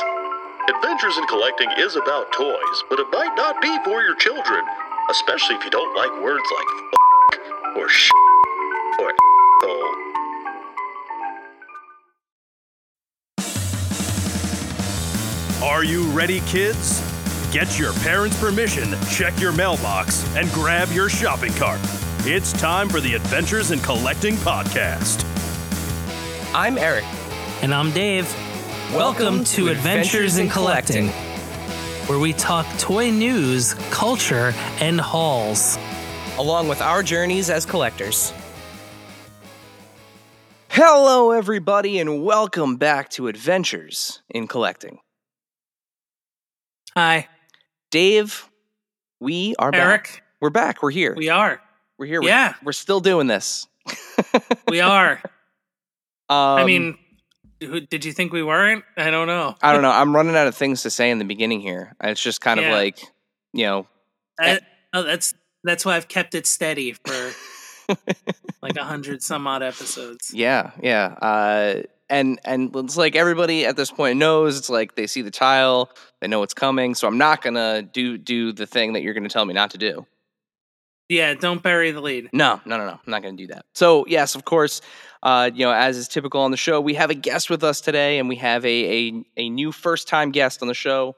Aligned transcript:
And 0.00 0.16
Dads. 0.16 0.76
Adventures 0.76 1.18
in 1.18 1.26
Collecting 1.26 1.70
is 1.78 1.96
about 1.96 2.32
toys, 2.32 2.84
but 2.88 2.98
it 2.98 3.06
might 3.12 3.34
not 3.36 3.60
be 3.60 3.78
for 3.84 4.02
your 4.02 4.14
children, 4.16 4.64
especially 5.10 5.56
if 5.56 5.64
you 5.64 5.70
don't 5.70 5.94
like 5.96 6.10
words 6.22 6.44
like 6.56 6.66
f- 7.34 7.76
or 7.76 7.88
sh 7.88 8.10
or 8.98 9.12
oh. 9.62 9.98
Are 15.62 15.84
you 15.84 16.04
ready, 16.10 16.40
kids? 16.40 17.02
Get 17.52 17.78
your 17.78 17.92
parents' 17.92 18.38
permission, 18.40 18.94
check 19.10 19.38
your 19.38 19.52
mailbox, 19.52 20.24
and 20.36 20.50
grab 20.52 20.90
your 20.90 21.08
shopping 21.08 21.52
cart. 21.54 21.80
It's 22.20 22.52
time 22.52 22.88
for 22.88 23.00
the 23.00 23.14
Adventures 23.14 23.72
in 23.72 23.80
Collecting 23.80 24.36
podcast. 24.36 25.24
I'm 26.54 26.78
Eric. 26.78 27.04
And 27.62 27.74
I'm 27.74 27.90
Dave. 27.92 28.32
Welcome, 28.92 29.44
to, 29.44 29.68
Adventures 29.68 30.36
in 30.38 30.48
Collecting, 30.50 31.08
where 32.08 32.18
we 32.18 32.34
talk 32.34 32.66
toy 32.78 33.10
news, 33.10 33.72
culture, 33.90 34.52
and 34.80 35.00
hauls. 35.00 35.78
along 36.38 36.66
with 36.68 36.80
our 36.82 37.02
journeys 37.02 37.48
as 37.50 37.64
collectors. 37.66 38.32
Hello, 40.68 41.30
everybody, 41.32 41.98
and 42.00 42.22
welcome 42.24 42.76
back 42.76 43.08
to 43.10 43.28
Adventures 43.28 44.22
in 44.30 44.46
Collecting. 44.46 44.98
Hi, 46.96 47.28
Dave, 47.90 48.48
we 49.20 49.54
are 49.58 49.70
back. 49.72 49.80
Eric. 49.80 50.22
We're 50.40 50.50
back. 50.50 50.82
We're 50.82 50.90
here. 50.90 51.14
We 51.16 51.28
are. 51.30 51.60
We're 51.98 52.06
here. 52.06 52.20
We're- 52.20 52.30
Yeah. 52.32 52.54
We're, 52.62 52.72
still 52.72 53.00
doing 53.00 53.26
this. 53.26 53.66
We 54.68 54.80
are. 54.80 55.20
I 56.28 56.60
Um, 56.60 56.66
mean, 56.66 56.98
who, 57.66 57.80
did 57.80 58.04
you 58.04 58.12
think 58.12 58.32
we 58.32 58.42
weren't? 58.42 58.84
I 58.96 59.10
don't 59.10 59.26
know. 59.26 59.54
I 59.62 59.72
don't 59.72 59.82
know. 59.82 59.90
I'm 59.90 60.14
running 60.14 60.36
out 60.36 60.46
of 60.46 60.54
things 60.54 60.82
to 60.82 60.90
say 60.90 61.10
in 61.10 61.18
the 61.18 61.24
beginning 61.24 61.60
here. 61.60 61.94
It's 62.02 62.22
just 62.22 62.40
kind 62.40 62.60
of 62.60 62.66
like, 62.66 63.00
you 63.52 63.64
know, 63.64 63.86
I, 64.40 64.60
oh, 64.92 65.02
that's 65.02 65.34
that's 65.64 65.84
why 65.84 65.96
I've 65.96 66.08
kept 66.08 66.34
it 66.34 66.46
steady 66.46 66.92
for 66.92 67.32
like 68.62 68.76
a 68.76 68.84
hundred 68.84 69.22
some 69.22 69.46
odd 69.46 69.62
episodes. 69.62 70.32
Yeah, 70.34 70.72
yeah. 70.82 71.14
Uh, 71.20 71.82
and 72.10 72.38
and 72.44 72.74
it's 72.76 72.96
like 72.96 73.16
everybody 73.16 73.64
at 73.64 73.76
this 73.76 73.90
point 73.90 74.18
knows 74.18 74.58
it's 74.58 74.70
like 74.70 74.96
they 74.96 75.06
see 75.06 75.22
the 75.22 75.30
tile, 75.30 75.90
they 76.20 76.28
know 76.28 76.40
what's 76.40 76.54
coming. 76.54 76.94
So 76.94 77.08
I'm 77.08 77.18
not 77.18 77.42
gonna 77.42 77.82
do 77.82 78.18
do 78.18 78.52
the 78.52 78.66
thing 78.66 78.92
that 78.92 79.02
you're 79.02 79.14
gonna 79.14 79.28
tell 79.28 79.44
me 79.44 79.54
not 79.54 79.70
to 79.70 79.78
do. 79.78 80.06
Yeah, 81.12 81.34
don't 81.34 81.62
bury 81.62 81.90
the 81.90 82.00
lead. 82.00 82.30
No, 82.32 82.58
no, 82.64 82.78
no, 82.78 82.86
no. 82.86 82.92
I'm 82.92 83.10
not 83.10 83.22
gonna 83.22 83.36
do 83.36 83.48
that. 83.48 83.66
So 83.74 84.06
yes, 84.08 84.34
of 84.34 84.46
course. 84.46 84.80
Uh, 85.22 85.50
you 85.54 85.64
know, 85.64 85.72
as 85.72 85.98
is 85.98 86.08
typical 86.08 86.40
on 86.40 86.50
the 86.50 86.56
show, 86.56 86.80
we 86.80 86.94
have 86.94 87.10
a 87.10 87.14
guest 87.14 87.50
with 87.50 87.62
us 87.62 87.82
today, 87.82 88.18
and 88.18 88.30
we 88.30 88.36
have 88.36 88.64
a 88.64 89.08
a, 89.08 89.24
a 89.36 89.50
new 89.50 89.72
first 89.72 90.08
time 90.08 90.30
guest 90.30 90.62
on 90.62 90.68
the 90.68 90.74
show. 90.74 91.14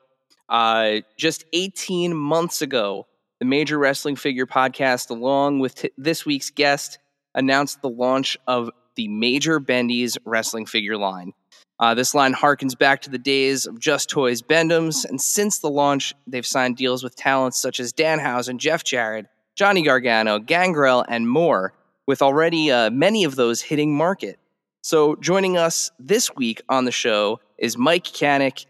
Uh, 0.48 0.96
just 1.16 1.44
18 1.52 2.14
months 2.14 2.60
ago, 2.60 3.06
the 3.38 3.46
Major 3.46 3.78
Wrestling 3.78 4.16
Figure 4.16 4.46
Podcast, 4.46 5.10
along 5.10 5.60
with 5.60 5.76
t- 5.76 5.90
this 5.96 6.26
week's 6.26 6.50
guest, 6.50 6.98
announced 7.34 7.80
the 7.80 7.88
launch 7.88 8.36
of 8.48 8.70
the 8.96 9.06
Major 9.08 9.60
Bendy's 9.60 10.18
wrestling 10.24 10.66
figure 10.66 10.96
line. 10.98 11.32
Uh, 11.78 11.94
this 11.94 12.14
line 12.14 12.34
harkens 12.34 12.76
back 12.76 13.00
to 13.02 13.10
the 13.10 13.18
days 13.18 13.64
of 13.64 13.78
Just 13.78 14.10
Toys 14.10 14.42
Bendems, 14.42 15.04
and 15.04 15.20
since 15.20 15.60
the 15.60 15.70
launch, 15.70 16.14
they've 16.26 16.46
signed 16.46 16.76
deals 16.76 17.02
with 17.02 17.16
talents 17.16 17.60
such 17.60 17.80
as 17.80 17.92
Danhausen, 17.92 18.58
Jeff 18.58 18.84
Jarrett, 18.84 19.26
Johnny 19.56 19.82
Gargano, 19.82 20.40
Gangrel, 20.40 21.04
and 21.08 21.28
more, 21.28 21.72
with 22.06 22.22
already 22.22 22.70
uh, 22.70 22.90
many 22.90 23.24
of 23.24 23.36
those 23.36 23.62
hitting 23.62 23.96
market. 23.96 24.38
So, 24.82 25.14
joining 25.16 25.56
us 25.56 25.90
this 25.98 26.34
week 26.34 26.60
on 26.68 26.84
the 26.84 26.92
show 26.92 27.40
is 27.56 27.78
Mike 27.78 28.04
Canick, 28.04 28.66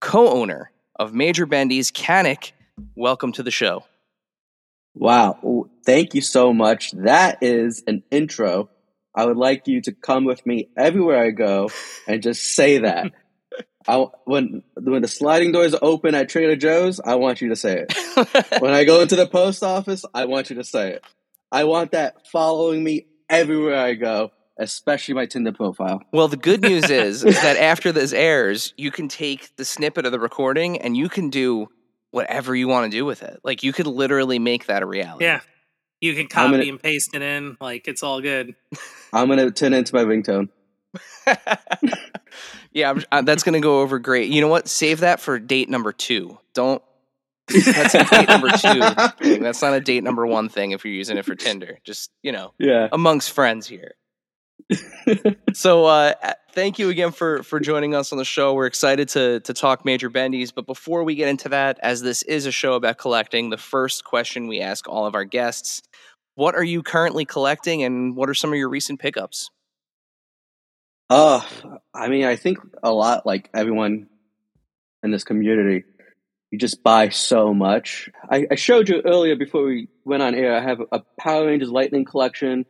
co 0.00 0.28
owner 0.28 0.70
of 0.96 1.14
Major 1.14 1.46
Bendy's. 1.46 1.92
Canick, 1.92 2.52
welcome 2.96 3.32
to 3.32 3.42
the 3.42 3.50
show. 3.50 3.84
Wow. 4.94 5.68
Thank 5.84 6.14
you 6.14 6.20
so 6.20 6.52
much. 6.52 6.92
That 6.92 7.38
is 7.40 7.82
an 7.86 8.02
intro. 8.10 8.70
I 9.14 9.26
would 9.26 9.36
like 9.36 9.68
you 9.68 9.80
to 9.82 9.92
come 9.92 10.24
with 10.24 10.44
me 10.44 10.68
everywhere 10.76 11.22
I 11.22 11.30
go 11.30 11.70
and 12.06 12.22
just 12.22 12.54
say 12.54 12.78
that. 12.78 13.12
I, 13.86 14.06
when 14.24 14.62
when 14.74 15.02
the 15.02 15.08
sliding 15.08 15.52
doors 15.52 15.74
open 15.80 16.14
at 16.14 16.28
Trader 16.28 16.56
Joe's, 16.56 17.00
I 17.00 17.16
want 17.16 17.40
you 17.40 17.50
to 17.50 17.56
say 17.56 17.84
it. 17.86 18.60
When 18.62 18.72
I 18.72 18.84
go 18.84 19.00
into 19.00 19.16
the 19.16 19.26
post 19.26 19.62
office, 19.62 20.04
I 20.14 20.24
want 20.24 20.50
you 20.50 20.56
to 20.56 20.64
say 20.64 20.92
it. 20.92 21.04
I 21.52 21.64
want 21.64 21.92
that 21.92 22.26
following 22.28 22.82
me 22.82 23.06
everywhere 23.28 23.76
I 23.76 23.94
go, 23.94 24.30
especially 24.58 25.14
my 25.14 25.26
Tinder 25.26 25.52
profile. 25.52 26.00
Well, 26.12 26.28
the 26.28 26.36
good 26.36 26.62
news 26.62 26.90
is, 26.90 27.24
is 27.24 27.40
that 27.42 27.56
after 27.56 27.92
this 27.92 28.12
airs, 28.12 28.72
you 28.76 28.90
can 28.90 29.08
take 29.08 29.54
the 29.56 29.64
snippet 29.64 30.06
of 30.06 30.12
the 30.12 30.18
recording 30.20 30.78
and 30.80 30.96
you 30.96 31.08
can 31.08 31.30
do 31.30 31.68
whatever 32.10 32.54
you 32.56 32.68
want 32.68 32.90
to 32.90 32.96
do 32.96 33.04
with 33.04 33.22
it. 33.22 33.40
Like 33.44 33.62
you 33.62 33.72
could 33.72 33.86
literally 33.86 34.38
make 34.38 34.66
that 34.66 34.82
a 34.82 34.86
reality. 34.86 35.26
Yeah, 35.26 35.40
you 36.00 36.14
can 36.14 36.26
copy 36.28 36.52
gonna- 36.52 36.64
and 36.64 36.82
paste 36.82 37.14
it 37.14 37.22
in. 37.22 37.56
Like 37.60 37.86
it's 37.86 38.02
all 38.02 38.20
good. 38.20 38.54
I'm 39.12 39.28
gonna 39.28 39.50
turn 39.50 39.74
it 39.74 39.78
into 39.78 39.94
my 39.94 40.04
ringtone. 40.04 40.48
yeah, 42.74 42.94
uh, 43.12 43.22
that's 43.22 43.42
going 43.42 43.54
to 43.54 43.60
go 43.60 43.80
over 43.80 43.98
great. 43.98 44.30
You 44.30 44.40
know 44.42 44.48
what? 44.48 44.68
Save 44.68 45.00
that 45.00 45.20
for 45.20 45.38
date 45.38 45.68
number 45.70 45.92
two. 45.92 46.38
Don't. 46.52 46.82
That's 47.48 47.94
a 47.94 48.04
date 48.04 48.28
number 48.28 48.50
two. 48.50 48.80
thing. 49.24 49.42
That's 49.42 49.62
not 49.62 49.74
a 49.74 49.80
date 49.80 50.02
number 50.04 50.26
one 50.26 50.48
thing 50.48 50.72
if 50.72 50.84
you're 50.84 50.94
using 50.94 51.16
it 51.16 51.24
for 51.24 51.34
Tinder. 51.34 51.78
Just 51.84 52.10
you 52.22 52.32
know, 52.32 52.52
Yeah. 52.58 52.88
amongst 52.92 53.32
friends 53.32 53.66
here. 53.66 53.92
so 55.52 55.84
uh, 55.84 56.14
thank 56.52 56.78
you 56.78 56.88
again 56.88 57.12
for 57.12 57.42
for 57.42 57.60
joining 57.60 57.94
us 57.94 58.12
on 58.12 58.18
the 58.18 58.24
show. 58.24 58.54
We're 58.54 58.66
excited 58.66 59.08
to 59.10 59.40
to 59.40 59.52
talk 59.54 59.84
Major 59.84 60.08
Bendies, 60.10 60.52
but 60.54 60.66
before 60.66 61.04
we 61.04 61.14
get 61.14 61.28
into 61.28 61.48
that, 61.50 61.78
as 61.82 62.00
this 62.02 62.22
is 62.22 62.46
a 62.46 62.52
show 62.52 62.74
about 62.74 62.96
collecting, 62.98 63.50
the 63.50 63.58
first 63.58 64.04
question 64.04 64.48
we 64.48 64.60
ask 64.60 64.88
all 64.88 65.06
of 65.06 65.14
our 65.14 65.24
guests: 65.24 65.82
What 66.36 66.54
are 66.54 66.64
you 66.64 66.82
currently 66.82 67.24
collecting, 67.26 67.82
and 67.82 68.16
what 68.16 68.28
are 68.30 68.34
some 68.34 68.50
of 68.52 68.56
your 68.58 68.68
recent 68.70 69.00
pickups? 69.00 69.50
Oh, 71.10 71.46
I 71.94 72.08
mean, 72.08 72.24
I 72.24 72.36
think 72.36 72.58
a 72.82 72.90
lot 72.90 73.26
like 73.26 73.50
everyone 73.54 74.08
in 75.02 75.10
this 75.10 75.24
community, 75.24 75.84
you 76.50 76.58
just 76.58 76.82
buy 76.82 77.10
so 77.10 77.52
much. 77.52 78.08
I, 78.30 78.46
I 78.50 78.54
showed 78.54 78.88
you 78.88 79.02
earlier 79.04 79.36
before 79.36 79.64
we 79.64 79.88
went 80.04 80.22
on 80.22 80.34
air. 80.34 80.54
I 80.56 80.62
have 80.62 80.80
a 80.90 81.02
Power 81.20 81.46
Rangers 81.46 81.68
Lightning 81.68 82.04
collection. 82.04 82.64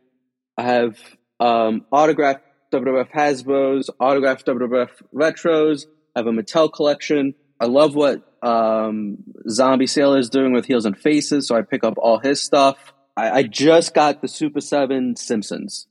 I 0.57 0.63
have 0.63 0.97
um, 1.39 1.85
autographed 1.91 2.43
WWF 2.73 3.11
Hasbro's, 3.11 3.89
autographed 3.99 4.45
WWF 4.45 4.89
retros. 5.13 5.85
I 6.15 6.19
have 6.19 6.27
a 6.27 6.31
Mattel 6.31 6.71
collection. 6.71 7.35
I 7.59 7.65
love 7.65 7.95
what 7.95 8.21
um, 8.41 9.17
Zombie 9.49 9.87
Sailor 9.87 10.19
is 10.19 10.29
doing 10.29 10.51
with 10.51 10.65
Heels 10.65 10.85
and 10.85 10.97
Faces, 10.97 11.47
so 11.47 11.55
I 11.55 11.61
pick 11.61 11.85
up 11.85 11.93
all 11.97 12.19
his 12.19 12.41
stuff. 12.41 12.77
I, 13.15 13.31
I 13.31 13.43
just 13.43 13.93
got 13.93 14.21
the 14.21 14.27
Super 14.27 14.59
7 14.59 15.15
Simpsons. 15.15 15.87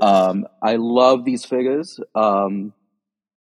Um, 0.00 0.46
I 0.62 0.76
love 0.76 1.24
these 1.24 1.44
figures. 1.44 2.00
Um, 2.14 2.72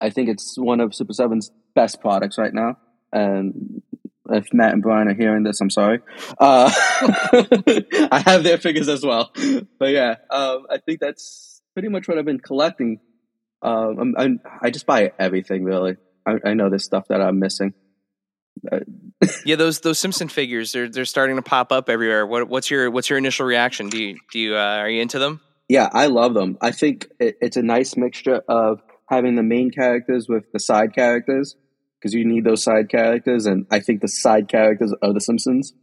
I 0.02 0.10
think 0.10 0.30
it's 0.30 0.58
one 0.58 0.82
of 0.82 0.94
Super 0.94 1.14
7's 1.14 1.52
best 1.74 2.02
products 2.02 2.38
right 2.38 2.54
now. 2.54 2.78
And 3.12 3.82
if 4.30 4.54
Matt 4.54 4.74
and 4.74 4.82
Brian 4.82 5.08
are 5.08 5.14
hearing 5.14 5.44
this, 5.44 5.62
I'm 5.62 5.70
sorry. 5.70 6.00
Uh, 6.40 6.72
I 8.12 8.24
have 8.26 8.44
their 8.44 8.58
figures 8.58 8.90
as 8.90 9.06
well. 9.06 9.32
But 9.80 9.92
yeah, 9.92 10.16
um, 10.30 10.66
I 10.70 10.78
think 10.78 11.00
that's 11.00 11.62
pretty 11.74 11.90
much 11.90 12.08
what 12.08 12.18
I've 12.18 12.26
been 12.26 12.40
collecting. 12.40 13.00
Um, 13.62 13.98
I'm, 14.00 14.16
I'm, 14.18 14.40
i 14.62 14.70
just 14.70 14.86
buy 14.86 15.12
everything 15.18 15.64
really. 15.64 15.96
I, 16.26 16.36
I, 16.46 16.54
know 16.54 16.70
there's 16.70 16.84
stuff 16.84 17.08
that 17.10 17.22
I'm 17.22 17.40
missing. 17.40 17.74
Yeah, 19.46 19.56
those 19.56 19.80
those 19.80 20.00
Simpson 20.00 20.28
figures 20.28 20.74
they're 20.74 20.90
they're 20.90 21.06
starting 21.06 21.38
to 21.38 21.42
pop 21.42 21.72
up 21.72 21.90
everywhere. 21.90 22.28
What, 22.28 22.50
what's 22.50 22.70
your 22.70 22.92
what's 22.92 23.10
your 23.10 23.18
initial 23.18 23.46
reaction? 23.46 23.88
Do 23.88 24.02
you 24.02 24.18
do 24.34 24.40
you 24.40 24.56
uh, 24.56 24.60
are 24.60 24.90
you 24.90 25.02
into 25.02 25.18
them? 25.18 25.40
Yeah, 25.70 25.90
I 25.92 26.08
love 26.08 26.34
them. 26.34 26.58
I 26.62 26.72
think 26.72 27.08
it, 27.20 27.38
it's 27.42 27.58
a 27.58 27.64
nice 27.64 27.96
mixture 27.96 28.42
of 28.48 28.82
having 29.10 29.36
the 29.36 29.44
main 29.44 29.72
characters 29.72 30.28
with 30.28 30.52
the 30.52 30.60
side 30.60 30.94
characters 30.94 31.56
because 32.00 32.14
you 32.14 32.26
need 32.26 32.44
those 32.44 32.64
side 32.64 32.90
characters, 32.90 33.46
and 33.46 33.66
I 33.72 33.80
think 33.80 34.02
the 34.02 34.08
side 34.08 34.50
characters 34.50 34.94
of 35.02 35.14
the 35.14 35.22
Simpsons 35.22 35.74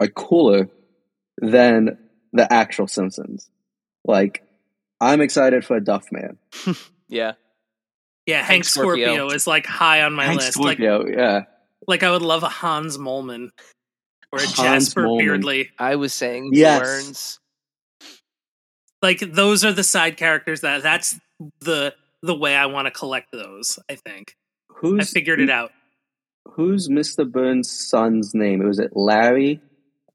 are 0.00 0.08
cooler 0.08 0.70
than 1.38 1.98
the 2.32 2.50
actual 2.50 2.86
Simpsons. 2.86 3.50
Like, 4.04 4.42
I'm 5.00 5.20
excited 5.20 5.64
for 5.64 5.78
Duff 5.80 6.06
Man. 6.10 6.38
yeah. 7.08 7.32
Yeah, 8.26 8.38
Hank, 8.38 8.48
Hank 8.48 8.64
Scorpio. 8.64 9.06
Scorpio. 9.06 9.34
is 9.34 9.46
like 9.46 9.66
high 9.66 10.02
on 10.02 10.14
my 10.14 10.24
Hank 10.24 10.40
list. 10.40 10.54
Scorpio, 10.54 11.02
like, 11.02 11.14
yeah. 11.14 11.40
Like 11.86 12.02
I 12.02 12.10
would 12.10 12.22
love 12.22 12.42
a 12.42 12.48
Hans 12.48 12.96
Moleman 12.96 13.50
or 14.30 14.38
a 14.38 14.42
Hans 14.42 14.56
Jasper 14.56 15.02
Moleman. 15.02 15.20
Beardly. 15.20 15.68
I 15.78 15.96
was 15.96 16.12
saying 16.12 16.50
yes. 16.52 16.80
Burns. 16.80 17.40
Like 19.02 19.20
those 19.20 19.64
are 19.64 19.72
the 19.72 19.84
side 19.84 20.16
characters 20.16 20.60
that 20.60 20.82
that's 20.82 21.18
the 21.60 21.94
the 22.22 22.34
way 22.34 22.54
I 22.54 22.66
want 22.66 22.86
to 22.86 22.90
collect 22.90 23.32
those. 23.32 23.78
I 23.90 23.96
think. 23.96 24.36
Who's, 24.68 25.00
I 25.00 25.04
figured 25.04 25.40
it 25.40 25.50
out. 25.50 25.72
Who's 26.44 26.88
Mr. 26.88 27.30
Burns' 27.30 27.70
son's 27.70 28.34
name? 28.34 28.66
Was 28.66 28.78
it 28.78 28.96
Larry, 28.96 29.60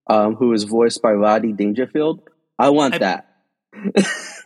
um, 0.09 0.35
who 0.35 0.49
was 0.49 0.63
voiced 0.63 1.01
by 1.01 1.11
Rodney 1.11 1.53
Dangerfield? 1.53 2.21
I 2.59 2.69
want 2.69 2.95
I, 2.95 2.97
that. 2.97 3.27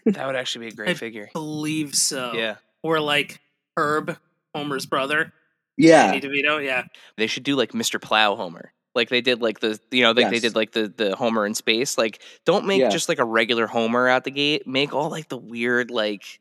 that 0.06 0.26
would 0.28 0.36
actually 0.36 0.66
be 0.66 0.74
a 0.74 0.76
great 0.76 0.90
I 0.90 0.94
figure. 0.94 1.30
Believe 1.34 1.96
so. 1.96 2.34
Yeah. 2.34 2.56
Or 2.84 3.00
like 3.00 3.40
Herb, 3.78 4.18
Homer's 4.56 4.86
brother. 4.86 5.34
Yeah. 5.78 6.12
Danny 6.12 6.22
DeVito. 6.22 6.64
Yeah. 6.64 6.84
They 7.18 7.28
should 7.28 7.44
do 7.44 7.56
like 7.56 7.72
Mr. 7.72 8.02
Plow 8.02 8.36
Homer 8.36 8.74
like 8.96 9.10
they 9.10 9.22
did 9.22 9.42
like 9.42 9.60
the 9.60 9.80
you 9.92 10.04
know 10.04 10.12
like 10.12 10.24
yes. 10.24 10.32
they 10.32 10.40
did 10.40 10.56
like 10.56 10.72
the 10.72 10.94
the 10.96 11.16
homer 11.16 11.46
in 11.46 11.56
space 11.56 11.98
like 11.98 12.22
don't 12.46 12.66
make 12.66 12.82
yeah. 12.82 12.90
just 12.90 13.10
like 13.10 13.20
a 13.20 13.26
regular 13.26 13.68
homer 13.68 14.08
out 14.08 14.24
the 14.24 14.32
gate. 14.32 14.68
Make 14.68 14.94
all 14.94 15.10
like 15.10 15.30
the 15.30 15.38
weird 15.38 15.92
like 15.92 16.40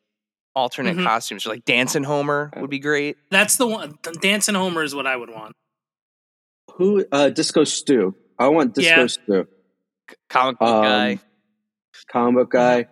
alternate 0.55 0.97
mm-hmm. 0.97 1.07
costumes 1.07 1.47
like 1.47 1.65
dancing 1.65 2.03
homer 2.03 2.51
would 2.57 2.71
be 2.71 2.81
great. 2.81 3.17
That's 3.31 3.57
the 3.57 3.67
one 3.67 3.99
dancing 4.21 4.55
homer 4.55 4.83
is 4.83 4.95
what 4.95 5.07
i 5.07 5.17
would 5.17 5.31
want. 5.31 5.55
Who 6.75 7.05
uh 7.13 7.31
disco 7.31 7.65
stew. 7.65 8.15
I 8.39 8.49
want 8.49 8.75
disco 8.75 9.01
yeah. 9.01 9.07
stew. 9.07 9.49
Comic 10.29 10.59
book 10.59 10.69
um, 10.69 10.83
guy 10.83 11.21
comic 12.11 12.35
book 12.35 12.51
guy. 12.51 12.87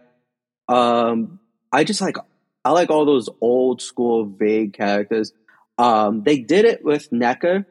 Um 0.69 1.40
i 1.72 1.84
just 1.84 2.00
like 2.00 2.16
i 2.64 2.70
like 2.70 2.90
all 2.90 3.05
those 3.05 3.28
old 3.40 3.82
school 3.82 4.25
vague 4.25 4.72
characters. 4.75 5.32
Um 5.76 6.22
they 6.22 6.38
did 6.38 6.64
it 6.64 6.84
with 6.84 7.10
NECA 7.10 7.64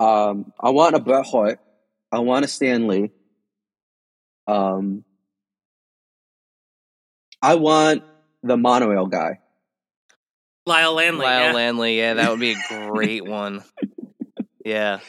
um, 0.00 0.52
I 0.58 0.70
want 0.70 0.94
a 0.94 1.00
Bret 1.00 1.26
Hart. 1.26 1.60
I 2.10 2.20
want 2.20 2.44
a 2.44 2.48
Stan 2.48 2.86
Lee. 2.86 3.10
Um, 4.46 5.04
I 7.42 7.56
want 7.56 8.02
the 8.42 8.56
monorail 8.56 9.06
guy. 9.06 9.40
Lyle 10.66 10.94
Lanley. 10.94 11.24
Lyle 11.24 11.46
yeah. 11.46 11.52
Lanley, 11.52 11.98
yeah, 11.98 12.14
that 12.14 12.30
would 12.30 12.40
be 12.40 12.52
a 12.52 12.62
great 12.90 13.24
one. 13.24 13.62
Yeah. 14.64 15.00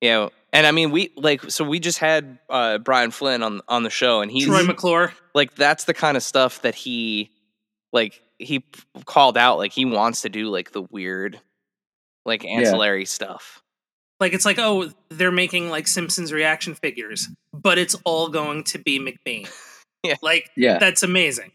Yeah. 0.00 0.28
And 0.52 0.66
I 0.66 0.72
mean 0.72 0.90
we 0.90 1.12
like 1.16 1.50
so 1.50 1.64
we 1.64 1.80
just 1.80 1.98
had 1.98 2.38
uh, 2.48 2.78
Brian 2.78 3.10
Flynn 3.10 3.42
on 3.42 3.60
on 3.68 3.82
the 3.82 3.90
show 3.90 4.20
and 4.20 4.30
he's 4.30 4.46
Troy 4.46 4.64
McClure. 4.64 5.12
Like 5.34 5.54
that's 5.54 5.84
the 5.84 5.94
kind 5.94 6.16
of 6.16 6.22
stuff 6.22 6.62
that 6.62 6.74
he 6.74 7.30
like 7.92 8.20
he 8.38 8.64
called 9.04 9.38
out 9.38 9.58
like 9.58 9.72
he 9.72 9.84
wants 9.84 10.22
to 10.22 10.28
do 10.28 10.48
like 10.48 10.72
the 10.72 10.82
weird 10.82 11.40
like 12.24 12.44
ancillary 12.44 13.00
yeah. 13.00 13.06
stuff. 13.06 13.61
Like 14.22 14.34
it's 14.34 14.44
like, 14.44 14.60
oh, 14.60 14.88
they're 15.08 15.32
making 15.32 15.68
like 15.68 15.88
Simpsons 15.88 16.32
reaction 16.32 16.76
figures, 16.76 17.28
but 17.52 17.76
it's 17.76 17.96
all 18.04 18.28
going 18.28 18.62
to 18.66 18.78
be 18.78 19.00
McBain. 19.00 19.50
yeah. 20.04 20.14
Like 20.22 20.48
yeah. 20.56 20.78
that's 20.78 21.02
amazing. 21.02 21.50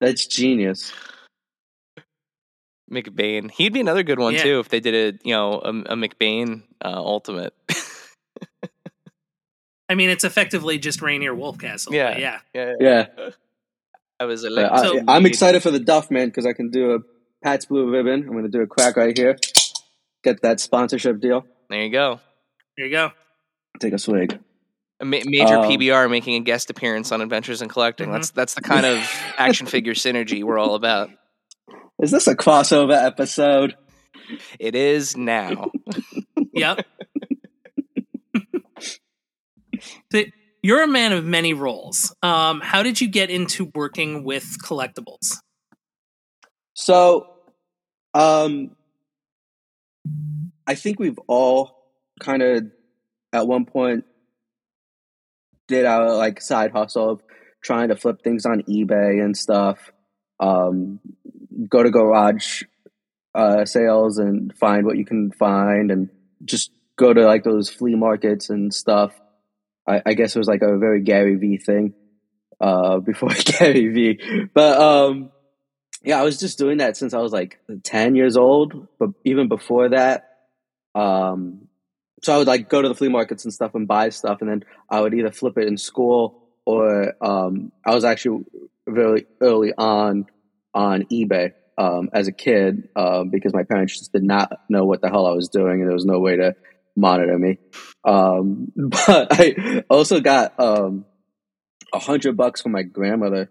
That's 0.00 0.26
genius. 0.26 0.92
McBain. 2.90 3.52
He'd 3.52 3.72
be 3.72 3.78
another 3.78 4.02
good 4.02 4.18
one 4.18 4.34
yeah. 4.34 4.42
too 4.42 4.58
if 4.58 4.68
they 4.68 4.80
did 4.80 5.14
a 5.14 5.18
you 5.22 5.32
know 5.32 5.60
a, 5.60 5.68
a 5.68 5.94
McBain 5.94 6.64
uh, 6.84 6.88
Ultimate. 6.88 7.54
I 9.88 9.94
mean, 9.94 10.10
it's 10.10 10.24
effectively 10.24 10.76
just 10.76 11.00
Rainier 11.00 11.36
Wolfcastle. 11.36 11.92
Yeah, 11.92 12.18
yeah, 12.18 12.40
yeah. 12.52 12.74
yeah. 12.80 13.06
I 14.18 14.24
was. 14.24 14.42
Like, 14.42 14.76
so, 14.80 14.98
I, 15.06 15.16
am 15.16 15.24
excited 15.24 15.62
for 15.62 15.70
the 15.70 15.78
Duff 15.78 16.10
man 16.10 16.26
because 16.26 16.46
I 16.46 16.52
can 16.52 16.70
do 16.70 16.94
a 16.94 16.98
Pabst 17.44 17.68
Blue 17.68 17.88
Ribbon. 17.88 18.24
I'm 18.24 18.32
going 18.32 18.42
to 18.42 18.50
do 18.50 18.60
a 18.60 18.66
crack 18.66 18.96
right 18.96 19.16
here. 19.16 19.36
Get 20.24 20.42
that 20.42 20.58
sponsorship 20.58 21.20
deal. 21.20 21.46
There 21.68 21.82
you 21.82 21.90
go. 21.90 22.20
There 22.76 22.86
you 22.86 22.92
go. 22.92 23.10
Take 23.80 23.92
a 23.92 23.98
swig. 23.98 24.38
A 25.00 25.04
ma- 25.04 25.18
major 25.24 25.58
um, 25.58 25.64
PBR 25.70 26.10
making 26.10 26.34
a 26.36 26.40
guest 26.40 26.70
appearance 26.70 27.12
on 27.12 27.20
Adventures 27.20 27.62
in 27.62 27.68
Collecting. 27.68 28.06
Mm-hmm. 28.06 28.14
That's 28.14 28.30
that's 28.30 28.54
the 28.54 28.62
kind 28.62 28.86
of 28.86 28.98
action 29.38 29.66
figure 29.66 29.94
synergy 29.94 30.42
we're 30.42 30.58
all 30.58 30.74
about. 30.74 31.10
Is 32.00 32.10
this 32.10 32.26
a 32.26 32.36
crossover 32.36 32.96
episode? 32.96 33.76
It 34.58 34.74
is 34.74 35.16
now. 35.16 35.70
yep. 36.52 36.86
so 40.12 40.22
you're 40.62 40.82
a 40.82 40.88
man 40.88 41.12
of 41.12 41.24
many 41.24 41.54
roles. 41.54 42.14
Um, 42.22 42.60
how 42.60 42.82
did 42.82 43.00
you 43.00 43.08
get 43.08 43.30
into 43.30 43.70
working 43.74 44.24
with 44.24 44.56
collectibles? 44.62 45.38
So, 46.74 47.26
um, 48.14 48.76
I 50.68 50.74
think 50.74 51.00
we've 51.00 51.18
all 51.26 51.78
kind 52.20 52.42
of 52.42 52.66
at 53.32 53.48
one 53.48 53.64
point 53.64 54.04
did 55.66 55.86
our 55.86 56.14
like 56.14 56.42
side 56.42 56.72
hustle 56.72 57.10
of 57.12 57.22
trying 57.64 57.88
to 57.88 57.96
flip 57.96 58.22
things 58.22 58.44
on 58.44 58.62
eBay 58.64 59.24
and 59.24 59.34
stuff. 59.34 59.90
Um, 60.38 61.00
go 61.70 61.82
to 61.82 61.90
garage 61.90 62.64
uh, 63.34 63.64
sales 63.64 64.18
and 64.18 64.54
find 64.56 64.84
what 64.84 64.98
you 64.98 65.06
can 65.06 65.32
find, 65.32 65.90
and 65.90 66.10
just 66.44 66.70
go 66.96 67.14
to 67.14 67.24
like 67.24 67.44
those 67.44 67.70
flea 67.70 67.94
markets 67.94 68.50
and 68.50 68.72
stuff. 68.72 69.18
I, 69.86 70.02
I 70.04 70.14
guess 70.14 70.36
it 70.36 70.38
was 70.38 70.48
like 70.48 70.62
a 70.62 70.76
very 70.76 71.02
Gary 71.02 71.36
V 71.36 71.56
thing 71.56 71.94
uh, 72.60 72.98
before 73.10 73.30
Gary 73.44 73.88
V, 73.88 74.48
but 74.52 74.78
um, 74.78 75.30
yeah, 76.02 76.20
I 76.20 76.24
was 76.24 76.38
just 76.38 76.58
doing 76.58 76.78
that 76.78 76.98
since 76.98 77.14
I 77.14 77.20
was 77.20 77.32
like 77.32 77.58
ten 77.84 78.14
years 78.16 78.36
old. 78.36 78.86
But 78.98 79.10
even 79.24 79.48
before 79.48 79.88
that, 79.90 80.27
um, 80.94 81.68
so 82.22 82.34
I 82.34 82.38
would 82.38 82.46
like 82.46 82.68
go 82.68 82.82
to 82.82 82.88
the 82.88 82.94
flea 82.94 83.08
markets 83.08 83.44
and 83.44 83.54
stuff 83.54 83.74
and 83.74 83.86
buy 83.86 84.08
stuff, 84.10 84.38
and 84.40 84.50
then 84.50 84.64
I 84.90 85.00
would 85.00 85.14
either 85.14 85.30
flip 85.30 85.58
it 85.58 85.68
in 85.68 85.76
school 85.76 86.48
or 86.66 87.14
um, 87.24 87.72
I 87.86 87.94
was 87.94 88.04
actually 88.04 88.44
very 88.86 89.26
early 89.40 89.72
on 89.76 90.26
on 90.74 91.04
eBay 91.04 91.52
um, 91.78 92.10
as 92.12 92.28
a 92.28 92.32
kid 92.32 92.88
um, 92.96 93.30
because 93.30 93.54
my 93.54 93.62
parents 93.62 93.98
just 93.98 94.12
did 94.12 94.24
not 94.24 94.52
know 94.68 94.84
what 94.84 95.00
the 95.00 95.08
hell 95.08 95.26
I 95.26 95.32
was 95.32 95.48
doing, 95.48 95.80
and 95.80 95.88
there 95.88 95.94
was 95.94 96.04
no 96.04 96.18
way 96.18 96.36
to 96.36 96.56
monitor 96.96 97.38
me. 97.38 97.58
Um, 98.04 98.72
but 98.76 99.28
I 99.30 99.84
also 99.88 100.20
got 100.20 100.58
um, 100.58 101.04
a 101.94 101.98
hundred 101.98 102.36
bucks 102.36 102.62
from 102.62 102.72
my 102.72 102.82
grandmother 102.82 103.50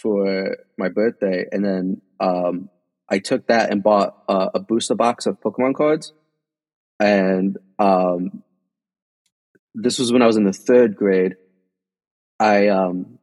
for 0.00 0.56
my 0.78 0.88
birthday, 0.88 1.44
and 1.52 1.64
then 1.64 2.00
um, 2.18 2.70
I 3.08 3.18
took 3.18 3.46
that 3.48 3.70
and 3.70 3.82
bought 3.82 4.16
uh, 4.28 4.48
a 4.54 4.60
booster 4.60 4.94
box 4.94 5.26
of 5.26 5.40
Pokemon 5.40 5.74
cards 5.74 6.12
and 7.00 7.58
um, 7.78 8.42
this 9.74 9.98
was 9.98 10.12
when 10.12 10.22
I 10.22 10.26
was 10.26 10.36
in 10.36 10.44
the 10.44 10.52
third 10.52 10.96
grade. 10.96 11.36
I 12.40 12.68
um, 12.68 13.18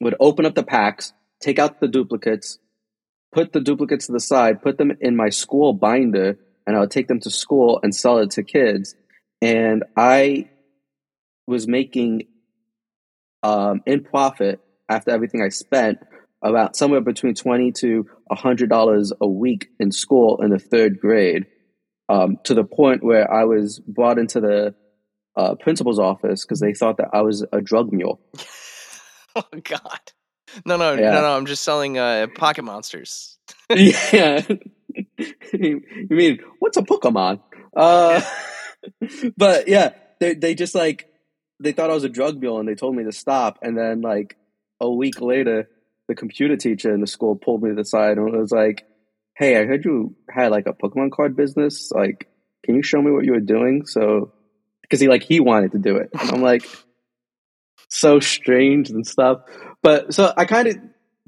would 0.00 0.14
open 0.20 0.46
up 0.46 0.54
the 0.54 0.62
packs, 0.62 1.12
take 1.40 1.58
out 1.58 1.80
the 1.80 1.88
duplicates, 1.88 2.58
put 3.32 3.52
the 3.52 3.60
duplicates 3.60 4.06
to 4.06 4.12
the 4.12 4.20
side, 4.20 4.62
put 4.62 4.78
them 4.78 4.92
in 5.00 5.16
my 5.16 5.28
school 5.28 5.72
binder, 5.72 6.38
and 6.66 6.76
I 6.76 6.80
would 6.80 6.90
take 6.90 7.08
them 7.08 7.20
to 7.20 7.30
school 7.30 7.80
and 7.82 7.94
sell 7.94 8.18
it 8.18 8.30
to 8.32 8.42
kids. 8.42 8.94
And 9.42 9.84
I 9.96 10.50
was 11.46 11.66
making 11.66 12.28
um, 13.42 13.82
in 13.86 14.04
profit 14.04 14.60
after 14.88 15.10
everything 15.10 15.42
I 15.42 15.48
spent 15.48 15.98
about 16.42 16.76
somewhere 16.76 17.00
between 17.00 17.34
twenty 17.34 17.72
to 17.72 18.06
hundred 18.30 18.70
dollars 18.70 19.12
a 19.20 19.26
week 19.26 19.68
in 19.78 19.92
school 19.92 20.40
in 20.42 20.50
the 20.50 20.58
third 20.58 21.00
grade, 21.00 21.46
um, 22.10 22.38
to 22.44 22.54
the 22.54 22.64
point 22.64 23.02
where 23.04 23.32
I 23.32 23.44
was 23.44 23.78
brought 23.78 24.18
into 24.18 24.40
the 24.40 24.74
uh, 25.36 25.54
principal's 25.54 25.98
office 26.00 26.44
because 26.44 26.58
they 26.60 26.74
thought 26.74 26.96
that 26.96 27.08
I 27.12 27.22
was 27.22 27.46
a 27.52 27.60
drug 27.60 27.92
mule. 27.92 28.20
oh 29.36 29.42
God. 29.62 30.00
No, 30.66 30.76
no, 30.76 30.94
Yeah. 30.94 31.12
no, 31.12 31.20
no. 31.22 31.36
I'm 31.36 31.46
just 31.46 31.62
selling 31.62 31.96
uh, 31.98 32.26
pocket 32.34 32.62
monsters. 32.64 33.38
yeah. 33.70 34.42
you 35.52 35.82
mean 36.10 36.40
what's 36.58 36.76
a 36.76 36.82
Pokemon? 36.82 37.40
Uh, 37.76 38.20
but 39.36 39.68
yeah, 39.68 39.90
they 40.18 40.34
they 40.34 40.54
just 40.56 40.74
like 40.74 41.06
they 41.60 41.70
thought 41.72 41.90
I 41.90 41.94
was 41.94 42.04
a 42.04 42.08
drug 42.08 42.40
mule 42.40 42.58
and 42.58 42.68
they 42.68 42.74
told 42.74 42.96
me 42.96 43.04
to 43.04 43.12
stop. 43.12 43.58
And 43.62 43.78
then 43.78 44.00
like 44.00 44.36
a 44.80 44.90
week 44.90 45.20
later, 45.20 45.68
the 46.08 46.14
computer 46.16 46.56
teacher 46.56 46.92
in 46.92 47.00
the 47.00 47.06
school 47.06 47.36
pulled 47.36 47.62
me 47.62 47.68
to 47.70 47.76
the 47.76 47.84
side 47.84 48.16
and 48.18 48.32
was 48.32 48.50
like, 48.50 48.84
"Hey, 49.40 49.56
I 49.56 49.64
heard 49.64 49.84
you 49.84 50.14
had 50.30 50.52
like 50.52 50.66
a 50.66 50.74
Pokemon 50.74 51.12
card 51.12 51.34
business. 51.34 51.90
Like, 51.90 52.28
can 52.62 52.76
you 52.76 52.82
show 52.82 53.00
me 53.00 53.10
what 53.10 53.24
you 53.24 53.32
were 53.32 53.40
doing?" 53.40 53.86
So 53.86 54.32
because 54.82 55.00
he 55.00 55.08
like 55.08 55.22
he 55.22 55.40
wanted 55.40 55.72
to 55.72 55.78
do 55.78 55.96
it, 55.96 56.10
and 56.12 56.30
I'm 56.30 56.42
like 56.42 56.62
so 57.88 58.20
strange 58.20 58.90
and 58.90 59.06
stuff. 59.06 59.40
But 59.82 60.12
so 60.12 60.32
I 60.36 60.44
kind 60.44 60.68
of 60.68 60.76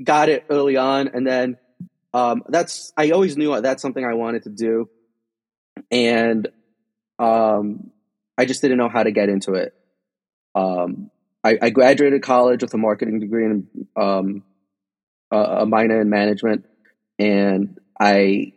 got 0.04 0.28
it 0.28 0.44
early 0.50 0.76
on, 0.76 1.08
and 1.08 1.26
then 1.26 1.56
um, 2.12 2.42
that's 2.48 2.92
I 2.98 3.10
always 3.12 3.36
knew 3.36 3.58
that's 3.60 3.80
something 3.80 4.04
I 4.04 4.14
wanted 4.14 4.42
to 4.42 4.50
do, 4.50 4.90
and 5.90 6.48
um, 7.18 7.92
I 8.36 8.44
just 8.44 8.60
didn't 8.60 8.78
know 8.78 8.88
how 8.88 9.02
to 9.02 9.10
get 9.10 9.30
into 9.30 9.54
it. 9.54 9.74
Um, 10.54 11.10
I, 11.42 11.58
I 11.62 11.70
graduated 11.70 12.22
college 12.22 12.62
with 12.62 12.74
a 12.74 12.78
marketing 12.78 13.20
degree 13.20 13.46
and 13.46 13.66
um, 13.96 14.42
a, 15.30 15.36
a 15.36 15.66
minor 15.66 16.00
in 16.00 16.10
management, 16.10 16.66
and 17.18 17.78
I 18.02 18.52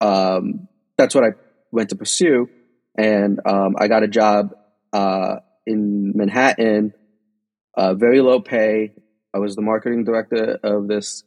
um, 0.00 0.68
that's 0.96 1.14
what 1.14 1.24
I 1.24 1.32
went 1.70 1.90
to 1.90 1.96
pursue, 1.96 2.48
and 2.96 3.40
um, 3.44 3.76
I 3.78 3.88
got 3.88 4.02
a 4.02 4.08
job 4.08 4.54
uh, 4.92 5.36
in 5.66 6.12
Manhattan, 6.14 6.94
uh, 7.76 7.94
very 7.94 8.20
low 8.20 8.40
pay. 8.40 8.92
I 9.34 9.38
was 9.38 9.54
the 9.54 9.62
marketing 9.62 10.04
director 10.04 10.58
of 10.62 10.88
this 10.88 11.24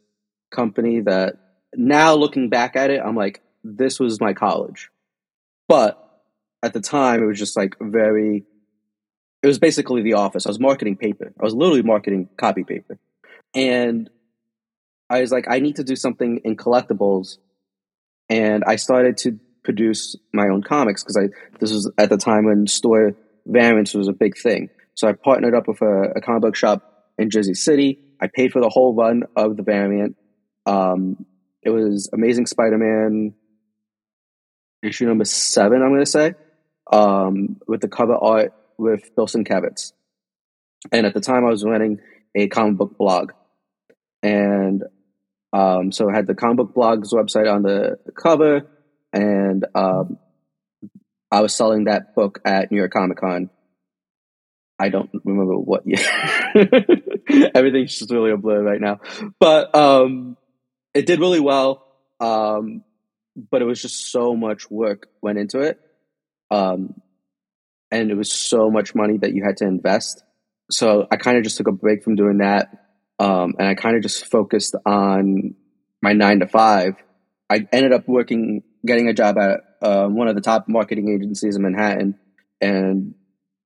company 0.50 1.00
that 1.02 1.36
now 1.74 2.14
looking 2.14 2.48
back 2.48 2.74
at 2.74 2.90
it, 2.90 3.00
I'm 3.04 3.14
like, 3.14 3.40
this 3.62 4.00
was 4.00 4.20
my 4.20 4.32
college. 4.32 4.90
But 5.68 5.96
at 6.62 6.72
the 6.72 6.80
time, 6.80 7.22
it 7.22 7.26
was 7.26 7.38
just 7.38 7.56
like 7.56 7.76
very, 7.80 8.44
it 9.44 9.46
was 9.46 9.60
basically 9.60 10.02
the 10.02 10.14
office. 10.14 10.44
I 10.46 10.50
was 10.50 10.58
marketing 10.58 10.96
paper. 10.96 11.32
I 11.38 11.44
was 11.44 11.54
literally 11.54 11.82
marketing 11.82 12.28
copy 12.36 12.64
paper. 12.64 12.98
And 13.54 14.10
I 15.10 15.20
was 15.20 15.32
like, 15.32 15.46
I 15.50 15.58
need 15.58 15.76
to 15.76 15.84
do 15.84 15.96
something 15.96 16.40
in 16.44 16.56
collectibles. 16.56 17.38
And 18.28 18.62
I 18.64 18.76
started 18.76 19.16
to 19.18 19.38
produce 19.64 20.16
my 20.32 20.48
own 20.48 20.62
comics 20.62 21.02
because 21.02 21.16
I, 21.16 21.28
this 21.58 21.72
was 21.72 21.90
at 21.98 22.08
the 22.08 22.16
time 22.16 22.44
when 22.44 22.66
store 22.66 23.16
variants 23.44 23.92
was 23.92 24.08
a 24.08 24.12
big 24.12 24.38
thing. 24.38 24.70
So 24.94 25.08
I 25.08 25.12
partnered 25.12 25.54
up 25.54 25.66
with 25.66 25.82
a, 25.82 26.12
a 26.16 26.20
comic 26.20 26.42
book 26.42 26.56
shop 26.56 27.12
in 27.18 27.28
Jersey 27.28 27.54
City. 27.54 27.98
I 28.20 28.28
paid 28.28 28.52
for 28.52 28.60
the 28.60 28.68
whole 28.68 28.94
run 28.94 29.24
of 29.36 29.56
the 29.56 29.62
variant. 29.62 30.16
Um, 30.64 31.26
it 31.62 31.70
was 31.70 32.08
Amazing 32.12 32.46
Spider-Man 32.46 33.34
issue 34.82 35.06
number 35.06 35.24
seven, 35.24 35.82
I'm 35.82 35.90
going 35.90 36.04
to 36.04 36.10
say, 36.10 36.34
um, 36.92 37.60
with 37.66 37.80
the 37.80 37.88
cover 37.88 38.14
art 38.14 38.54
with 38.78 39.14
Bill 39.14 39.26
Sienkiewicz. 39.26 39.92
And 40.92 41.04
at 41.06 41.12
the 41.12 41.20
time, 41.20 41.44
I 41.44 41.50
was 41.50 41.64
running 41.64 42.00
a 42.34 42.48
comic 42.48 42.78
book 42.78 42.96
blog, 42.96 43.32
and 44.22 44.84
um, 45.52 45.90
so 45.92 46.08
I 46.08 46.14
had 46.14 46.26
the 46.26 46.34
comic 46.34 46.56
book 46.58 46.74
blog's 46.74 47.12
website 47.12 47.52
on 47.52 47.62
the 47.62 47.98
cover, 48.16 48.68
and 49.12 49.66
um, 49.74 50.18
I 51.30 51.40
was 51.40 51.54
selling 51.54 51.84
that 51.84 52.14
book 52.14 52.40
at 52.44 52.70
New 52.70 52.78
York 52.78 52.92
Comic 52.92 53.18
Con. 53.18 53.50
I 54.78 54.88
don't 54.88 55.10
remember 55.24 55.58
what 55.58 55.86
year. 55.86 55.98
Everything's 57.54 57.98
just 57.98 58.10
really 58.10 58.30
a 58.30 58.36
blur 58.36 58.62
right 58.62 58.80
now, 58.80 59.00
but 59.38 59.74
um, 59.74 60.36
it 60.94 61.06
did 61.06 61.20
really 61.20 61.40
well. 61.40 61.86
Um, 62.20 62.84
but 63.50 63.62
it 63.62 63.64
was 63.64 63.80
just 63.80 64.10
so 64.10 64.34
much 64.34 64.70
work 64.70 65.08
went 65.20 65.38
into 65.38 65.60
it, 65.60 65.80
um, 66.50 67.00
and 67.90 68.10
it 68.10 68.14
was 68.14 68.32
so 68.32 68.70
much 68.70 68.94
money 68.94 69.18
that 69.18 69.32
you 69.32 69.42
had 69.44 69.56
to 69.58 69.66
invest. 69.66 70.22
So 70.70 71.08
I 71.10 71.16
kind 71.16 71.36
of 71.36 71.42
just 71.42 71.56
took 71.56 71.66
a 71.66 71.72
break 71.72 72.04
from 72.04 72.14
doing 72.14 72.38
that, 72.38 72.89
um, 73.20 73.54
and 73.58 73.68
I 73.68 73.74
kind 73.74 73.96
of 73.96 74.02
just 74.02 74.24
focused 74.26 74.74
on 74.86 75.54
my 76.00 76.14
nine 76.14 76.40
to 76.40 76.46
five. 76.46 76.94
I 77.50 77.68
ended 77.70 77.92
up 77.92 78.08
working, 78.08 78.62
getting 78.84 79.08
a 79.08 79.12
job 79.12 79.36
at 79.36 79.60
uh, 79.82 80.06
one 80.08 80.28
of 80.28 80.34
the 80.34 80.40
top 80.40 80.68
marketing 80.68 81.10
agencies 81.14 81.54
in 81.54 81.62
Manhattan, 81.62 82.18
and 82.62 83.14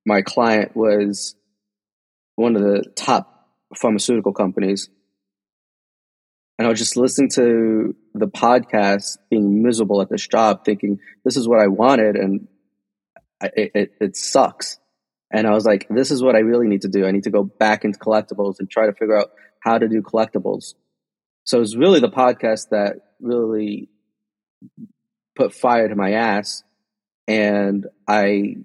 my 0.05 0.23
client 0.23 0.75
was 0.75 1.37
one 2.35 2.57
of 2.57 2.63
the 2.63 2.83
top 2.97 3.49
pharmaceutical 3.77 4.33
companies. 4.33 4.89
And 6.59 6.67
I 6.67 6.71
was 6.71 6.81
just 6.81 6.97
listening 6.97 7.31
to 7.31 7.95
the 8.13 8.27
podcast, 8.27 9.19
being 9.31 9.63
miserable 9.63 10.03
at 10.03 10.09
this 10.09 10.27
job, 10.27 10.65
thinking 10.65 10.99
this 11.25 11.37
is 11.37 11.47
what 11.47 11.61
I 11.61 11.69
wanted, 11.69 12.17
and 12.17 12.49
I, 13.41 13.51
it, 13.57 13.71
it, 13.75 13.95
it 14.01 14.17
sucks. 14.17 14.79
And 15.35 15.49
I 15.49 15.51
was 15.51 15.67
like, 15.67 15.89
this 15.91 16.13
is 16.13 16.23
what 16.23 16.37
I 16.37 16.39
really 16.39 16.69
need 16.69 16.83
to 16.83 16.89
do. 16.89 17.05
I 17.05 17.11
need 17.11 17.25
to 17.25 17.31
go 17.31 17.43
back 17.43 17.85
into 17.85 17.99
collectibles 17.99 18.61
and 18.61 18.71
try 18.71 18.87
to 18.87 18.93
figure 18.93 19.19
out 19.19 19.33
how 19.59 19.77
to 19.77 19.89
do 19.89 20.01
collectibles. 20.01 20.75
So 21.43 21.57
it 21.57 21.61
was 21.61 21.77
really 21.77 21.99
the 21.99 22.09
podcast 22.09 22.69
that 22.71 22.99
really 23.21 23.89
put 25.35 25.53
fire 25.53 25.89
to 25.89 25.97
my 25.97 26.13
ass. 26.13 26.63
And 27.27 27.85
I 28.07 28.59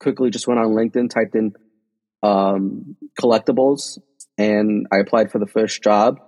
quickly 0.00 0.30
just 0.30 0.48
went 0.48 0.60
on 0.60 0.68
LinkedIn, 0.68 1.10
typed 1.10 1.34
in 1.34 1.52
um, 2.22 2.96
collectibles, 3.20 3.98
and 4.38 4.86
I 4.90 5.00
applied 5.00 5.30
for 5.30 5.38
the 5.38 5.46
first 5.46 5.82
job. 5.82 6.20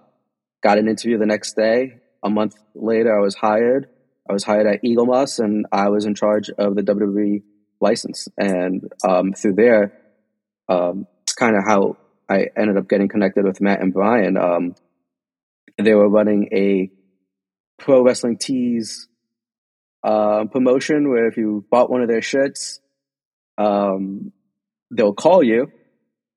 Got 0.62 0.76
an 0.76 0.88
interview 0.88 1.16
the 1.16 1.24
next 1.24 1.56
day. 1.56 2.00
A 2.22 2.28
month 2.28 2.54
later, 2.74 3.16
I 3.16 3.22
was 3.22 3.34
hired. 3.34 3.88
I 4.28 4.34
was 4.34 4.44
hired 4.44 4.66
at 4.66 4.82
Eaglemoss, 4.82 5.38
and 5.38 5.64
I 5.72 5.88
was 5.88 6.04
in 6.04 6.14
charge 6.14 6.50
of 6.50 6.76
the 6.76 6.82
WWE 6.82 7.42
license. 7.80 8.28
And 8.38 8.90
um, 9.06 9.32
through 9.32 9.54
there, 9.54 9.92
um, 10.68 11.06
it's 11.22 11.34
kind 11.34 11.56
of 11.56 11.64
how 11.64 11.96
I 12.28 12.48
ended 12.56 12.76
up 12.76 12.88
getting 12.88 13.08
connected 13.08 13.44
with 13.44 13.60
Matt 13.60 13.80
and 13.80 13.92
Brian. 13.92 14.36
Um, 14.36 14.74
they 15.78 15.94
were 15.94 16.08
running 16.08 16.48
a 16.52 16.90
pro 17.78 18.02
wrestling 18.02 18.38
tees 18.38 19.08
uh, 20.02 20.44
promotion 20.46 21.08
where 21.10 21.26
if 21.26 21.36
you 21.36 21.64
bought 21.70 21.90
one 21.90 22.02
of 22.02 22.08
their 22.08 22.22
shirts, 22.22 22.80
um, 23.58 24.32
they'll 24.90 25.14
call 25.14 25.42
you 25.42 25.70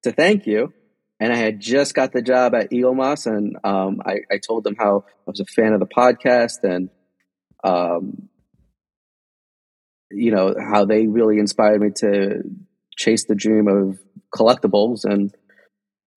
to 0.04 0.12
thank 0.12 0.48
you. 0.48 0.74
And 1.20 1.34
I 1.34 1.36
had 1.36 1.60
just 1.60 1.94
got 1.96 2.14
the 2.14 2.22
job 2.22 2.56
at 2.56 2.72
Eaglemoss, 2.72 3.28
and 3.28 3.58
um, 3.66 4.02
I, 4.06 4.20
I 4.32 4.38
told 4.38 4.64
them 4.64 4.76
how 4.78 5.04
I 5.06 5.12
was 5.26 5.42
a 5.42 5.46
fan 5.46 5.74
of 5.74 5.82
the 5.82 5.86
podcast 5.86 6.64
and 6.64 6.90
um, 7.62 8.30
you 10.12 10.32
know 10.32 10.56
how 10.72 10.86
they 10.86 11.08
really 11.08 11.40
inspired 11.40 11.82
me 11.82 11.90
to 11.98 12.42
chase 12.98 13.26
the 13.26 13.36
dream 13.36 13.68
of 13.68 14.00
collectibles. 14.34 15.06
And 15.06 15.34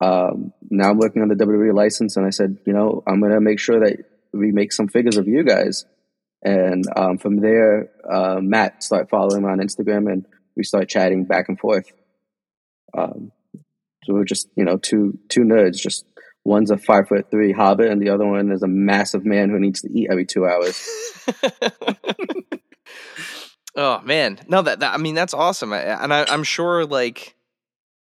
um, 0.01 0.51
now 0.69 0.89
i'm 0.89 0.97
working 0.97 1.21
on 1.21 1.29
the 1.29 1.35
wwe 1.35 1.73
license 1.73 2.17
and 2.17 2.25
i 2.25 2.29
said 2.29 2.57
you 2.65 2.73
know 2.73 3.03
i'm 3.07 3.21
going 3.21 3.31
to 3.31 3.39
make 3.39 3.59
sure 3.59 3.79
that 3.79 4.03
we 4.33 4.51
make 4.51 4.73
some 4.73 4.87
figures 4.87 5.17
of 5.17 5.27
you 5.27 5.43
guys. 5.43 5.85
And 6.45 6.83
um, 6.97 7.19
from 7.19 7.37
there 7.37 7.89
uh, 8.09 8.39
matt 8.41 8.83
started 8.83 9.09
following 9.09 9.43
me 9.43 9.49
on 9.49 9.59
instagram 9.59 10.11
and 10.11 10.25
we 10.55 10.63
started 10.63 10.89
chatting 10.89 11.25
back 11.25 11.49
and 11.49 11.59
forth. 11.59 11.85
Um, 12.95 13.31
so 14.03 14.13
we're 14.13 14.25
just 14.25 14.49
you 14.55 14.65
know 14.65 14.77
two 14.77 15.17
two 15.29 15.41
nerds 15.41 15.77
just 15.77 16.05
one's 16.43 16.71
a 16.71 16.77
five 16.77 17.07
foot 17.07 17.31
three 17.31 17.53
hobbit 17.53 17.89
and 17.89 18.01
the 18.01 18.09
other 18.09 18.25
one 18.25 18.51
is 18.51 18.63
a 18.63 18.67
massive 18.67 19.25
man 19.25 19.49
who 19.49 19.59
needs 19.59 19.81
to 19.81 19.89
eat 19.91 20.09
every 20.11 20.25
two 20.25 20.45
hours 20.45 20.85
oh 23.75 24.01
man, 24.01 24.39
no, 24.47 24.61
that, 24.61 24.79
that 24.81 24.93
I 24.93 24.97
mean 24.97 25.15
that's 25.15 25.33
awesome, 25.33 25.73
and 25.73 26.13
I, 26.13 26.25
I'm 26.27 26.43
sure 26.43 26.85
like 26.85 27.35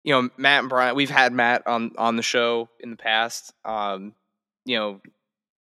you 0.04 0.14
know 0.14 0.30
Matt 0.38 0.62
and 0.62 0.70
Brian, 0.70 0.96
we've 0.96 1.10
had 1.10 1.34
Matt 1.34 1.66
on 1.68 1.92
on 1.98 2.16
the 2.16 2.24
show 2.24 2.70
in 2.80 2.90
the 2.92 2.98
past. 2.98 3.54
Um, 3.66 4.14
you 4.66 4.78
know, 4.78 5.02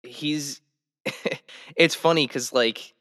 he's 0.02 0.60
it's 1.76 1.94
funny 1.94 2.26
because 2.26 2.52
like 2.52 2.94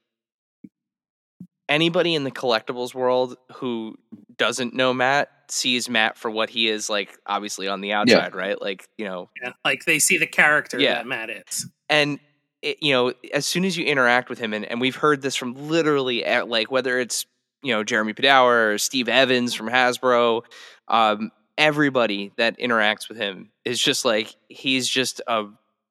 anybody 1.68 2.14
in 2.16 2.24
the 2.24 2.32
collectibles 2.32 2.94
world 2.94 3.38
who 3.56 3.96
doesn't 4.38 4.74
know 4.74 4.94
Matt 4.94 5.30
sees 5.50 5.90
Matt 5.90 6.18
for 6.18 6.30
what 6.30 6.50
he 6.50 6.68
is 6.70 6.90
like 6.90 7.18
obviously 7.26 7.68
on 7.68 7.82
the 7.82 7.94
outside, 7.94 8.36
right? 8.36 8.60
Like, 8.62 8.88
you 8.98 9.06
know, 9.06 9.30
Yeah, 9.42 9.54
like 9.64 9.86
they 9.86 9.98
see 10.00 10.18
the 10.18 10.28
character 10.28 10.80
Yeah. 10.80 10.96
that 10.96 11.08
Matt 11.08 11.30
is. 11.30 11.68
and 11.90 12.20
it, 12.66 12.78
you 12.82 12.92
know, 12.94 13.14
as 13.34 13.46
soon 13.46 13.64
as 13.66 13.78
you 13.78 13.86
interact 13.86 14.30
with 14.30 14.40
him, 14.40 14.54
and, 14.54 14.66
and 14.66 14.82
we've 14.82 14.96
heard 14.96 15.22
this 15.22 15.36
from 15.36 15.54
literally 15.70 16.26
at, 16.26 16.50
like 16.50 16.72
whether 16.72 17.00
it's 17.00 17.26
you 17.64 17.74
know 17.74 17.84
Jeremy 17.84 18.14
Padawer 18.14 18.74
or 18.74 18.78
Steve 18.78 19.08
Evans 19.10 19.54
from 19.54 19.70
Hasbro, 19.70 20.44
um, 20.88 21.32
everybody 21.58 22.32
that 22.38 22.60
interacts 22.60 23.08
with 23.08 23.18
him 23.18 23.52
is 23.64 23.80
just 23.80 24.04
like 24.06 24.36
he's 24.50 24.88
just 24.90 25.22
a 25.28 25.46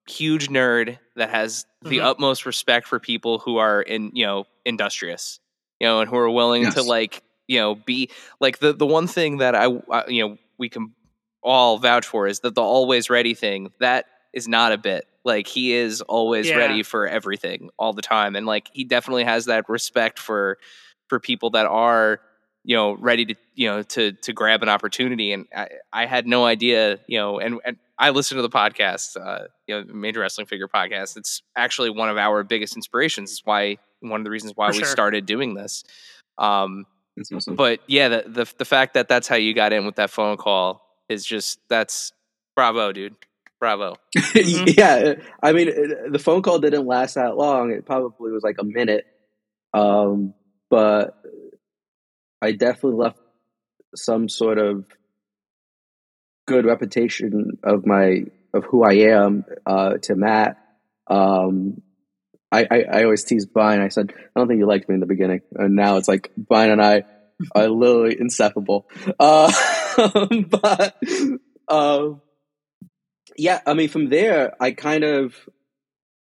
huge 0.09 0.49
nerd 0.49 0.99
that 1.17 1.31
has 1.31 1.65
the 1.83 1.99
Mhm. 1.99 2.05
utmost 2.05 2.45
respect 2.47 2.87
for 2.87 2.99
people 3.01 3.39
who 3.39 3.57
are 3.59 3.81
in 3.83 4.11
you 4.15 4.27
know 4.27 4.45
industrious, 4.65 5.41
you 5.81 5.87
know, 5.87 6.01
and 6.01 6.11
who 6.11 6.17
are 6.17 6.31
willing 6.31 6.71
to 6.73 6.83
like 6.83 7.23
you 7.49 7.59
know 7.59 7.75
be 7.75 8.11
like 8.41 8.59
the 8.59 8.73
the 8.73 8.87
one 8.87 9.07
thing 9.07 9.39
that 9.39 9.55
I, 9.55 9.67
I 9.91 10.07
you 10.09 10.29
know 10.29 10.39
we 10.59 10.69
can 10.69 10.95
all 11.43 11.79
vouch 11.79 12.07
for 12.07 12.27
is 12.27 12.41
that 12.41 12.55
the 12.55 12.63
always 12.63 13.11
ready 13.11 13.35
thing 13.35 13.71
that 13.81 14.07
is 14.35 14.47
not 14.47 14.73
a 14.73 14.77
bit 14.79 15.07
like 15.25 15.47
he 15.47 15.73
is 15.73 16.03
always 16.03 16.49
Yeah. 16.49 16.57
ready 16.57 16.83
for 16.83 17.07
everything 17.09 17.71
all 17.79 17.95
the 17.95 18.03
time 18.03 18.37
and 18.37 18.45
like 18.47 18.69
he 18.75 18.85
definitely 18.85 19.25
has 19.25 19.47
that 19.47 19.69
respect 19.71 20.19
for 20.19 20.59
for 21.09 21.19
people 21.21 21.51
that 21.51 21.65
are 21.67 22.21
you 22.65 22.77
know 22.77 22.93
ready 22.97 23.25
to 23.27 23.35
you 23.55 23.69
know 23.69 23.83
to 23.83 24.13
to 24.13 24.33
grab 24.35 24.63
an 24.63 24.69
opportunity 24.69 25.33
and 25.33 25.47
i, 25.57 25.69
I 25.93 26.07
had 26.07 26.27
no 26.27 26.45
idea 26.45 26.99
you 27.07 27.19
know 27.19 27.39
and, 27.39 27.61
and 27.65 27.77
i 27.99 28.11
listen 28.11 28.37
to 28.37 28.43
the 28.43 28.51
podcast 28.51 29.17
uh 29.17 29.47
you 29.67 29.75
know 29.81 29.95
major 29.95 30.21
wrestling 30.21 30.47
figure 30.47 30.67
podcast 30.69 31.17
it's 31.17 31.43
actually 31.57 31.91
one 31.91 32.09
of 32.09 32.17
our 32.19 32.43
biggest 32.43 32.75
inspirations 32.77 33.31
it's 33.33 33.43
why 33.45 33.77
one 34.01 34.21
of 34.21 34.25
the 34.25 34.31
reasons 34.31 34.53
why 34.57 34.69
For 34.71 34.79
we 34.79 34.79
sure. 34.85 34.89
started 34.89 35.27
doing 35.27 35.55
this 35.55 35.85
um 36.39 36.87
awesome. 37.33 37.55
but 37.55 37.81
yeah 37.87 38.09
the, 38.09 38.25
the 38.27 38.53
the 38.59 38.65
fact 38.65 38.95
that 38.95 39.09
that's 39.09 39.29
how 39.29 39.37
you 39.37 39.55
got 39.55 39.73
in 39.73 39.87
with 39.87 39.97
that 39.97 40.11
phone 40.11 40.37
call 40.37 40.83
is 41.09 41.25
just 41.25 41.61
that's 41.69 42.13
bravo 42.57 42.93
dude 42.93 43.15
bravo 43.65 43.95
Mhm. 44.17 44.77
yeah, 44.77 45.15
I 45.43 45.53
mean, 45.53 45.69
the 46.13 46.19
phone 46.19 46.43
call 46.43 46.59
didn't 46.59 46.87
last 46.87 47.15
that 47.15 47.35
long. 47.37 47.71
It 47.73 47.87
probably 47.87 48.31
was 48.31 48.43
like 48.43 48.57
a 48.61 48.65
minute. 48.65 49.07
Um, 49.73 50.35
but 50.71 51.17
I 52.43 52.53
definitely 52.53 52.99
left 52.99 53.19
some 53.97 54.29
sort 54.29 54.59
of 54.59 54.85
good 56.47 56.67
reputation 56.67 57.59
of 57.63 57.87
my 57.87 58.25
of 58.53 58.65
who 58.67 58.85
I 58.85 58.93
am 59.17 59.45
uh, 59.65 59.95
to 60.03 60.15
Matt. 60.15 60.59
Um, 61.09 61.81
I, 62.53 62.67
I 62.71 62.85
I 62.99 63.05
always 63.05 63.25
tease 63.25 63.47
Brian. 63.47 63.81
I 63.81 63.89
said 63.89 64.13
I 64.15 64.39
don't 64.41 64.47
think 64.47 64.59
you 64.59 64.67
liked 64.67 64.89
me 64.91 64.95
in 64.95 65.01
the 65.01 65.07
beginning, 65.07 65.41
and 65.55 65.75
now 65.75 65.97
it's 65.97 66.09
like 66.09 66.31
Brian 66.37 66.71
and 66.71 66.83
I 66.83 67.05
are 67.55 67.69
literally 67.69 68.17
inseparable. 68.21 68.87
Uh, 69.19 69.51
but 70.51 70.95
um, 71.69 72.21
yeah, 73.37 73.61
I 73.67 73.75
mean, 73.75 73.89
from 73.89 74.09
there, 74.09 74.55
I 74.61 74.73
kind 74.73 75.05
of 75.05 75.35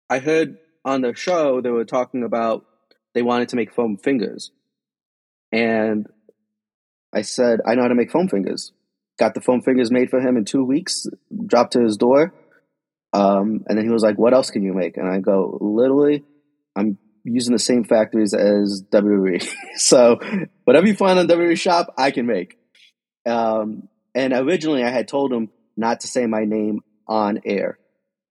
I 0.09 0.19
heard 0.19 0.59
on 0.85 1.03
the 1.03 1.15
show 1.15 1.61
they 1.61 1.71
were 1.71 1.85
talking 1.85 2.25
about 2.25 2.65
they 3.15 3.23
wanted 3.23 3.51
to 3.51 3.57
make 3.57 3.75
foam 3.75 3.97
fingers, 3.97 4.51
and 5.51 6.07
I 7.15 7.23
said 7.23 7.61
I 7.67 7.75
know 7.75 7.83
how 7.83 7.89
to 7.89 7.95
make 7.95 8.11
foam 8.11 8.29
fingers. 8.29 8.73
Got 9.19 9.35
the 9.35 9.41
foam 9.41 9.63
fingers 9.63 9.91
made 9.91 10.11
for 10.11 10.21
him 10.21 10.37
in 10.37 10.45
two 10.45 10.65
weeks. 10.65 11.07
Dropped 11.47 11.75
to 11.75 11.83
his 11.83 11.97
door, 11.97 12.35
um, 13.13 13.65
and 13.69 13.77
then 13.77 13.85
he 13.85 13.91
was 13.91 14.03
like, 14.03 14.19
"What 14.19 14.35
else 14.35 14.51
can 14.51 14.63
you 14.63 14.73
make?" 14.73 14.97
And 14.97 15.09
I 15.09 15.19
go, 15.19 15.59
"Literally, 15.61 16.25
I'm 16.75 16.99
using 17.25 17.53
the 17.53 17.59
same 17.59 17.85
factories 17.85 18.35
as 18.35 18.83
WWE. 18.91 19.47
so 19.77 20.19
whatever 20.65 20.87
you 20.87 20.95
find 20.95 21.19
on 21.19 21.29
WWE 21.29 21.59
shop, 21.59 21.95
I 21.99 22.11
can 22.11 22.27
make." 22.27 22.59
Um, 23.27 23.89
and 24.15 24.33
originally, 24.33 24.83
I 24.83 24.91
had 24.91 25.09
told 25.09 25.33
him 25.33 25.51
not 25.77 26.01
to 26.01 26.07
say 26.07 26.27
my 26.27 26.45
name 26.45 26.81
on 27.07 27.41
air 27.45 27.79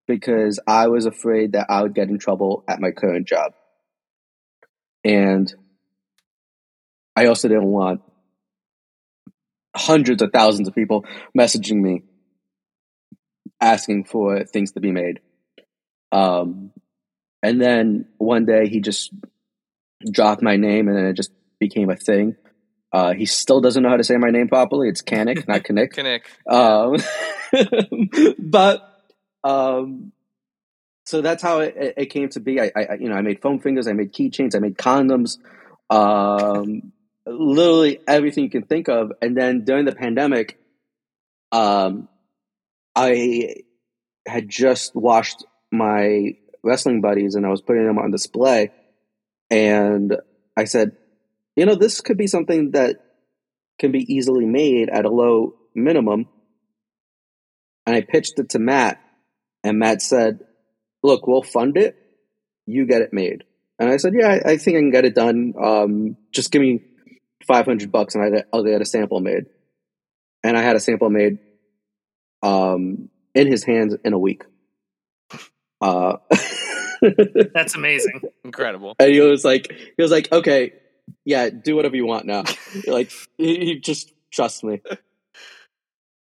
because 0.07 0.59
I 0.67 0.87
was 0.87 1.05
afraid 1.05 1.53
that 1.53 1.67
I 1.69 1.81
would 1.81 1.95
get 1.95 2.09
in 2.09 2.19
trouble 2.19 2.63
at 2.67 2.81
my 2.81 2.91
current 2.91 3.27
job. 3.27 3.53
And 5.03 5.53
I 7.15 7.27
also 7.27 7.47
didn't 7.47 7.67
want 7.67 8.01
hundreds 9.75 10.21
of 10.21 10.31
thousands 10.33 10.67
of 10.67 10.75
people 10.75 11.05
messaging 11.37 11.81
me 11.81 12.03
asking 13.61 14.05
for 14.05 14.43
things 14.43 14.71
to 14.73 14.79
be 14.79 14.91
made. 14.91 15.19
Um, 16.11 16.71
and 17.43 17.61
then 17.61 18.07
one 18.17 18.45
day 18.45 18.67
he 18.67 18.81
just 18.81 19.13
dropped 20.09 20.41
my 20.41 20.57
name 20.57 20.87
and 20.87 20.97
then 20.97 21.05
it 21.05 21.15
just 21.15 21.31
became 21.59 21.89
a 21.89 21.95
thing. 21.95 22.35
Uh, 22.93 23.13
he 23.13 23.25
still 23.25 23.61
doesn't 23.61 23.83
know 23.83 23.89
how 23.89 23.97
to 23.97 24.03
say 24.03 24.17
my 24.17 24.29
name 24.29 24.47
properly. 24.49 24.89
It's 24.89 25.01
Kanik, 25.01 25.47
not 25.47 25.63
Kanik. 25.63 25.93
Kinnick. 25.93 26.23
Um, 26.51 26.97
but 28.39 28.87
um, 29.43 30.11
so 31.05 31.21
that's 31.21 31.41
how 31.41 31.59
it, 31.59 31.75
it- 31.77 31.93
it 31.97 32.05
came 32.07 32.29
to 32.29 32.39
be. 32.39 32.59
I, 32.59 32.71
I, 32.75 32.93
you 32.99 33.09
know, 33.09 33.15
I 33.15 33.21
made 33.21 33.41
foam 33.41 33.59
fingers, 33.59 33.87
I 33.87 33.93
made 33.93 34.13
keychains, 34.13 34.55
I 34.55 34.59
made 34.59 34.77
condoms, 34.77 35.37
um, 35.89 36.91
literally 37.25 37.99
everything 38.07 38.43
you 38.45 38.49
can 38.49 38.63
think 38.63 38.87
of. 38.89 39.11
And 39.21 39.35
then 39.37 39.63
during 39.63 39.85
the 39.85 39.95
pandemic, 39.95 40.57
um, 41.51 42.07
I 42.95 43.55
had 44.27 44.49
just 44.49 44.95
washed 44.95 45.43
my 45.71 46.35
wrestling 46.63 47.01
buddies 47.01 47.35
and 47.35 47.45
I 47.45 47.49
was 47.49 47.61
putting 47.61 47.85
them 47.85 47.97
on 47.97 48.11
display. 48.11 48.71
And 49.49 50.15
I 50.55 50.65
said, 50.65 50.95
you 51.55 51.65
know, 51.65 51.75
this 51.75 52.01
could 52.01 52.17
be 52.17 52.27
something 52.27 52.71
that 52.71 52.97
can 53.79 53.91
be 53.91 54.13
easily 54.13 54.45
made 54.45 54.89
at 54.89 55.05
a 55.05 55.09
low 55.09 55.55
minimum. 55.75 56.27
And 57.85 57.95
I 57.95 58.01
pitched 58.01 58.37
it 58.37 58.49
to 58.49 58.59
Matt, 58.59 59.01
and 59.63 59.79
Matt 59.79 60.01
said, 60.01 60.41
Look, 61.03 61.25
we'll 61.25 61.41
fund 61.41 61.77
it. 61.77 61.95
You 62.67 62.85
get 62.85 63.01
it 63.01 63.11
made. 63.11 63.43
And 63.79 63.89
I 63.89 63.97
said, 63.97 64.13
Yeah, 64.15 64.27
I, 64.27 64.51
I 64.51 64.57
think 64.57 64.77
I 64.77 64.79
can 64.79 64.91
get 64.91 65.05
it 65.05 65.15
done. 65.15 65.53
Um, 65.61 66.17
just 66.31 66.51
give 66.51 66.61
me 66.61 66.81
500 67.47 67.91
bucks 67.91 68.15
and 68.15 68.37
I, 68.37 68.43
I'll 68.53 68.63
get 68.63 68.81
a 68.81 68.85
sample 68.85 69.19
made. 69.19 69.45
And 70.43 70.55
I 70.55 70.61
had 70.61 70.75
a 70.75 70.79
sample 70.79 71.09
made 71.09 71.39
um, 72.43 73.09
in 73.33 73.47
his 73.47 73.63
hands 73.63 73.95
in 74.03 74.13
a 74.13 74.19
week. 74.19 74.43
Uh, 75.81 76.17
That's 77.53 77.73
amazing. 77.73 78.21
incredible 78.43 78.95
and 78.99 79.11
he 79.11 79.21
was 79.21 79.43
like, 79.43 79.71
he 79.71 80.01
was 80.01 80.11
like, 80.11 80.31
okay, 80.31 80.73
yeah, 81.25 81.49
do 81.49 81.75
whatever 81.75 81.95
you 81.95 82.05
want 82.05 82.25
now. 82.25 82.43
like, 82.87 83.11
he 83.37 83.79
just 83.79 84.13
trust 84.31 84.63
me. 84.63 84.81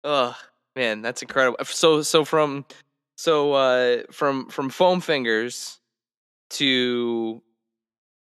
Oh 0.05 0.35
man, 0.75 1.01
that's 1.01 1.21
incredible. 1.21 1.63
So 1.63 2.01
so 2.01 2.25
from 2.25 2.65
so 3.15 3.53
uh 3.53 4.03
from 4.11 4.49
from 4.49 4.69
foam 4.69 4.99
fingers 4.99 5.79
to 6.49 7.41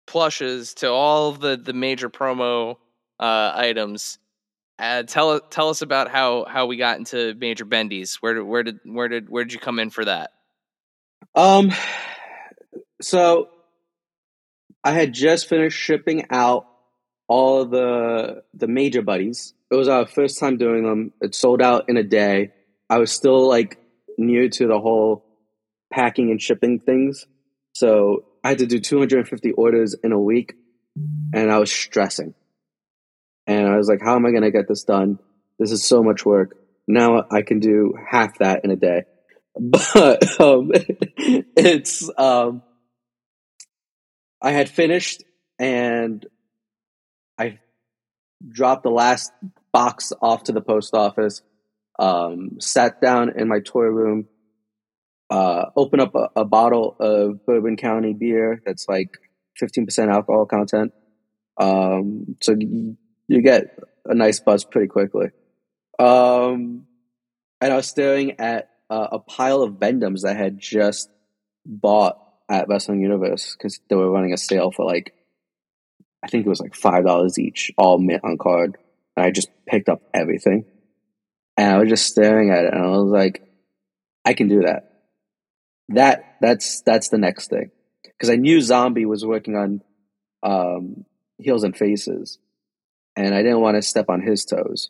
plushes 0.05 0.73
to 0.75 0.89
all 0.89 1.31
the 1.31 1.55
the 1.55 1.71
major 1.71 2.09
promo 2.09 2.75
uh 3.17 3.53
items. 3.55 4.19
Uh, 4.77 5.03
tell 5.03 5.39
tell 5.39 5.69
us 5.69 5.81
about 5.81 6.09
how 6.09 6.45
how 6.45 6.65
we 6.65 6.75
got 6.75 6.97
into 6.97 7.33
major 7.35 7.65
bendies. 7.65 8.15
Where 8.15 8.33
did 8.33 8.43
where 8.43 8.63
did 8.63 8.79
where 8.83 9.07
did 9.07 9.29
where 9.29 9.45
did 9.45 9.53
you 9.53 9.59
come 9.59 9.79
in 9.79 9.89
for 9.89 10.03
that? 10.03 10.31
Um, 11.35 11.71
so 13.01 13.49
I 14.83 14.91
had 14.91 15.13
just 15.13 15.47
finished 15.47 15.77
shipping 15.77 16.25
out 16.29 16.67
all 17.27 17.65
the 17.65 18.43
the 18.53 18.67
major 18.67 19.01
buddies. 19.01 19.53
It 19.71 19.75
was 19.75 19.87
our 19.87 20.07
first 20.07 20.39
time 20.39 20.57
doing 20.57 20.83
them. 20.83 21.13
It 21.21 21.35
sold 21.35 21.61
out 21.61 21.85
in 21.89 21.97
a 21.97 22.03
day. 22.03 22.51
I 22.89 22.97
was 22.97 23.11
still 23.11 23.47
like 23.47 23.77
new 24.17 24.49
to 24.49 24.67
the 24.67 24.79
whole 24.79 25.25
packing 25.91 26.31
and 26.31 26.41
shipping 26.41 26.79
things, 26.79 27.25
so 27.73 28.25
I 28.43 28.49
had 28.49 28.59
to 28.59 28.65
do 28.65 28.79
250 28.79 29.51
orders 29.51 29.95
in 30.03 30.11
a 30.11 30.19
week, 30.19 30.55
and 31.33 31.51
I 31.51 31.59
was 31.59 31.71
stressing. 31.71 32.33
And 33.45 33.67
I 33.67 33.77
was 33.77 33.89
like, 33.89 34.01
"How 34.01 34.15
am 34.15 34.25
I 34.25 34.31
going 34.31 34.43
to 34.43 34.51
get 34.51 34.67
this 34.67 34.83
done? 34.83 35.19
This 35.59 35.71
is 35.71 35.83
so 35.83 36.03
much 36.03 36.25
work." 36.25 36.55
Now 36.87 37.25
I 37.29 37.43
can 37.43 37.59
do 37.59 37.93
half 38.09 38.39
that 38.39 38.63
in 38.63 38.71
a 38.71 38.75
day 38.75 39.03
but 39.59 40.39
um, 40.39 40.71
it's 41.17 42.09
um, 42.17 42.61
I 44.41 44.51
had 44.51 44.69
finished 44.69 45.23
and 45.57 46.25
I 47.37 47.59
dropped 48.47 48.83
the 48.83 48.89
last 48.89 49.31
box 49.71 50.13
off 50.21 50.43
to 50.43 50.51
the 50.51 50.61
post 50.61 50.93
office. 50.93 51.41
Um, 51.97 52.61
sat 52.61 53.01
down 53.01 53.37
in 53.37 53.49
my 53.49 53.59
toy 53.59 53.83
room, 53.83 54.27
uh, 55.29 55.65
opened 55.75 56.01
up 56.01 56.15
a, 56.15 56.29
a 56.37 56.45
bottle 56.45 56.95
of 56.97 57.45
Bourbon 57.45 57.75
County 57.75 58.13
beer 58.13 58.61
that's 58.65 58.87
like 58.87 59.17
fifteen 59.57 59.85
percent 59.85 60.09
alcohol 60.09 60.45
content. 60.45 60.93
Um, 61.57 62.37
so 62.41 62.55
you, 62.57 62.95
you 63.27 63.41
get 63.41 63.77
a 64.05 64.15
nice 64.15 64.39
buzz 64.39 64.63
pretty 64.63 64.87
quickly. 64.87 65.31
Um, 65.99 66.85
and 67.59 67.73
I 67.73 67.75
was 67.75 67.87
staring 67.87 68.39
at 68.39 68.69
uh, 68.89 69.07
a 69.11 69.19
pile 69.19 69.61
of 69.61 69.73
Bendums 69.73 70.21
that 70.21 70.37
I 70.37 70.39
had 70.39 70.57
just 70.57 71.09
bought 71.65 72.17
at 72.49 72.67
Wrestling 72.67 73.01
Universe 73.01 73.55
because 73.55 73.79
they 73.89 73.95
were 73.95 74.09
running 74.09 74.33
a 74.33 74.37
sale 74.37 74.71
for 74.71 74.85
like, 74.85 75.13
I 76.23 76.27
think 76.27 76.45
it 76.45 76.49
was 76.49 76.59
like 76.59 76.75
five 76.75 77.05
dollars 77.05 77.37
each, 77.39 77.71
all 77.77 77.99
mint 77.99 78.23
on 78.23 78.37
card. 78.37 78.77
And 79.15 79.25
I 79.25 79.31
just 79.31 79.49
picked 79.67 79.89
up 79.89 80.01
everything, 80.13 80.65
and 81.57 81.73
I 81.73 81.77
was 81.77 81.89
just 81.89 82.07
staring 82.07 82.51
at 82.51 82.65
it, 82.65 82.73
and 82.73 82.83
I 82.83 82.87
was 82.87 83.11
like, 83.11 83.43
I 84.25 84.33
can 84.33 84.47
do 84.47 84.61
that. 84.61 84.91
that 85.89 86.35
that's 86.41 86.81
that's 86.81 87.09
the 87.09 87.17
next 87.17 87.49
thing 87.49 87.71
because 88.03 88.29
I 88.29 88.35
knew 88.35 88.61
Zombie 88.61 89.05
was 89.05 89.25
working 89.25 89.55
on 89.55 89.81
um, 90.43 91.05
Heels 91.37 91.63
and 91.63 91.75
Faces, 91.75 92.37
and 93.15 93.33
I 93.33 93.41
didn't 93.41 93.61
want 93.61 93.75
to 93.75 93.81
step 93.81 94.09
on 94.09 94.21
his 94.21 94.45
toes. 94.45 94.89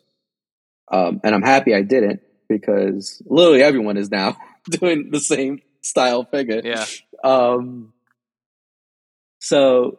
Um, 0.92 1.20
and 1.22 1.34
I'm 1.34 1.42
happy 1.42 1.74
I 1.74 1.82
didn't 1.82 2.20
because 2.48 3.22
literally 3.26 3.62
everyone 3.62 3.96
is 3.96 4.10
now 4.10 4.36
doing 4.70 5.10
the 5.10 5.20
same 5.20 5.60
style 5.80 6.24
figure. 6.24 6.60
Yeah. 6.64 6.84
Um, 7.22 7.92
so 9.40 9.98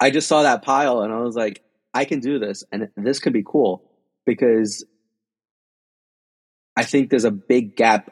I 0.00 0.10
just 0.10 0.28
saw 0.28 0.42
that 0.42 0.62
pile 0.62 1.00
and 1.02 1.12
I 1.12 1.18
was 1.18 1.36
like, 1.36 1.62
I 1.92 2.04
can 2.04 2.18
do 2.18 2.40
this, 2.40 2.64
and 2.72 2.88
this 2.96 3.20
could 3.20 3.32
be 3.32 3.44
cool 3.46 3.88
because 4.26 4.84
I 6.76 6.82
think 6.82 7.08
there's 7.08 7.24
a 7.24 7.30
big 7.30 7.76
gap 7.76 8.10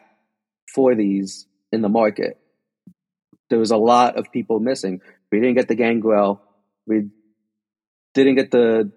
for 0.73 0.95
these 0.95 1.47
in 1.73 1.81
the 1.81 1.89
market. 1.89 2.39
There 3.49 3.59
was 3.59 3.71
a 3.71 3.77
lot 3.77 4.15
of 4.15 4.31
people 4.31 4.61
missing. 4.61 5.01
We 5.31 5.41
didn't 5.41 5.55
get 5.55 5.67
the 5.67 5.75
Gangrel. 5.75 6.41
We 6.87 7.09
didn't 8.13 8.35
get 8.35 8.51
the 8.51 8.91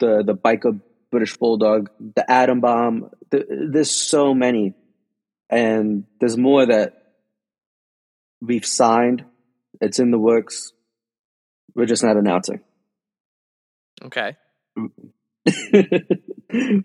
the 0.00 0.24
the 0.24 0.34
biker 0.34 0.80
British 1.12 1.36
Bulldog, 1.36 1.90
the 2.00 2.28
Atom 2.28 2.60
Bomb. 2.60 3.10
There's 3.30 3.92
so 3.92 4.34
many, 4.34 4.74
and 5.48 6.04
there's 6.18 6.36
more 6.36 6.66
that 6.66 7.03
we've 8.46 8.66
signed. 8.66 9.24
It's 9.80 9.98
in 9.98 10.10
the 10.10 10.18
works. 10.18 10.72
We're 11.74 11.86
just 11.86 12.04
not 12.04 12.16
announcing. 12.16 12.60
Okay. 14.04 14.36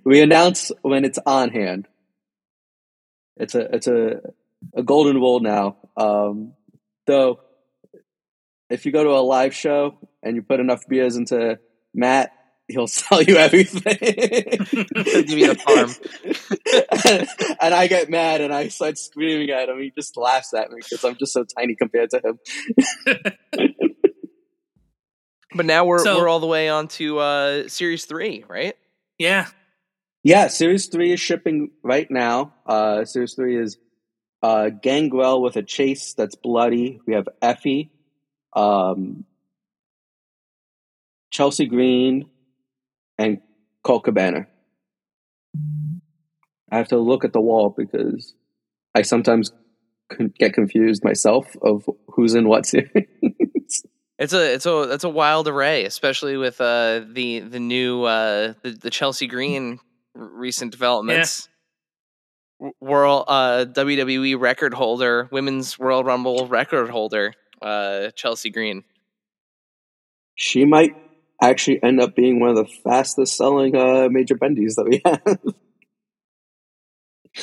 we 0.03 0.21
announce 0.21 0.71
when 0.81 1.05
it's 1.05 1.19
on 1.25 1.49
hand. 1.49 1.87
It's 3.37 3.55
a 3.55 3.75
it's 3.75 3.87
a 3.87 4.21
a 4.75 4.83
golden 4.83 5.15
rule 5.15 5.39
now. 5.39 5.77
Um, 5.95 6.53
though, 7.07 7.39
if 8.69 8.85
you 8.85 8.91
go 8.91 9.03
to 9.03 9.11
a 9.11 9.21
live 9.21 9.55
show 9.55 9.97
and 10.21 10.35
you 10.35 10.41
put 10.41 10.59
enough 10.59 10.87
beers 10.87 11.15
into 11.15 11.59
Matt, 11.93 12.31
he'll 12.69 12.87
sell 12.87 13.21
you 13.21 13.37
everything. 13.37 13.97
Give 13.99 15.29
you 15.29 15.53
the 15.53 15.55
farm. 15.55 15.89
and, 17.05 17.57
and 17.61 17.73
I 17.73 17.87
get 17.87 18.09
mad 18.09 18.41
and 18.41 18.53
I 18.53 18.67
start 18.69 18.97
screaming 18.97 19.49
at 19.49 19.69
him. 19.69 19.79
He 19.79 19.91
just 19.95 20.15
laughs 20.17 20.53
at 20.53 20.71
me 20.71 20.77
because 20.77 21.03
I'm 21.03 21.15
just 21.17 21.33
so 21.33 21.43
tiny 21.57 21.75
compared 21.75 22.09
to 22.11 22.21
him. 22.23 22.39
But 25.55 25.65
now 25.65 25.83
we're 25.83 25.97
So- 26.03 26.17
we're 26.17 26.27
all 26.29 26.39
the 26.39 26.45
way 26.47 26.69
on 26.69 26.87
to 26.89 27.17
uh, 27.17 27.67
series 27.67 28.05
three, 28.05 28.45
right? 28.47 28.75
Yeah. 29.17 29.47
Yeah, 30.21 30.47
Series 30.47 30.87
3 30.87 31.13
is 31.13 31.19
shipping 31.19 31.71
right 31.81 32.09
now. 32.11 32.53
Uh, 32.67 33.05
Series 33.05 33.33
3 33.35 33.57
is 33.57 33.77
uh, 34.43 34.69
Gangrel 34.69 35.41
with 35.41 35.55
a 35.55 35.63
chase 35.63 36.13
that's 36.13 36.35
bloody. 36.35 36.99
We 37.07 37.13
have 37.13 37.27
Effy, 37.41 37.89
um, 38.53 39.25
Chelsea 41.31 41.65
Green, 41.67 42.29
and 43.19 43.39
Colt 43.83 44.05
Cabana. 44.05 44.47
I 46.71 46.77
have 46.77 46.87
to 46.87 46.97
look 46.97 47.23
at 47.23 47.33
the 47.33 47.41
wall 47.41 47.73
because 47.75 48.33
I 48.95 49.01
sometimes 49.03 49.51
get 50.39 50.53
confused 50.53 51.03
myself 51.03 51.55
of 51.61 51.87
who's 52.07 52.33
in 52.33 52.47
what 52.47 52.65
series. 52.65 53.05
It's 54.17 54.33
a 54.33 54.53
it's 54.53 54.65
a 54.65 54.81
it's 54.93 55.03
a 55.03 55.09
wild 55.09 55.47
array, 55.47 55.85
especially 55.85 56.35
with 56.37 56.59
uh, 56.59 57.01
the 57.11 57.39
the 57.39 57.59
new 57.59 58.03
uh, 58.03 58.53
the, 58.63 58.71
the 58.71 58.89
Chelsea 58.89 59.27
Green 59.27 59.79
r- 60.15 60.23
recent 60.25 60.71
developments. 60.71 61.47
W- 62.59 62.73
World 62.81 63.25
uh, 63.27 63.65
WWE 63.69 64.37
record 64.39 64.73
holder, 64.73 65.29
women's 65.31 65.79
World 65.79 66.05
Rumble 66.05 66.47
record 66.47 66.89
holder, 66.89 67.33
uh, 67.61 68.09
Chelsea 68.11 68.49
Green. 68.49 68.83
she 70.35 70.65
might 70.65 70.95
actually 71.41 71.81
end 71.83 72.01
up 72.01 72.15
being 72.15 72.39
one 72.39 72.49
of 72.49 72.55
the 72.57 72.67
fastest 72.83 73.37
selling 73.37 73.75
uh, 73.75 74.09
major 74.09 74.35
bendies 74.35 74.75
that 74.75 74.85
we 74.87 75.01
have. 75.05 75.55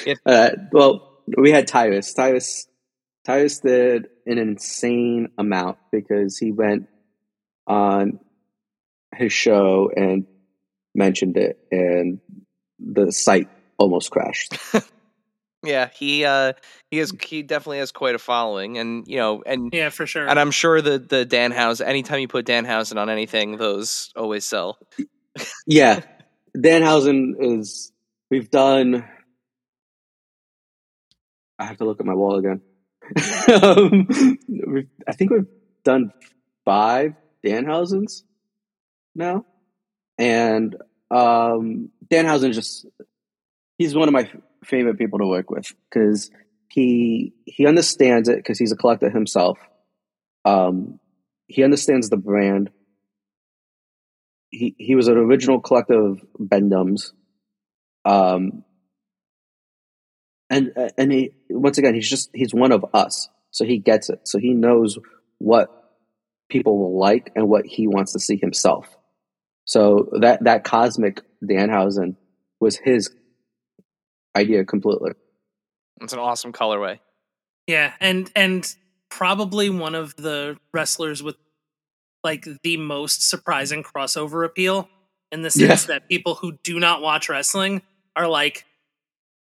Yeah. 0.05 0.15
Uh, 0.25 0.51
well, 0.73 1.23
we 1.37 1.51
had 1.51 1.67
Tyrus. 1.67 2.13
Tyrus, 2.13 2.67
Tyrus 3.25 3.61
did 3.61 4.09
an 4.27 4.39
insane 4.39 5.29
amount 5.39 5.79
because 5.91 6.37
he 6.37 6.53
went 6.53 6.89
on 7.67 8.21
his 9.15 9.33
show 9.33 9.91
and 9.95 10.27
mentioned 10.95 11.37
it, 11.37 11.59
and 11.71 12.21
the 12.79 13.13
site 13.13 13.49
almost 13.79 14.11
crashed. 14.11 14.57
Yeah, 15.67 15.89
he 15.95 16.25
uh, 16.25 16.53
he 16.91 16.99
is 16.99 17.13
he 17.23 17.43
definitely 17.43 17.79
has 17.79 17.93
quite 17.93 18.15
a 18.15 18.19
following, 18.19 18.79
and 18.79 19.07
you 19.07 19.17
know, 19.17 19.43
and 19.45 19.71
Yeah, 19.73 19.91
for 19.91 20.07
sure. 20.07 20.29
and 20.29 20.39
I'm 20.39 20.51
sure 20.51 20.81
the 20.81 20.99
the 20.99 21.27
Danhausen. 21.27 21.87
Anytime 21.87 22.21
you 22.21 22.29
put 22.29 22.47
Dan 22.47 22.65
Danhausen 22.65 22.97
on 22.97 23.11
anything, 23.11 23.57
those 23.57 24.13
always 24.17 24.45
sell. 24.45 24.79
yeah, 25.67 26.01
Dan 26.59 26.83
Danhausen 26.83 27.35
is. 27.39 27.93
We've 28.31 28.51
done. 28.51 29.05
I 31.59 31.65
have 31.65 31.79
to 31.79 31.85
look 31.85 32.01
at 32.01 32.07
my 32.07 32.15
wall 32.15 32.37
again. 32.37 32.61
um, 33.63 34.09
we've, 34.49 34.89
I 35.07 35.13
think 35.13 35.31
we've 35.31 35.47
done 35.85 36.13
five 36.65 37.15
Dan 37.45 37.65
Danhausens 37.65 38.25
now, 39.15 39.47
and 40.19 40.77
um, 41.11 41.91
Danhausen 42.09 42.51
is 42.51 42.57
just 42.57 42.87
he's 43.79 43.95
one 43.95 44.09
of 44.09 44.13
my 44.13 44.31
favorite 44.67 44.99
people 44.99 45.19
to 45.19 45.27
work 45.27 45.51
with 45.51 45.73
because 45.89 46.31
he 46.69 47.33
he 47.45 47.67
understands 47.67 48.29
it 48.29 48.37
because 48.37 48.59
he's 48.59 48.73
a 48.73 48.77
collector 48.77 49.11
himself. 49.11 49.59
Um, 50.45 51.01
he 51.47 51.65
understands 51.65 52.09
the 52.11 52.17
brand. 52.17 52.71
He 54.51 54.75
he 54.79 54.95
was 54.95 55.09
an 55.09 55.17
original 55.17 55.61
collector 55.61 56.01
of 56.01 56.25
Bendums. 56.39 57.13
Um, 58.05 58.65
and 60.51 60.73
and 60.97 61.13
he 61.13 61.31
once 61.51 61.79
again 61.79 61.95
he's 61.95 62.09
just 62.09 62.31
he's 62.33 62.55
one 62.55 62.73
of 62.73 62.85
us, 62.95 63.29
so 63.51 63.65
he 63.65 63.79
gets 63.79 64.11
it. 64.11 64.21
So 64.25 64.39
he 64.39 64.55
knows 64.55 64.99
what 65.39 65.69
people 66.49 66.79
will 66.79 66.99
like 66.99 67.33
and 67.35 67.49
what 67.49 67.67
he 67.67 67.89
wants 67.89 68.13
to 68.13 68.21
see 68.21 68.37
himself. 68.37 68.87
So 69.65 70.11
that 70.21 70.45
that 70.45 70.65
cosmic 70.65 71.23
Danhausen 71.43 72.17
was 72.61 72.77
his 72.77 73.11
idea 74.37 74.65
completely. 74.65 75.13
It's 76.01 76.13
an 76.13 76.19
awesome 76.19 76.53
colorway. 76.53 77.01
Yeah, 77.67 77.93
and 78.01 78.31
and 78.37 78.73
probably 79.09 79.71
one 79.71 79.95
of 79.95 80.15
the 80.17 80.59
wrestlers 80.73 81.23
with 81.23 81.37
like 82.23 82.47
the 82.63 82.77
most 82.77 83.29
surprising 83.29 83.83
crossover 83.83 84.45
appeal 84.45 84.89
in 85.33 85.43
the 85.43 85.51
sense 85.51 85.87
that 85.87 86.09
people 86.09 86.35
who 86.35 86.59
do 86.63 86.79
not 86.79 87.03
watch 87.03 87.29
wrestling 87.29 87.83
are 88.15 88.29
like 88.29 88.65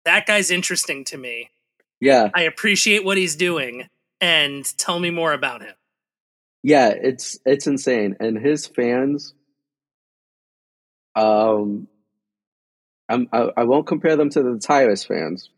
that 0.05 0.25
guy's 0.25 0.51
interesting 0.51 1.03
to 1.05 1.17
me. 1.17 1.49
Yeah, 2.01 2.29
I 2.33 2.43
appreciate 2.43 3.05
what 3.05 3.17
he's 3.17 3.35
doing 3.35 3.87
and 4.19 4.65
tell 4.77 4.99
me 4.99 5.11
more 5.11 5.33
about 5.33 5.61
him. 5.61 5.75
yeah, 6.63 6.89
it's 6.89 7.39
it's 7.45 7.67
insane, 7.67 8.17
and 8.19 8.37
his 8.37 8.67
fans. 8.67 9.33
Um, 11.15 11.87
I'm, 13.09 13.27
I 13.33 13.49
I 13.57 13.63
won't 13.63 13.87
compare 13.87 14.15
them 14.15 14.29
to 14.29 14.43
the 14.43 14.59
Tyrus 14.59 15.03
fans 15.03 15.49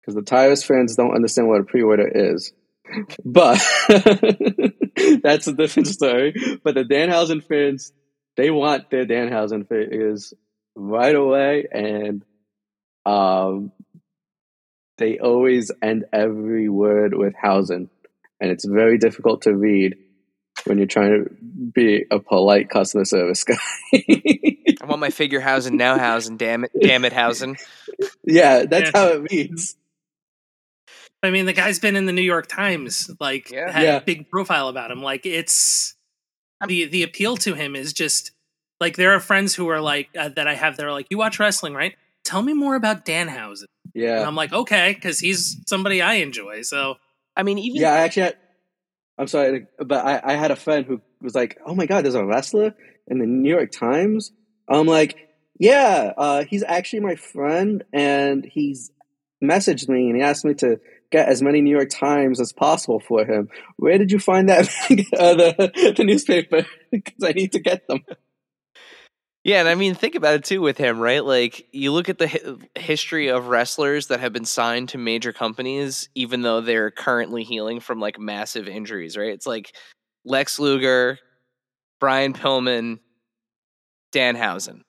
because 0.00 0.14
the 0.14 0.22
Tyrus 0.22 0.62
fans 0.62 0.96
don't 0.96 1.14
understand 1.14 1.48
what 1.48 1.60
a 1.60 1.64
pre-order 1.64 2.06
is, 2.06 2.52
but 3.24 3.58
that's 5.22 5.46
a 5.46 5.52
different 5.52 5.88
story. 5.88 6.34
But 6.62 6.74
the 6.74 6.84
Danhausen 6.84 7.42
fans, 7.42 7.92
they 8.36 8.50
want 8.50 8.90
their 8.90 9.06
Danhausen 9.06 9.68
figures 9.68 10.34
right 10.76 11.14
away, 11.14 11.66
and 11.72 12.24
um, 13.06 13.72
they 14.98 15.18
always 15.18 15.70
end 15.82 16.04
every 16.12 16.68
word 16.68 17.14
with 17.14 17.34
Hausen, 17.40 17.88
and 18.40 18.50
it's 18.50 18.66
very 18.66 18.98
difficult 18.98 19.42
to 19.42 19.54
read 19.54 19.96
when 20.64 20.78
you're 20.78 20.86
trying 20.86 21.24
to 21.24 21.30
be 21.72 22.04
a 22.10 22.18
polite 22.18 22.68
customer 22.68 23.04
service 23.04 23.44
guy. 23.44 23.56
I 24.88 24.90
want 24.90 25.00
my 25.00 25.10
figure 25.10 25.40
housing 25.40 25.76
now 25.76 25.98
housing. 25.98 26.38
Damn 26.38 26.64
it, 26.64 26.70
damn 26.80 27.04
it, 27.04 27.12
housing. 27.12 27.58
yeah, 28.24 28.64
that's 28.64 28.90
Yeah. 28.94 28.98
how 28.98 29.08
it 29.08 29.30
reads. 29.30 29.76
I 31.22 31.30
mean, 31.30 31.46
the 31.46 31.52
guy's 31.52 31.78
been 31.78 31.94
in 31.96 32.06
the 32.06 32.12
New 32.12 32.22
York 32.22 32.46
Times, 32.46 33.10
like 33.20 33.50
Yeah. 33.50 33.70
had 33.70 33.82
Yeah. 33.82 33.96
a 33.96 34.00
big 34.00 34.30
profile 34.30 34.68
about 34.68 34.90
him. 34.90 35.02
Like 35.02 35.26
it's 35.26 35.94
the 36.66 36.86
the 36.86 37.02
appeal 37.02 37.36
to 37.38 37.54
him 37.54 37.76
is 37.76 37.92
just 37.92 38.30
like 38.80 38.96
there 38.96 39.12
are 39.12 39.20
friends 39.20 39.54
who 39.54 39.68
are 39.68 39.80
like 39.80 40.08
uh, 40.18 40.30
that 40.30 40.46
I 40.48 40.54
have. 40.54 40.76
They're 40.76 40.92
like, 40.92 41.08
you 41.10 41.18
watch 41.18 41.38
wrestling, 41.38 41.74
right? 41.74 41.94
Tell 42.24 42.40
me 42.42 42.54
more 42.54 42.74
about 42.76 43.04
Danhausen. 43.04 43.66
And 43.94 44.02
Yeah, 44.04 44.26
I'm 44.26 44.34
like, 44.36 44.52
okay, 44.52 44.94
because 44.94 45.18
he's 45.18 45.60
somebody 45.66 46.00
I 46.00 46.14
enjoy. 46.14 46.62
So 46.62 46.96
I 47.36 47.42
mean, 47.42 47.58
even 47.58 47.80
yeah. 47.82 47.92
I 47.92 47.98
actually, 47.98 48.22
had, 48.22 48.36
I'm 49.18 49.26
sorry, 49.28 49.66
but 49.78 50.04
I, 50.04 50.20
I 50.24 50.32
had 50.34 50.50
a 50.50 50.56
friend 50.56 50.86
who 50.86 51.00
was 51.20 51.34
like, 51.34 51.58
"Oh 51.66 51.74
my 51.74 51.86
god, 51.86 52.04
there's 52.04 52.14
a 52.14 52.24
wrestler 52.24 52.74
in 53.06 53.18
the 53.18 53.26
New 53.26 53.50
York 53.50 53.70
Times." 53.70 54.32
I'm 54.68 54.86
like, 54.86 55.16
"Yeah, 55.58 56.12
uh, 56.16 56.44
he's 56.44 56.62
actually 56.62 57.00
my 57.00 57.16
friend, 57.16 57.84
and 57.92 58.44
he's 58.44 58.90
messaged 59.42 59.88
me 59.88 60.08
and 60.08 60.16
he 60.16 60.22
asked 60.22 60.44
me 60.44 60.54
to 60.54 60.80
get 61.10 61.28
as 61.28 61.42
many 61.42 61.60
New 61.60 61.74
York 61.74 61.90
Times 61.90 62.40
as 62.40 62.52
possible 62.52 63.00
for 63.00 63.24
him. 63.24 63.48
Where 63.76 63.98
did 63.98 64.12
you 64.12 64.18
find 64.18 64.48
that 64.48 64.68
uh, 65.18 65.34
the 65.34 65.94
the 65.96 66.04
newspaper? 66.04 66.66
Because 66.90 67.22
I 67.22 67.32
need 67.32 67.52
to 67.52 67.58
get 67.58 67.86
them. 67.86 68.02
Yeah, 69.44 69.60
and 69.60 69.68
I 69.68 69.74
mean, 69.74 69.94
think 69.94 70.14
about 70.14 70.36
it 70.36 70.44
too 70.44 70.62
with 70.62 70.78
him, 70.78 70.98
right? 70.98 71.22
Like, 71.22 71.66
you 71.70 71.92
look 71.92 72.08
at 72.08 72.16
the 72.16 72.28
hi- 72.28 72.80
history 72.80 73.28
of 73.28 73.48
wrestlers 73.48 74.06
that 74.06 74.20
have 74.20 74.32
been 74.32 74.46
signed 74.46 74.88
to 74.90 74.98
major 74.98 75.34
companies, 75.34 76.08
even 76.14 76.40
though 76.40 76.62
they're 76.62 76.90
currently 76.90 77.44
healing 77.44 77.80
from 77.80 78.00
like 78.00 78.18
massive 78.18 78.68
injuries, 78.68 79.18
right? 79.18 79.34
It's 79.34 79.46
like 79.46 79.74
Lex 80.24 80.58
Luger, 80.58 81.18
Brian 82.00 82.32
Pillman, 82.32 83.00
Danhausen. 84.12 84.82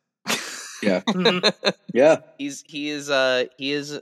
Yeah, 0.81 1.01
Mhm. 1.07 1.53
yeah, 1.93 2.21
he's 2.37 2.63
he 2.65 2.89
is 2.89 3.09
uh 3.09 3.45
he 3.57 3.71
is 3.71 3.91
a- 3.93 4.01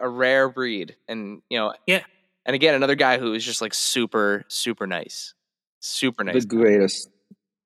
a 0.00 0.08
rare 0.08 0.48
breed, 0.48 0.96
and 1.08 1.42
you 1.48 1.58
know, 1.58 1.74
Yeah. 1.86 2.02
And 2.44 2.56
again, 2.56 2.74
another 2.74 2.96
guy 2.96 3.18
who 3.18 3.34
is 3.34 3.44
just 3.44 3.60
like 3.60 3.72
super 3.72 4.44
super 4.48 4.86
nice, 4.86 5.34
super 5.80 6.24
nice. 6.24 6.42
the 6.42 6.48
greatest. 6.48 7.08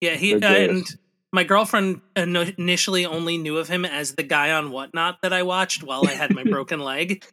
Yeah, 0.02 0.16
he 0.16 0.34
The 0.34 0.46
uh, 0.46 0.52
and 0.70 0.84
my 1.32 1.44
girlfriend 1.44 2.02
uh, 2.14 2.22
initially 2.58 3.06
only 3.06 3.38
knew 3.38 3.56
of 3.56 3.68
him 3.68 3.86
as 3.86 4.14
the 4.14 4.22
guy 4.22 4.52
on 4.52 4.70
Whatnot 4.70 5.22
that 5.22 5.32
I 5.32 5.42
watched 5.42 5.82
while 5.82 6.06
I 6.06 6.12
had 6.12 6.34
my 6.34 6.44
broken 6.54 6.80
leg, 6.80 7.24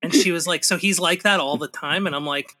and 0.00 0.14
she 0.14 0.30
was 0.30 0.46
like, 0.46 0.62
"So 0.62 0.76
he's 0.76 1.00
like 1.00 1.24
that 1.24 1.40
all 1.40 1.56
the 1.56 1.66
time?" 1.66 2.06
And 2.06 2.14
I'm 2.14 2.24
like, 2.26 2.56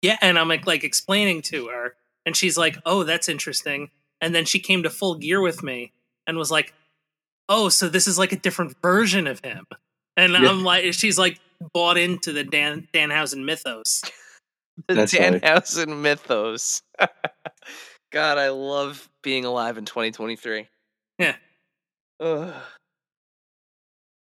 "Yeah," 0.00 0.16
and 0.22 0.38
I'm 0.38 0.46
like, 0.48 0.64
like 0.64 0.84
explaining 0.84 1.42
to 1.42 1.66
her, 1.66 1.96
and 2.24 2.36
she's 2.36 2.56
like, 2.56 2.76
"Oh, 2.86 3.02
that's 3.02 3.28
interesting." 3.28 3.90
And 4.20 4.34
then 4.34 4.44
she 4.44 4.58
came 4.58 4.82
to 4.82 4.90
full 4.90 5.16
gear 5.16 5.40
with 5.40 5.62
me 5.62 5.92
and 6.26 6.38
was 6.38 6.50
like, 6.50 6.72
"Oh, 7.48 7.68
so 7.68 7.88
this 7.88 8.06
is 8.06 8.18
like 8.18 8.32
a 8.32 8.36
different 8.36 8.76
version 8.82 9.26
of 9.26 9.40
him," 9.44 9.66
and 10.16 10.32
Yeah. 10.32 10.48
I'm 10.48 10.62
like, 10.64 10.92
she's 10.94 11.18
like 11.18 11.38
bought 11.72 11.96
into 11.98 12.32
the 12.32 12.44
Dan 12.44 12.88
Danhausen 12.92 13.44
mythos. 13.44 14.02
the 14.88 14.94
That's 14.94 15.14
funny. 15.14 15.40
Danhausen 15.40 16.00
mythos. 16.00 16.82
God, 18.12 18.38
I 18.38 18.48
love 18.50 19.08
being 19.22 19.44
alive 19.44 19.78
in 19.78 19.84
2023. 19.84 20.68
Yeah. 21.18 21.36
Ugh. 22.20 22.54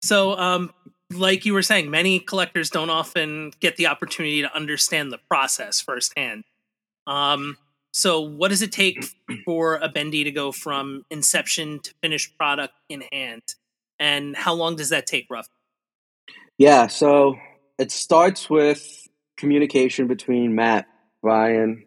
So, 0.03 0.37
um, 0.37 0.73
like 1.13 1.45
you 1.47 1.55
were 1.55 1.63
saying, 1.63 1.91
many 1.91 2.19
collectors 2.19 2.71
don't 2.71 2.91
often 2.91 3.53
get 3.61 3.77
the 3.77 3.87
opportunity 3.87 4.43
to 4.43 4.55
understand 4.55 5.13
the 5.13 5.19
process 5.31 5.81
firsthand. 5.81 6.45
Um, 7.07 7.57
so, 7.97 8.23
what 8.23 8.49
does 8.49 8.61
it 8.61 8.73
take 8.73 9.05
for 9.45 9.77
a 9.77 9.89
bendy 9.89 10.25
to 10.25 10.33
go 10.33 10.51
from 10.51 11.05
inception 11.13 11.79
to 11.79 11.95
finished 12.03 12.37
product 12.37 12.75
in 12.89 13.05
hand, 13.13 13.43
and 14.01 14.35
how 14.35 14.53
long 14.53 14.75
does 14.75 14.89
that 14.89 15.07
take, 15.07 15.27
roughly? 15.31 15.55
Yeah, 16.59 16.89
so 16.89 17.37
it 17.79 17.93
starts 17.93 18.51
with 18.51 19.07
communication 19.37 20.09
between 20.09 20.57
Matt, 20.57 20.87
Brian, 21.23 21.85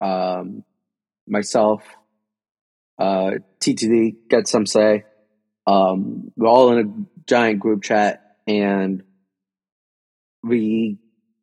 um, 0.00 0.62
myself, 1.26 1.82
uh, 3.00 3.32
TTD, 3.58 4.14
get 4.30 4.46
some 4.46 4.66
say. 4.66 5.02
Um, 5.66 6.30
we're 6.36 6.46
all 6.46 6.76
in 6.76 6.86
a 6.86 7.26
giant 7.26 7.58
group 7.58 7.82
chat 7.82 8.36
and 8.46 9.02
we 10.44 10.98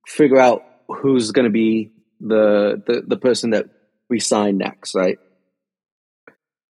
figure 0.08 0.40
out 0.40 0.64
who's 0.88 1.32
going 1.32 1.46
to 1.46 1.52
be 1.52 1.92
the, 2.22 2.82
the, 2.86 3.04
the 3.06 3.18
person 3.18 3.50
that 3.50 3.66
we 4.12 4.20
sign 4.20 4.58
next, 4.58 4.94
right? 4.94 5.18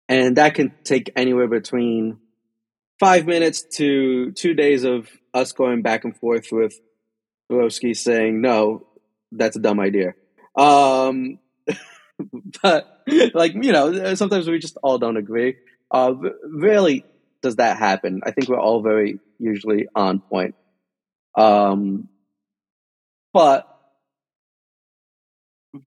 And 0.08 0.36
that 0.36 0.54
can 0.54 0.72
take 0.84 1.10
anywhere 1.16 1.48
between 1.48 2.18
five 3.00 3.26
minutes 3.26 3.62
to 3.78 4.30
two 4.32 4.54
days 4.54 4.84
of 4.84 5.08
us 5.32 5.52
going 5.52 5.82
back 5.82 6.04
and 6.04 6.16
forth 6.16 6.48
with 6.52 6.74
Borowski 7.48 7.94
saying, 7.94 8.40
no, 8.40 8.86
that's 9.32 9.56
a 9.56 9.60
dumb 9.60 9.80
idea. 9.80 10.12
Um, 10.56 11.38
but 12.62 13.04
like, 13.32 13.54
you 13.54 13.72
know, 13.72 14.14
sometimes 14.14 14.46
we 14.46 14.58
just 14.58 14.76
all 14.82 14.98
don't 14.98 15.16
agree. 15.16 15.56
Uh, 15.90 16.12
rarely 16.44 17.04
does 17.42 17.56
that 17.56 17.78
happen. 17.78 18.20
I 18.24 18.32
think 18.32 18.48
we're 18.48 18.60
all 18.60 18.82
very 18.82 19.18
usually 19.38 19.86
on 19.94 20.20
point. 20.20 20.54
Um, 21.38 22.08
but 23.32 23.66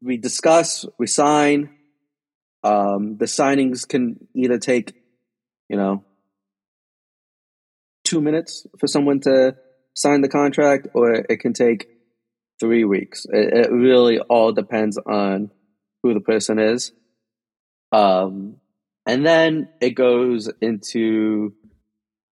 we 0.01 0.17
discuss, 0.17 0.85
we 0.97 1.07
sign. 1.07 1.69
Um, 2.63 3.17
the 3.17 3.25
signings 3.25 3.87
can 3.87 4.27
either 4.33 4.57
take, 4.57 4.93
you 5.67 5.75
know, 5.75 6.03
two 8.05 8.21
minutes 8.21 8.65
for 8.79 8.87
someone 8.87 9.19
to 9.21 9.55
sign 9.93 10.21
the 10.21 10.29
contract, 10.29 10.87
or 10.93 11.13
it 11.13 11.39
can 11.39 11.53
take 11.53 11.87
three 12.59 12.85
weeks. 12.85 13.25
It, 13.29 13.65
it 13.65 13.71
really 13.71 14.19
all 14.19 14.53
depends 14.53 14.97
on 14.97 15.51
who 16.01 16.13
the 16.13 16.21
person 16.21 16.59
is. 16.59 16.91
Um, 17.91 18.57
and 19.05 19.25
then 19.25 19.69
it 19.81 19.91
goes 19.91 20.49
into 20.61 21.53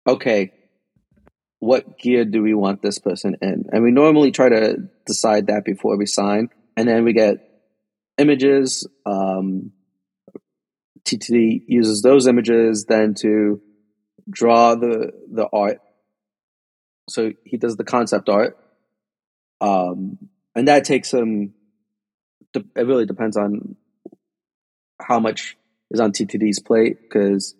okay, 0.07 0.51
what 1.59 1.99
gear 1.99 2.25
do 2.25 2.41
we 2.41 2.53
want 2.53 2.81
this 2.81 2.99
person 2.99 3.35
in? 3.41 3.65
And 3.71 3.83
we 3.83 3.91
normally 3.91 4.31
try 4.31 4.49
to 4.49 4.77
decide 5.05 5.47
that 5.47 5.65
before 5.65 5.97
we 5.97 6.05
sign. 6.05 6.49
And 6.79 6.87
then 6.87 7.03
we 7.03 7.11
get 7.11 7.39
images. 8.17 8.87
Um, 9.05 9.73
TTD 11.03 11.63
uses 11.67 12.01
those 12.01 12.25
images 12.25 12.85
then 12.85 13.15
to 13.15 13.59
draw 14.29 14.75
the 14.75 15.11
the 15.29 15.49
art. 15.51 15.81
So 17.09 17.33
he 17.43 17.57
does 17.57 17.75
the 17.75 17.83
concept 17.83 18.29
art, 18.29 18.57
um, 19.59 20.19
and 20.55 20.69
that 20.69 20.85
takes 20.85 21.13
him. 21.13 21.53
It 22.53 22.63
really 22.87 23.05
depends 23.05 23.35
on 23.35 23.75
how 25.01 25.19
much 25.19 25.57
is 25.91 25.99
on 25.99 26.13
TTD's 26.13 26.61
plate 26.61 27.01
because 27.01 27.55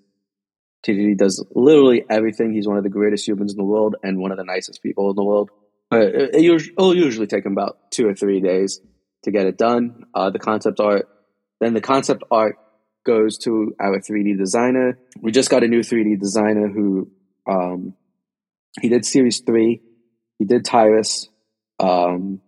TTD 0.88 1.18
does 1.18 1.46
literally 1.54 2.06
everything. 2.10 2.54
He's 2.54 2.70
one 2.70 2.78
of 2.78 2.84
the 2.84 2.90
greatest 2.90 3.28
humans 3.28 3.52
in 3.52 3.58
the 3.58 3.66
world 3.66 3.98
and 4.02 4.18
one 4.18 4.32
of 4.32 4.38
the 4.38 4.46
nicest 4.46 4.82
people 4.82 5.10
in 5.10 5.18
the 5.18 5.26
world. 5.26 5.50
But 5.90 6.04
it, 6.04 6.36
it'll 6.36 6.96
usually 6.96 7.28
take 7.28 7.46
him 7.46 7.52
about 7.52 7.92
two 7.92 8.08
or 8.08 8.16
three 8.16 8.40
days 8.40 8.80
to 9.24 9.32
get 9.32 9.46
it 9.46 9.58
done. 9.58 10.06
Uh, 10.14 10.30
the 10.30 10.40
concept 10.40 10.80
art, 10.80 11.08
then 11.60 11.74
the 11.74 11.82
concept 11.82 12.24
art 12.32 12.58
goes 13.06 13.38
to 13.40 13.74
our 13.80 14.00
3D 14.00 14.38
designer. 14.38 15.00
We 15.22 15.32
just 15.32 15.50
got 15.50 15.64
a 15.64 15.68
new 15.68 15.80
3D 15.80 16.20
designer 16.20 16.68
who 16.68 17.12
um, 17.50 17.94
he 18.82 18.90
did 18.90 19.06
Series 19.06 19.40
Three. 19.40 19.82
He 20.38 20.46
did 20.46 20.64
Tyrus. 20.66 21.30
Um, 21.80 22.42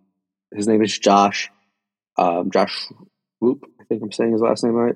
his 0.54 0.68
name 0.68 0.82
is 0.82 0.98
Josh. 0.98 1.50
Um, 2.16 2.50
Josh 2.50 2.88
Whoop. 3.40 3.64
I 3.80 3.84
think 3.84 4.02
I'm 4.02 4.12
saying 4.12 4.32
his 4.32 4.40
last 4.40 4.64
name 4.64 4.74
right. 4.74 4.94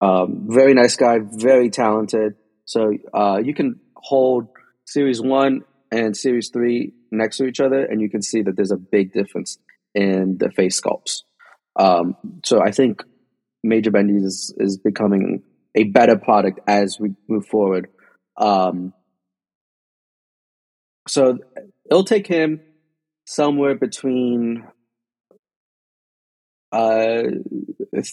Um, 0.00 0.46
very 0.48 0.74
nice 0.74 0.96
guy. 0.96 1.18
Very 1.20 1.70
talented. 1.70 2.34
So 2.64 2.92
uh, 3.12 3.40
you 3.42 3.54
can 3.54 3.80
hold 3.96 4.48
Series 4.86 5.20
One 5.20 5.62
and 5.90 6.16
Series 6.16 6.50
Three 6.50 6.92
next 7.10 7.38
to 7.38 7.46
each 7.46 7.60
other, 7.60 7.84
and 7.84 8.00
you 8.00 8.10
can 8.10 8.22
see 8.22 8.42
that 8.42 8.56
there's 8.56 8.72
a 8.72 8.76
big 8.76 9.12
difference 9.12 9.58
in 9.96 10.36
the 10.38 10.50
face 10.50 10.80
sculpts. 10.80 11.22
Um, 11.78 12.16
so 12.44 12.60
I 12.62 12.70
think 12.70 13.02
Major 13.64 13.90
Bendy's 13.90 14.22
is, 14.22 14.54
is 14.58 14.78
becoming 14.78 15.42
a 15.74 15.84
better 15.84 16.16
product 16.16 16.60
as 16.68 16.98
we 17.00 17.14
move 17.28 17.46
forward. 17.46 17.88
Um, 18.36 18.92
so 21.08 21.38
it'll 21.90 22.04
take 22.04 22.26
him 22.26 22.60
somewhere 23.24 23.74
between 23.74 24.64
uh, 26.72 27.22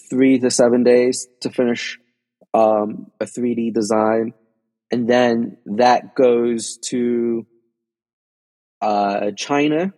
three 0.10 0.39
to 0.39 0.50
seven 0.50 0.84
days 0.84 1.28
to 1.41 1.50
finish 1.50 2.00
um, 2.54 3.12
a 3.19 3.26
3D 3.26 3.74
design. 3.74 4.34
And 4.91 5.08
then 5.08 5.58
that 5.65 6.15
goes 6.15 6.78
to 6.89 7.46
uh, 8.82 9.32
China. 9.36 9.93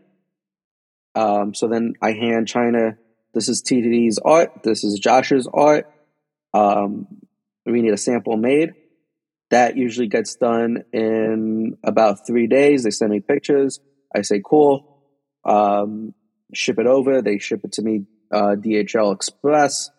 Um, 1.15 1.53
so 1.53 1.67
then 1.67 1.93
I 2.01 2.11
hand 2.11 2.47
China, 2.47 2.97
this 3.33 3.49
is 3.49 3.63
TTD's 3.63 4.19
art, 4.23 4.63
this 4.63 4.83
is 4.83 4.99
Josh's 4.99 5.47
art. 5.51 5.89
Um, 6.53 7.07
we 7.65 7.81
need 7.81 7.93
a 7.93 7.97
sample 7.97 8.37
made. 8.37 8.73
That 9.49 9.77
usually 9.77 10.07
gets 10.07 10.35
done 10.35 10.83
in 10.91 11.77
about 11.83 12.25
three 12.25 12.47
days. 12.47 12.83
They 12.83 12.91
send 12.91 13.11
me 13.11 13.19
pictures. 13.19 13.79
I 14.15 14.21
say, 14.21 14.41
cool. 14.43 15.03
Um, 15.43 16.13
ship 16.53 16.79
it 16.79 16.87
over. 16.87 17.21
They 17.21 17.37
ship 17.37 17.61
it 17.63 17.73
to 17.73 17.81
me 17.81 18.05
uh, 18.31 18.55
DHL 18.57 19.13
Express. 19.13 19.91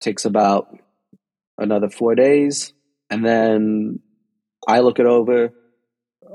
Takes 0.00 0.24
about 0.24 0.76
another 1.58 1.88
four 1.88 2.14
days. 2.14 2.72
And 3.08 3.24
then 3.24 4.00
I 4.66 4.80
look 4.80 4.98
it 4.98 5.06
over. 5.06 5.52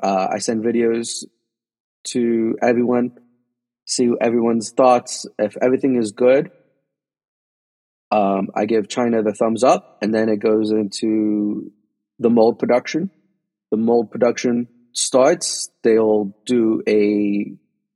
Uh, 0.01 0.27
I 0.31 0.39
send 0.39 0.63
videos 0.63 1.25
to 2.05 2.58
everyone, 2.62 3.17
see 3.86 4.10
everyone's 4.19 4.71
thoughts. 4.71 5.26
If 5.39 5.56
everything 5.62 5.95
is 5.95 6.12
good, 6.12 6.52
um, 8.12 8.50
I 8.56 8.65
give 8.65 8.89
China 8.89 9.24
the 9.24 9.34
thumbs 9.34 9.63
up, 9.63 10.00
and 10.02 10.13
then 10.13 10.30
it 10.30 10.38
goes 10.38 10.71
into 10.71 11.71
the 12.19 12.30
mold 12.30 12.60
production. 12.60 13.12
The 13.71 13.78
mold 13.78 14.12
production 14.12 14.67
starts. 14.93 15.69
They'll 15.84 16.36
do 16.45 16.82
a 16.88 17.54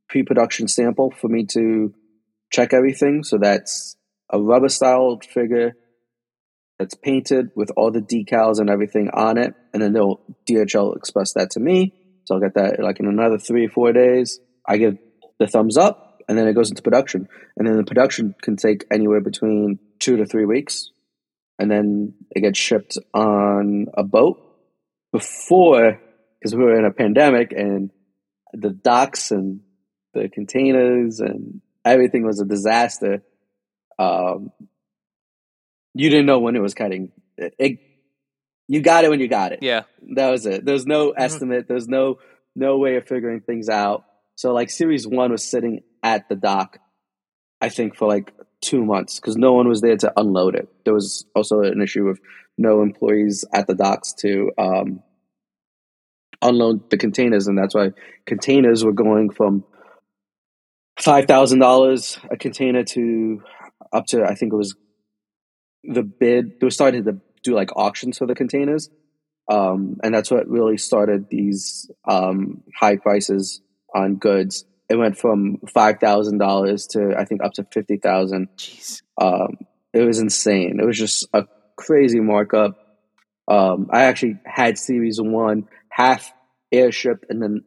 pre-production 0.09 0.67
sample 0.67 1.11
for 1.11 1.27
me 1.27 1.45
to 1.53 1.93
check 2.51 2.73
everything. 2.73 3.23
So 3.23 3.37
that's 3.37 3.95
a 4.31 4.41
rubber 4.41 4.69
styled 4.69 5.23
figure 5.23 5.73
that's 6.79 6.95
painted 6.95 7.51
with 7.55 7.71
all 7.75 7.91
the 7.91 8.01
decals 8.01 8.59
and 8.59 8.69
everything 8.69 9.09
on 9.13 9.37
it, 9.37 9.53
and 9.73 9.81
then 9.81 9.93
they'll 9.93 10.21
DHL 10.49 10.95
express 10.95 11.33
that 11.33 11.51
to 11.51 11.59
me. 11.59 11.93
So 12.25 12.35
I'll 12.35 12.41
get 12.41 12.55
that 12.55 12.79
like 12.79 12.99
in 12.99 13.07
another 13.07 13.37
three 13.37 13.65
or 13.65 13.69
four 13.69 13.91
days. 13.91 14.39
I 14.67 14.77
give 14.77 14.97
the 15.39 15.47
thumbs 15.47 15.77
up, 15.77 16.21
and 16.27 16.37
then 16.37 16.47
it 16.47 16.53
goes 16.53 16.69
into 16.69 16.81
production, 16.81 17.27
and 17.57 17.67
then 17.67 17.77
the 17.77 17.83
production 17.83 18.35
can 18.41 18.55
take 18.55 18.85
anywhere 18.91 19.21
between 19.21 19.79
two 19.99 20.17
to 20.17 20.25
three 20.25 20.45
weeks, 20.45 20.91
and 21.57 21.69
then 21.71 22.13
it 22.31 22.41
gets 22.41 22.59
shipped 22.59 22.97
on 23.13 23.87
a 23.95 24.03
boat. 24.03 24.45
Before, 25.11 25.99
because 26.39 26.55
we 26.55 26.63
were 26.63 26.77
in 26.77 26.85
a 26.85 26.91
pandemic, 26.91 27.51
and 27.51 27.89
the 28.53 28.69
docks 28.69 29.31
and 29.31 29.61
the 30.13 30.29
containers 30.29 31.19
and 31.19 31.61
everything 31.83 32.25
was 32.25 32.39
a 32.39 32.45
disaster. 32.45 33.23
Um, 33.97 34.51
you 35.93 36.09
didn't 36.09 36.25
know 36.27 36.39
when 36.39 36.55
it 36.55 36.61
was 36.61 36.73
cutting. 36.73 37.11
It, 37.37 37.55
it, 37.57 37.79
you 38.67 38.81
got 38.81 39.03
it 39.03 39.09
when 39.09 39.19
you 39.19 39.27
got 39.27 39.51
it. 39.51 39.59
Yeah, 39.61 39.83
that 40.15 40.29
was 40.29 40.45
it. 40.45 40.63
There's 40.65 40.85
no 40.85 41.09
Mm-hmm. 41.09 41.21
estimate. 41.21 41.67
There's 41.67 41.87
no 41.87 42.19
no 42.55 42.77
way 42.77 42.95
of 42.97 43.07
figuring 43.07 43.41
things 43.41 43.67
out. 43.69 44.03
So 44.39 44.53
like 44.53 44.69
series 44.69 45.05
one 45.05 45.33
was 45.33 45.43
sitting 45.43 45.81
at 46.01 46.29
the 46.29 46.35
dock, 46.37 46.79
I 47.59 47.67
think 47.67 47.97
for 47.97 48.07
like 48.07 48.33
two 48.61 48.85
months 48.85 49.19
because 49.19 49.35
no 49.35 49.51
one 49.51 49.67
was 49.67 49.81
there 49.81 49.97
to 49.97 50.13
unload 50.15 50.55
it. 50.55 50.69
There 50.85 50.93
was 50.93 51.25
also 51.35 51.59
an 51.59 51.81
issue 51.81 52.07
of 52.07 52.21
no 52.57 52.81
employees 52.81 53.43
at 53.53 53.67
the 53.67 53.75
docks 53.75 54.13
to 54.19 54.49
um, 54.57 55.03
unload 56.41 56.89
the 56.89 56.95
containers, 56.95 57.47
and 57.47 57.57
that's 57.57 57.75
why 57.75 57.91
containers 58.25 58.85
were 58.85 58.93
going 58.93 59.29
from 59.29 59.65
five 60.97 61.25
thousand 61.25 61.59
dollars 61.59 62.17
a 62.31 62.37
container 62.37 62.85
to 62.85 63.43
up 63.91 64.05
to 64.05 64.23
I 64.23 64.35
think 64.35 64.53
it 64.53 64.55
was 64.55 64.73
the 65.83 66.03
bid. 66.03 66.61
They 66.61 66.65
were 66.65 66.71
starting 66.71 67.03
to 67.03 67.19
do 67.43 67.55
like 67.55 67.75
auctions 67.75 68.17
for 68.17 68.25
the 68.25 68.35
containers, 68.35 68.89
um, 69.51 69.97
and 70.01 70.15
that's 70.15 70.31
what 70.31 70.47
really 70.47 70.77
started 70.77 71.25
these 71.29 71.91
um, 72.07 72.63
high 72.79 72.95
prices 72.95 73.59
on 73.93 74.15
goods. 74.15 74.65
It 74.89 74.97
went 74.97 75.17
from 75.17 75.57
five 75.71 75.99
thousand 75.99 76.39
dollars 76.39 76.87
to 76.87 77.13
I 77.17 77.25
think 77.25 77.43
up 77.43 77.53
to 77.53 77.65
fifty 77.71 77.97
thousand. 77.97 78.49
jeez. 78.57 79.01
Um, 79.21 79.57
it 79.93 80.01
was 80.01 80.19
insane. 80.19 80.79
It 80.79 80.85
was 80.85 80.97
just 80.97 81.27
a 81.33 81.45
crazy 81.75 82.19
markup. 82.19 82.77
Um, 83.47 83.87
I 83.91 84.03
actually 84.03 84.37
had 84.45 84.77
series 84.77 85.19
one 85.19 85.67
half 85.89 86.31
airship 86.71 87.25
and 87.29 87.41
then 87.41 87.63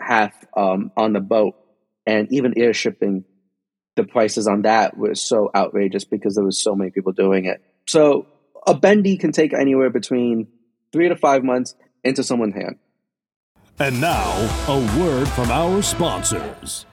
half 0.00 0.32
um, 0.56 0.90
on 0.96 1.12
the 1.12 1.20
boat, 1.20 1.54
and 2.06 2.28
even 2.32 2.58
air 2.58 2.72
shipping, 2.72 3.24
the 3.96 4.04
prices 4.04 4.46
on 4.46 4.62
that 4.62 4.96
were 4.96 5.14
so 5.14 5.50
outrageous 5.54 6.04
because 6.04 6.34
there 6.34 6.44
was 6.44 6.62
so 6.62 6.74
many 6.74 6.90
people 6.90 7.12
doing 7.12 7.44
it. 7.44 7.62
So 7.86 8.26
a 8.66 8.74
bendy 8.74 9.16
can 9.16 9.32
take 9.32 9.52
anywhere 9.52 9.90
between 9.90 10.48
three 10.92 11.08
to 11.08 11.16
five 11.16 11.42
months 11.42 11.74
into 12.04 12.22
someone's 12.22 12.54
hand. 12.54 12.76
And 13.80 14.00
now, 14.00 14.32
a 14.66 14.98
word 14.98 15.28
from 15.28 15.52
our 15.52 15.82
sponsors. 15.82 16.84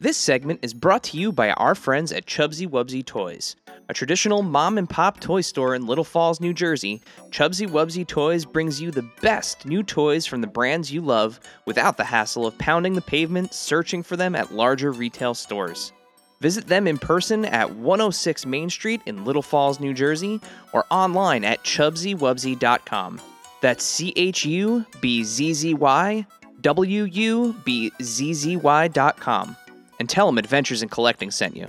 This 0.00 0.16
segment 0.16 0.58
is 0.62 0.74
brought 0.74 1.04
to 1.04 1.16
you 1.16 1.30
by 1.30 1.50
our 1.52 1.76
friends 1.76 2.10
at 2.10 2.26
Chubsy 2.26 2.68
Wubsy 2.68 3.06
Toys. 3.06 3.54
A 3.88 3.94
traditional 3.94 4.42
mom 4.42 4.76
and 4.76 4.90
pop 4.90 5.20
toy 5.20 5.40
store 5.40 5.76
in 5.76 5.86
Little 5.86 6.02
Falls, 6.02 6.40
New 6.40 6.52
Jersey, 6.52 7.00
Chubsy 7.30 7.68
Wubsy 7.68 8.04
Toys 8.04 8.44
brings 8.44 8.80
you 8.80 8.90
the 8.90 9.08
best 9.22 9.64
new 9.64 9.84
toys 9.84 10.26
from 10.26 10.40
the 10.40 10.48
brands 10.48 10.92
you 10.92 11.00
love 11.00 11.38
without 11.64 11.96
the 11.96 12.04
hassle 12.04 12.44
of 12.44 12.58
pounding 12.58 12.94
the 12.94 13.00
pavement 13.00 13.54
searching 13.54 14.02
for 14.02 14.16
them 14.16 14.34
at 14.34 14.52
larger 14.52 14.90
retail 14.90 15.32
stores. 15.32 15.92
Visit 16.40 16.68
them 16.68 16.86
in 16.86 16.98
person 16.98 17.44
at 17.44 17.74
106 17.74 18.46
Main 18.46 18.70
Street 18.70 19.00
in 19.06 19.24
Little 19.24 19.42
Falls, 19.42 19.80
New 19.80 19.92
Jersey, 19.92 20.40
or 20.72 20.84
online 20.90 21.44
at 21.44 21.64
chubzywubzy.com. 21.64 23.20
That's 23.60 23.82
C 23.84 24.12
H 24.16 24.44
U 24.44 24.84
B 25.00 25.24
Z 25.24 25.52
Z 25.54 25.74
Y 25.74 26.26
W 26.60 27.04
U 27.04 27.56
B 27.64 27.92
Z 28.00 28.34
Z 28.34 28.56
Y 28.56 28.88
dot 28.88 29.16
com. 29.16 29.56
And 29.98 30.08
tell 30.08 30.26
them 30.26 30.38
Adventures 30.38 30.82
in 30.82 30.88
Collecting 30.88 31.30
sent 31.32 31.56
you. 31.56 31.68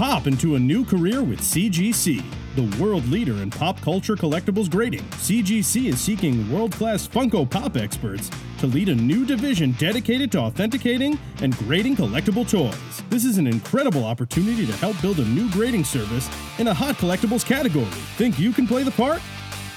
Pop 0.00 0.26
into 0.26 0.54
a 0.54 0.58
new 0.58 0.82
career 0.82 1.22
with 1.22 1.40
CGC, 1.40 2.24
the 2.56 2.82
world 2.82 3.06
leader 3.08 3.42
in 3.42 3.50
pop 3.50 3.78
culture 3.82 4.16
collectibles 4.16 4.70
grading. 4.70 5.02
CGC 5.20 5.90
is 5.90 6.00
seeking 6.00 6.50
world 6.50 6.72
class 6.72 7.06
Funko 7.06 7.44
Pop 7.48 7.76
experts 7.76 8.30
to 8.60 8.66
lead 8.66 8.88
a 8.88 8.94
new 8.94 9.26
division 9.26 9.72
dedicated 9.72 10.32
to 10.32 10.38
authenticating 10.38 11.18
and 11.42 11.54
grading 11.58 11.96
collectible 11.96 12.48
toys. 12.48 13.02
This 13.10 13.26
is 13.26 13.36
an 13.36 13.46
incredible 13.46 14.06
opportunity 14.06 14.64
to 14.64 14.72
help 14.72 14.98
build 15.02 15.18
a 15.18 15.24
new 15.26 15.50
grading 15.50 15.84
service 15.84 16.30
in 16.58 16.68
a 16.68 16.72
hot 16.72 16.94
collectibles 16.94 17.44
category. 17.44 17.84
Think 18.16 18.38
you 18.38 18.52
can 18.52 18.66
play 18.66 18.84
the 18.84 18.92
part? 18.92 19.20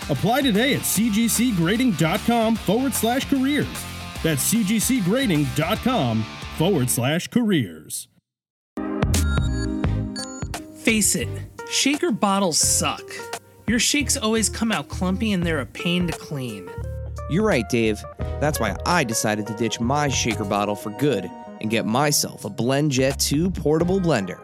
Apply 0.10 0.42
today 0.42 0.76
at 0.76 0.84
cgcgrading.com 0.84 2.56
forward 2.56 2.94
slash 2.94 3.30
careers. 3.30 3.68
That's 4.24 4.54
cgcgrading.com 4.54 6.24
forward 6.58 6.90
slash 6.90 7.28
careers. 7.28 8.08
Face 10.84 11.16
it, 11.16 11.30
shaker 11.70 12.12
bottles 12.12 12.58
suck. 12.58 13.10
Your 13.68 13.80
shakes 13.80 14.18
always 14.18 14.50
come 14.50 14.70
out 14.70 14.90
clumpy 14.90 15.32
and 15.32 15.42
they're 15.42 15.62
a 15.62 15.66
pain 15.66 16.08
to 16.08 16.14
clean. 16.18 16.70
You're 17.30 17.46
right, 17.46 17.64
Dave. 17.70 18.04
That's 18.42 18.60
why 18.60 18.76
I 18.86 19.06
decided 19.06 19.48
to 19.48 19.54
ditch 19.54 19.80
my 19.80 20.10
shaker 20.10 20.44
bottle 20.44 20.76
for 20.76 20.90
good 20.90 21.32
and 21.62 21.72
get 21.72 21.86
myself 21.86 22.44
a 22.44 22.50
BlendJet 22.50 23.16
2 23.16 23.52
portable 23.52 24.02
blender. 24.02 24.42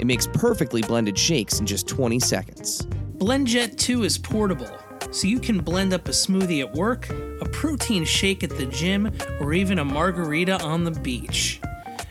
It 0.00 0.06
makes 0.06 0.26
perfectly 0.26 0.80
blended 0.80 1.18
shakes 1.18 1.60
in 1.60 1.66
just 1.66 1.86
20 1.86 2.20
seconds. 2.20 2.86
BlendJet 3.18 3.76
2 3.76 4.04
is 4.04 4.16
portable, 4.16 4.70
so 5.10 5.28
you 5.28 5.38
can 5.38 5.58
blend 5.58 5.92
up 5.92 6.08
a 6.08 6.12
smoothie 6.12 6.62
at 6.62 6.72
work, 6.72 7.10
a 7.10 7.48
protein 7.52 8.06
shake 8.06 8.42
at 8.42 8.48
the 8.48 8.64
gym, 8.64 9.12
or 9.40 9.52
even 9.52 9.78
a 9.78 9.84
margarita 9.84 10.58
on 10.62 10.84
the 10.84 10.90
beach. 10.90 11.60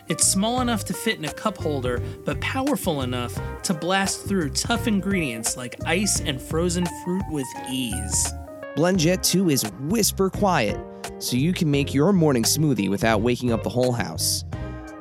It's 0.07 0.27
small 0.27 0.61
enough 0.61 0.85
to 0.85 0.93
fit 0.93 1.17
in 1.17 1.25
a 1.25 1.33
cup 1.33 1.57
holder, 1.57 1.99
but 2.25 2.39
powerful 2.39 3.01
enough 3.01 3.39
to 3.63 3.73
blast 3.73 4.27
through 4.27 4.51
tough 4.51 4.87
ingredients 4.87 5.57
like 5.57 5.77
ice 5.83 6.19
and 6.19 6.39
frozen 6.39 6.85
fruit 7.03 7.23
with 7.31 7.47
ease. 7.71 8.31
BlendJet 8.75 9.23
2 9.23 9.49
is 9.49 9.63
whisper 9.81 10.29
quiet, 10.29 10.79
so 11.17 11.37
you 11.37 11.53
can 11.53 11.71
make 11.71 11.91
your 11.91 12.13
morning 12.13 12.43
smoothie 12.43 12.87
without 12.87 13.21
waking 13.21 13.51
up 13.51 13.63
the 13.63 13.69
whole 13.69 13.93
house. 13.93 14.43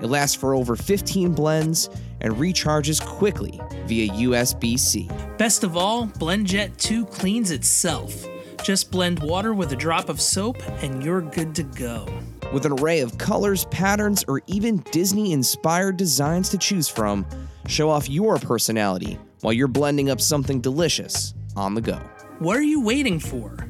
It 0.01 0.07
lasts 0.07 0.37
for 0.37 0.55
over 0.55 0.75
15 0.75 1.35
blends 1.35 1.91
and 2.23 2.33
recharges 2.37 3.05
quickly 3.05 3.61
via 3.85 4.09
USB 4.09 4.79
C. 4.79 5.11
Best 5.37 5.65
of 5.65 5.77
all, 5.77 6.07
BlendJet 6.07 6.79
2 6.79 7.05
cleans 7.07 7.51
itself. 7.51 8.27
Just 8.65 8.91
blend 8.91 9.19
water 9.19 9.53
with 9.53 9.73
a 9.73 9.77
drop 9.77 10.09
of 10.09 10.23
soap 10.23 10.57
and 10.83 11.05
you're 11.05 11.21
good 11.21 11.55
to 11.57 11.63
go. 11.63 12.09
With 12.51 12.65
an 12.65 12.73
array 12.73 13.01
of 13.01 13.19
colors, 13.19 13.67
patterns, 13.67 14.25
or 14.27 14.41
even 14.47 14.79
Disney 14.91 15.33
inspired 15.33 15.99
designs 15.99 16.49
to 16.49 16.57
choose 16.57 16.89
from, 16.89 17.27
show 17.69 17.91
off 17.91 18.09
your 18.09 18.39
personality 18.39 19.19
while 19.43 19.53
you're 19.53 19.69
blending 19.69 20.09
up 20.09 20.19
something 20.19 20.63
delicious 20.63 21.35
on 21.55 21.75
the 21.75 21.83
go. 21.83 22.01
What 22.39 22.57
are 22.57 22.63
you 22.63 22.81
waiting 22.81 23.21
for? 23.21 23.69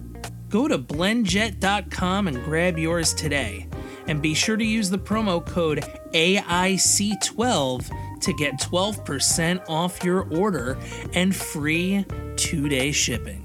Go 0.48 0.68
to 0.68 0.78
blendjet.com 0.78 2.28
and 2.28 2.44
grab 2.44 2.78
yours 2.78 3.14
today. 3.14 3.66
And 4.06 4.22
be 4.22 4.32
sure 4.32 4.56
to 4.56 4.64
use 4.64 4.90
the 4.90 4.98
promo 4.98 5.44
code 5.44 5.80
AIC12 6.12 8.20
to 8.20 8.32
get 8.34 8.60
12% 8.60 9.68
off 9.68 10.04
your 10.04 10.32
order 10.38 10.78
and 11.14 11.34
free 11.34 12.06
two 12.36 12.68
day 12.68 12.92
shipping. 12.92 13.44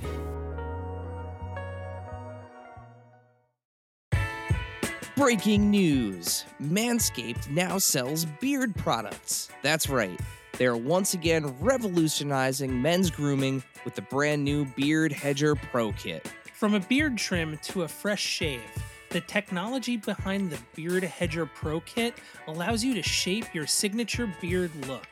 Breaking 5.19 5.69
news 5.69 6.45
Manscaped 6.63 7.49
now 7.49 7.77
sells 7.77 8.23
beard 8.23 8.73
products. 8.77 9.49
That's 9.61 9.89
right. 9.89 10.17
They 10.57 10.65
are 10.65 10.77
once 10.77 11.13
again 11.13 11.53
revolutionizing 11.59 12.81
men's 12.81 13.11
grooming 13.11 13.61
with 13.83 13.95
the 13.95 14.01
brand 14.01 14.45
new 14.45 14.63
Beard 14.63 15.11
Hedger 15.11 15.55
Pro 15.55 15.91
Kit. 15.91 16.31
From 16.53 16.73
a 16.73 16.79
beard 16.79 17.17
trim 17.17 17.59
to 17.63 17.81
a 17.81 17.87
fresh 17.89 18.21
shave, 18.21 18.61
the 19.09 19.21
technology 19.21 19.97
behind 19.97 20.51
the 20.51 20.59
Beard 20.75 21.03
Hedger 21.03 21.45
Pro 21.45 21.79
Kit 21.81 22.13
allows 22.47 22.83
you 22.83 22.93
to 22.93 23.01
shape 23.01 23.53
your 23.53 23.65
signature 23.65 24.31
beard 24.39 24.71
look. 24.87 25.07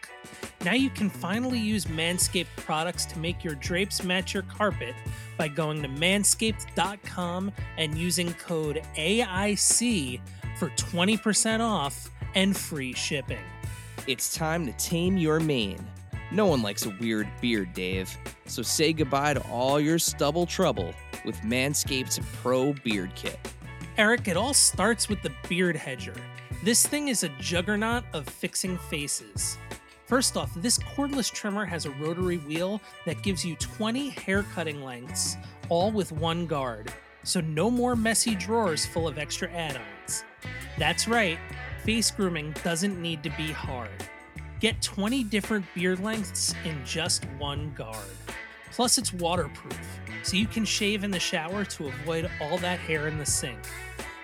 Now 0.63 0.73
you 0.73 0.89
can 0.89 1.09
finally 1.09 1.59
use 1.59 1.85
Manscaped 1.85 2.55
products 2.57 3.05
to 3.07 3.19
make 3.19 3.43
your 3.43 3.55
drapes 3.55 4.03
match 4.03 4.33
your 4.33 4.43
carpet 4.43 4.93
by 5.37 5.47
going 5.47 5.81
to 5.81 5.87
manscaped.com 5.87 7.51
and 7.77 7.97
using 7.97 8.33
code 8.33 8.83
AIC 8.95 10.19
for 10.59 10.69
20% 10.69 11.59
off 11.59 12.11
and 12.35 12.55
free 12.55 12.93
shipping. 12.93 13.43
It's 14.05 14.35
time 14.35 14.65
to 14.65 14.73
tame 14.73 15.17
your 15.17 15.39
mane. 15.39 15.85
No 16.31 16.45
one 16.45 16.61
likes 16.61 16.85
a 16.85 16.89
weird 16.99 17.27
beard, 17.41 17.73
Dave. 17.73 18.15
So 18.45 18.61
say 18.61 18.93
goodbye 18.93 19.35
to 19.35 19.41
all 19.49 19.79
your 19.79 19.97
stubble 19.97 20.45
trouble 20.45 20.93
with 21.25 21.37
Manscaped's 21.41 22.19
Pro 22.41 22.73
Beard 22.73 23.11
Kit. 23.15 23.39
Eric, 23.97 24.27
it 24.27 24.37
all 24.37 24.53
starts 24.53 25.09
with 25.09 25.23
the 25.23 25.31
Beard 25.49 25.75
Hedger. 25.75 26.13
This 26.63 26.85
thing 26.85 27.07
is 27.07 27.23
a 27.23 27.29
juggernaut 27.39 28.03
of 28.13 28.29
fixing 28.29 28.77
faces. 28.77 29.57
First 30.05 30.37
off, 30.37 30.53
this 30.53 30.77
cordless 30.77 31.33
trimmer 31.33 31.65
has 31.65 31.87
a 31.87 31.91
rotary 31.91 32.37
wheel 32.37 32.79
that 33.07 33.23
gives 33.23 33.43
you 33.43 33.55
20 33.55 34.09
hair 34.09 34.43
cutting 34.53 34.83
lengths, 34.83 35.35
all 35.69 35.91
with 35.91 36.11
one 36.11 36.45
guard. 36.45 36.93
So 37.23 37.41
no 37.41 37.71
more 37.71 37.95
messy 37.95 38.35
drawers 38.35 38.85
full 38.85 39.07
of 39.07 39.17
extra 39.17 39.49
add 39.49 39.77
ons. 39.77 40.23
That's 40.77 41.07
right, 41.07 41.39
face 41.83 42.11
grooming 42.11 42.53
doesn't 42.63 43.01
need 43.01 43.23
to 43.23 43.31
be 43.31 43.51
hard. 43.51 43.89
Get 44.59 44.79
20 44.83 45.23
different 45.23 45.65
beard 45.73 46.01
lengths 46.01 46.53
in 46.65 46.79
just 46.85 47.25
one 47.39 47.73
guard. 47.75 47.97
Plus, 48.71 48.97
it's 48.97 49.13
waterproof, 49.13 49.79
so 50.23 50.35
you 50.35 50.47
can 50.47 50.65
shave 50.65 51.03
in 51.03 51.11
the 51.11 51.19
shower 51.19 51.65
to 51.65 51.87
avoid 51.87 52.29
all 52.41 52.57
that 52.59 52.79
hair 52.79 53.07
in 53.07 53.17
the 53.17 53.25
sink. 53.25 53.59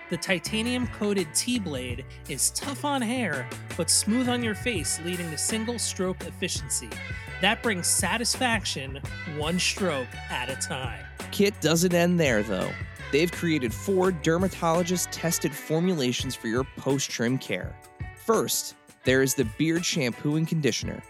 The 0.09 0.17
titanium 0.17 0.87
coated 0.87 1.27
T 1.33 1.57
blade 1.57 2.05
is 2.29 2.51
tough 2.51 2.85
on 2.85 3.01
hair, 3.01 3.47
but 3.75 3.89
smooth 3.89 4.29
on 4.29 4.43
your 4.43 4.53
face, 4.53 4.99
leading 5.03 5.31
to 5.31 5.37
single 5.37 5.79
stroke 5.79 6.23
efficiency. 6.25 6.89
That 7.41 7.63
brings 7.63 7.87
satisfaction 7.87 8.99
one 9.37 9.57
stroke 9.57 10.07
at 10.29 10.49
a 10.49 10.55
time. 10.55 11.03
Kit 11.31 11.59
doesn't 11.61 11.93
end 11.93 12.19
there, 12.19 12.43
though. 12.43 12.69
They've 13.11 13.31
created 13.31 13.73
four 13.73 14.11
dermatologist 14.11 15.11
tested 15.11 15.53
formulations 15.53 16.35
for 16.35 16.47
your 16.47 16.63
post 16.77 17.09
trim 17.09 17.37
care. 17.37 17.75
First, 18.15 18.75
there 19.03 19.21
is 19.21 19.33
the 19.33 19.45
beard 19.57 19.83
shampoo 19.83 20.35
and 20.35 20.47
conditioner. 20.47 21.01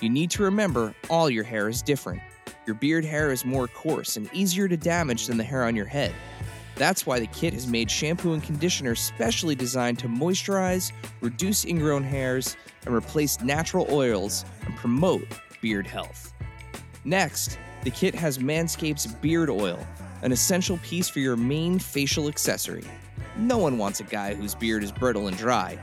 You 0.00 0.08
need 0.08 0.30
to 0.30 0.42
remember 0.42 0.94
all 1.08 1.28
your 1.30 1.44
hair 1.44 1.68
is 1.68 1.82
different. 1.82 2.20
Your 2.66 2.74
beard 2.74 3.04
hair 3.04 3.30
is 3.30 3.44
more 3.44 3.68
coarse 3.68 4.16
and 4.16 4.28
easier 4.32 4.66
to 4.66 4.76
damage 4.76 5.28
than 5.28 5.36
the 5.36 5.44
hair 5.44 5.64
on 5.64 5.76
your 5.76 5.86
head. 5.86 6.12
That's 6.74 7.06
why 7.06 7.20
the 7.20 7.28
kit 7.28 7.54
has 7.54 7.68
made 7.68 7.88
shampoo 7.88 8.32
and 8.32 8.42
conditioner 8.42 8.96
specially 8.96 9.54
designed 9.54 10.00
to 10.00 10.08
moisturize, 10.08 10.90
reduce 11.20 11.64
ingrown 11.64 12.02
hairs, 12.02 12.56
and 12.84 12.92
replace 12.92 13.40
natural 13.40 13.86
oils 13.88 14.44
and 14.64 14.74
promote 14.76 15.28
beard 15.62 15.86
health. 15.86 16.34
Next, 17.04 17.56
the 17.84 17.90
kit 17.92 18.16
has 18.16 18.38
Manscaped's 18.38 19.06
Beard 19.06 19.48
Oil, 19.48 19.78
an 20.22 20.32
essential 20.32 20.78
piece 20.78 21.08
for 21.08 21.20
your 21.20 21.36
main 21.36 21.78
facial 21.78 22.26
accessory. 22.26 22.84
No 23.36 23.58
one 23.58 23.78
wants 23.78 24.00
a 24.00 24.04
guy 24.04 24.34
whose 24.34 24.56
beard 24.56 24.82
is 24.82 24.90
brittle 24.90 25.28
and 25.28 25.36
dry. 25.36 25.78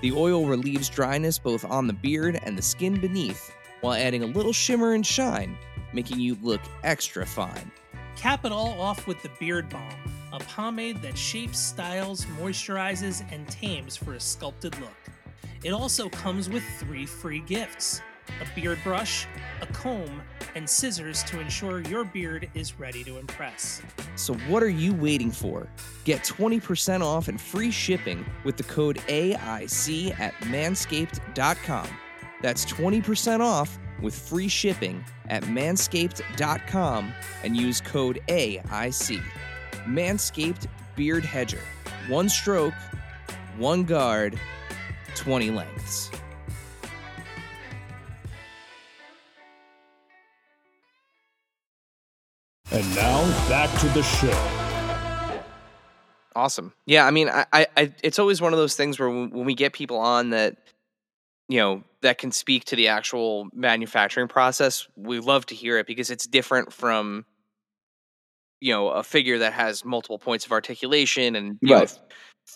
The 0.00 0.12
oil 0.12 0.46
relieves 0.46 0.88
dryness 0.88 1.38
both 1.38 1.66
on 1.66 1.86
the 1.86 1.92
beard 1.92 2.40
and 2.42 2.56
the 2.56 2.62
skin 2.62 2.98
beneath, 2.98 3.52
while 3.82 3.94
adding 3.94 4.22
a 4.22 4.26
little 4.26 4.52
shimmer 4.52 4.94
and 4.94 5.04
shine, 5.04 5.58
making 5.92 6.20
you 6.20 6.36
look 6.42 6.60
extra 6.82 7.26
fine. 7.26 7.70
Cap 8.16 8.44
it 8.44 8.52
all 8.52 8.80
off 8.80 9.06
with 9.06 9.22
the 9.22 9.30
Beard 9.40 9.68
Balm, 9.68 9.94
a 10.32 10.38
pomade 10.40 11.00
that 11.02 11.16
shapes, 11.16 11.58
styles, 11.58 12.24
moisturizes, 12.40 13.24
and 13.32 13.48
tames 13.48 13.96
for 13.96 14.14
a 14.14 14.20
sculpted 14.20 14.78
look. 14.80 14.90
It 15.64 15.72
also 15.72 16.08
comes 16.08 16.48
with 16.48 16.64
three 16.78 17.06
free 17.06 17.40
gifts 17.40 18.02
a 18.40 18.54
beard 18.54 18.78
brush, 18.84 19.26
a 19.60 19.66
comb, 19.66 20.22
and 20.54 20.68
scissors 20.68 21.22
to 21.24 21.40
ensure 21.40 21.80
your 21.82 22.04
beard 22.04 22.48
is 22.54 22.78
ready 22.78 23.02
to 23.04 23.18
impress. 23.18 23.82
So, 24.16 24.34
what 24.48 24.62
are 24.62 24.68
you 24.68 24.94
waiting 24.94 25.30
for? 25.30 25.68
Get 26.04 26.22
20% 26.22 27.02
off 27.02 27.28
and 27.28 27.40
free 27.40 27.70
shipping 27.70 28.24
with 28.44 28.56
the 28.56 28.62
code 28.64 28.96
AIC 29.08 30.18
at 30.18 30.34
manscaped.com. 30.42 31.88
That's 32.40 32.64
20% 32.66 33.40
off 33.40 33.78
with 34.02 34.14
free 34.14 34.48
shipping 34.48 35.04
at 35.28 35.44
manscaped.com 35.44 37.12
and 37.44 37.56
use 37.56 37.80
code 37.80 38.20
AIC. 38.28 39.22
Manscaped 39.86 40.66
Beard 40.96 41.24
Hedger. 41.24 41.60
One 42.08 42.28
stroke, 42.28 42.74
one 43.56 43.84
guard, 43.84 44.38
20 45.14 45.50
lengths. 45.50 46.10
And 52.70 52.96
now 52.96 53.22
back 53.48 53.78
to 53.80 53.88
the 53.88 54.02
show. 54.02 54.62
Awesome. 56.34 56.72
Yeah, 56.86 57.06
I 57.06 57.10
mean, 57.10 57.28
I, 57.28 57.44
I, 57.52 57.92
it's 58.02 58.18
always 58.18 58.40
one 58.40 58.54
of 58.54 58.58
those 58.58 58.74
things 58.74 58.98
where 58.98 59.10
when 59.10 59.44
we 59.44 59.54
get 59.54 59.74
people 59.74 59.98
on 59.98 60.30
that, 60.30 60.56
you 61.48 61.58
know, 61.58 61.84
that 62.02 62.18
can 62.18 62.32
speak 62.32 62.64
to 62.66 62.76
the 62.76 62.88
actual 62.88 63.48
manufacturing 63.54 64.28
process, 64.28 64.88
we 64.96 65.20
love 65.20 65.46
to 65.46 65.54
hear 65.54 65.78
it 65.78 65.86
because 65.86 66.10
it's 66.10 66.26
different 66.26 66.72
from, 66.72 67.24
you 68.60 68.72
know, 68.72 68.88
a 68.88 69.02
figure 69.02 69.38
that 69.38 69.52
has 69.52 69.84
multiple 69.84 70.18
points 70.18 70.46
of 70.46 70.52
articulation 70.52 71.36
and 71.36 71.58
you 71.62 71.74
Right. 71.74 71.88
know, 71.88 71.90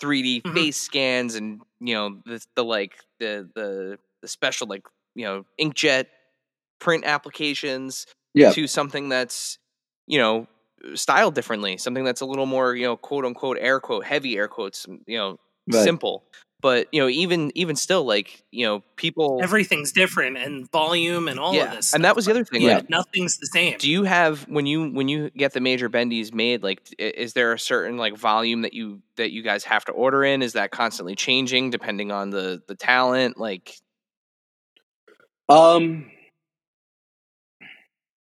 3D 0.01 0.43
Mhm. 0.45 0.53
face 0.53 0.77
scans 0.77 1.35
and 1.35 1.61
you 1.79 1.93
know 1.95 2.21
the 2.25 2.43
the 2.55 2.63
like 2.63 2.93
the 3.19 3.49
the 3.55 3.97
the 4.21 4.27
special 4.27 4.67
like 4.67 4.83
you 5.15 5.23
know 5.25 5.45
inkjet 5.59 6.05
print 6.79 7.05
applications 7.05 8.05
Yeah. 8.33 8.53
to 8.53 8.67
something 8.67 9.09
that's 9.09 9.57
you 10.07 10.19
know 10.19 10.47
styled 10.95 11.35
differently 11.35 11.77
something 11.77 12.03
that's 12.03 12.21
a 12.21 12.25
little 12.25 12.45
more 12.45 12.75
you 12.75 12.85
know 12.85 12.97
quote 12.97 13.25
unquote 13.25 13.57
air 13.59 13.79
quote 13.79 14.05
heavy 14.05 14.37
air 14.37 14.47
quotes 14.47 14.85
you 15.07 15.17
know 15.17 15.37
Right. 15.67 15.93
simple 15.93 16.25
but 16.61 16.87
you 16.91 16.99
know 17.01 17.07
even 17.07 17.51
even 17.55 17.75
still 17.75 18.03
like 18.05 18.43
you 18.51 18.65
know 18.65 18.83
people 18.95 19.39
Everything's 19.41 19.91
different 19.91 20.37
and 20.37 20.69
volume 20.71 21.27
and 21.27 21.39
all 21.39 21.53
yeah 21.53 21.65
of 21.65 21.71
this. 21.71 21.93
and 21.93 22.03
that 22.03 22.15
was 22.15 22.25
the 22.25 22.31
other 22.31 22.43
thing 22.43 22.61
Yeah. 22.61 22.77
like 22.77 22.89
Nothing's 22.89 23.37
the 23.37 23.47
same. 23.47 23.77
do 23.77 23.89
you 23.89 24.03
have 24.03 24.41
when 24.47 24.65
you 24.65 24.89
when 24.91 25.07
you 25.07 25.29
get 25.31 25.53
the 25.53 25.59
major 25.61 25.89
bendies 25.89 26.33
made 26.33 26.63
like 26.63 26.81
is 26.97 27.33
there 27.33 27.53
a 27.53 27.59
certain 27.59 27.97
like 27.97 28.17
volume 28.17 28.61
that 28.61 28.73
you 28.73 29.01
that 29.17 29.31
you 29.31 29.43
guys 29.43 29.63
have 29.63 29.85
to 29.85 29.91
order 29.91 30.23
in 30.23 30.41
is 30.41 30.53
that 30.53 30.71
constantly 30.71 31.15
changing 31.15 31.69
depending 31.69 32.11
on 32.11 32.29
the 32.31 32.61
the 32.67 32.75
talent 32.75 33.37
like 33.37 33.75
Um. 35.49 36.11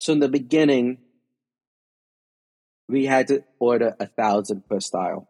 So 0.01 0.12
in 0.12 0.20
the 0.20 0.29
beginning, 0.29 0.99
we 2.89 3.07
had 3.07 3.29
to 3.29 3.43
order 3.59 3.97
a 3.99 4.07
thousand 4.07 4.68
per 4.68 4.79
style, 4.81 5.27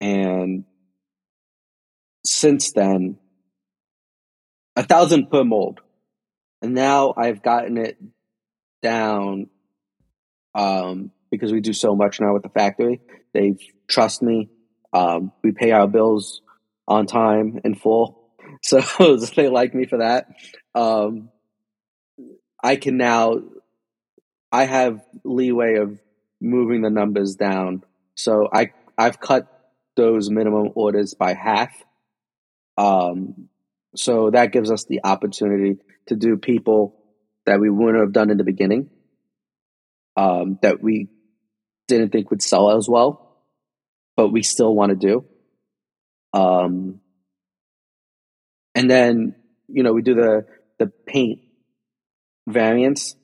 and 0.00 0.64
since 2.24 2.72
then, 2.72 3.18
a 4.76 4.82
thousand 4.82 5.30
per 5.30 5.44
mold, 5.44 5.80
and 6.62 6.74
now 6.74 7.14
I've 7.16 7.42
gotten 7.42 7.78
it 7.78 7.98
down. 8.82 9.48
Um, 10.54 11.10
because 11.30 11.52
we 11.52 11.60
do 11.60 11.72
so 11.72 11.96
much 11.96 12.20
now 12.20 12.32
with 12.32 12.44
the 12.44 12.48
factory, 12.48 13.00
they 13.32 13.56
trust 13.88 14.22
me. 14.22 14.50
Um, 14.92 15.32
we 15.42 15.50
pay 15.50 15.72
our 15.72 15.88
bills 15.88 16.42
on 16.86 17.06
time 17.06 17.60
in 17.64 17.74
full, 17.74 18.30
so 18.62 18.80
they 19.36 19.48
like 19.48 19.74
me 19.74 19.86
for 19.86 19.98
that. 19.98 20.28
Um, 20.74 21.30
I 22.62 22.76
can 22.76 22.96
now, 22.96 23.42
I 24.50 24.64
have 24.64 25.02
leeway 25.22 25.74
of 25.74 25.98
moving 26.40 26.80
the 26.80 26.88
numbers 26.90 27.36
down. 27.36 27.82
So 28.14 28.48
I, 28.52 28.72
I've 28.96 29.20
cut 29.20 29.46
those 29.96 30.30
minimum 30.30 30.70
orders 30.74 31.14
by 31.14 31.34
half. 31.34 31.70
Um, 32.76 33.48
so 33.96 34.30
that 34.30 34.52
gives 34.52 34.70
us 34.70 34.84
the 34.84 35.00
opportunity 35.04 35.78
to 36.06 36.16
do 36.16 36.36
people 36.36 37.00
that 37.46 37.60
we 37.60 37.70
wouldn't 37.70 38.02
have 38.02 38.12
done 38.12 38.30
in 38.30 38.38
the 38.38 38.44
beginning, 38.44 38.90
um, 40.16 40.58
that 40.62 40.82
we 40.82 41.08
didn't 41.88 42.10
think 42.10 42.30
would 42.30 42.42
sell 42.42 42.76
as 42.76 42.88
well, 42.88 43.38
but 44.16 44.28
we 44.28 44.42
still 44.42 44.74
want 44.74 44.90
to 44.90 44.96
do. 44.96 45.24
Um, 46.32 47.00
and 48.74 48.90
then 48.90 49.36
you 49.68 49.82
know 49.82 49.92
we 49.92 50.02
do 50.02 50.14
the 50.14 50.46
the 50.78 50.86
paint 51.06 51.40
variants. 52.46 53.14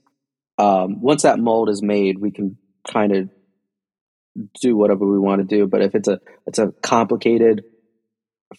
Um, 0.59 1.01
once 1.01 1.23
that 1.23 1.39
mold 1.39 1.71
is 1.71 1.83
made, 1.83 2.19
we 2.19 2.31
can 2.31 2.57
kind 2.91 3.17
of 3.17 3.31
do 4.61 4.77
whatever 4.77 5.07
we 5.07 5.19
want 5.19 5.41
to 5.41 5.57
do. 5.57 5.67
But 5.67 5.83
if 5.83 5.95
it's 5.95 6.09
a 6.09 6.21
it's 6.47 6.59
a 6.59 6.73
complicated 6.83 7.65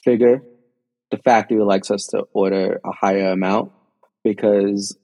figure, 0.03 0.43
the 1.11 1.17
factory 1.17 1.59
likes 1.61 1.91
us 1.91 2.07
to 2.07 2.23
order 2.33 2.79
a 2.85 2.91
higher 2.91 3.31
amount 3.31 3.71
because 4.23 4.97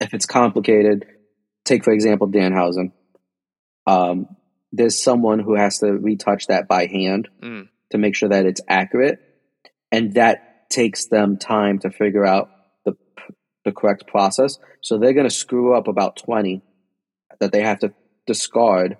if 0.00 0.14
it's 0.14 0.26
complicated, 0.26 1.06
take 1.64 1.84
for 1.84 1.92
example 1.92 2.28
Danhausen. 2.28 2.92
Um, 3.86 4.36
there's 4.72 5.02
someone 5.02 5.40
who 5.40 5.56
has 5.56 5.78
to 5.78 5.86
retouch 5.92 6.46
that 6.46 6.68
by 6.68 6.86
hand 6.86 7.28
Mm. 7.42 7.68
to 7.90 7.98
make 7.98 8.14
sure 8.14 8.28
that 8.28 8.46
it's 8.46 8.60
accurate, 8.68 9.18
and 9.90 10.14
that 10.14 10.70
takes 10.70 11.06
them 11.08 11.36
time 11.38 11.78
to 11.80 11.90
figure 11.90 12.24
out 12.24 12.50
the 12.84 12.94
the 13.64 13.72
correct 13.72 14.06
process. 14.06 14.58
So 14.82 14.98
they're 14.98 15.12
going 15.12 15.28
to 15.28 15.34
screw 15.34 15.74
up 15.74 15.88
about 15.88 16.16
twenty 16.16 16.62
that 17.40 17.52
they 17.52 17.62
have 17.62 17.80
to 17.80 17.92
discard 18.26 18.98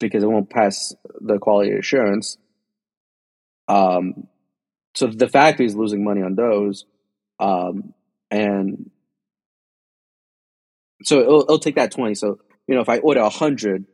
because 0.00 0.22
it 0.22 0.28
won't 0.30 0.50
pass 0.50 0.94
the 1.20 1.38
quality 1.38 1.72
assurance. 1.72 2.38
Um, 3.68 4.26
so 4.94 5.06
the 5.06 5.28
factory 5.28 5.66
is 5.66 5.76
losing 5.76 6.04
money 6.04 6.22
on 6.22 6.34
those, 6.34 6.84
um, 7.38 7.94
and 8.30 8.90
so 11.02 11.20
it'll, 11.20 11.42
it'll 11.42 11.58
take 11.58 11.76
that 11.76 11.92
twenty. 11.92 12.14
So 12.14 12.38
you 12.66 12.74
know, 12.74 12.80
if 12.80 12.88
I 12.88 12.98
order 12.98 13.20
a 13.20 13.28
hundred, 13.30 13.86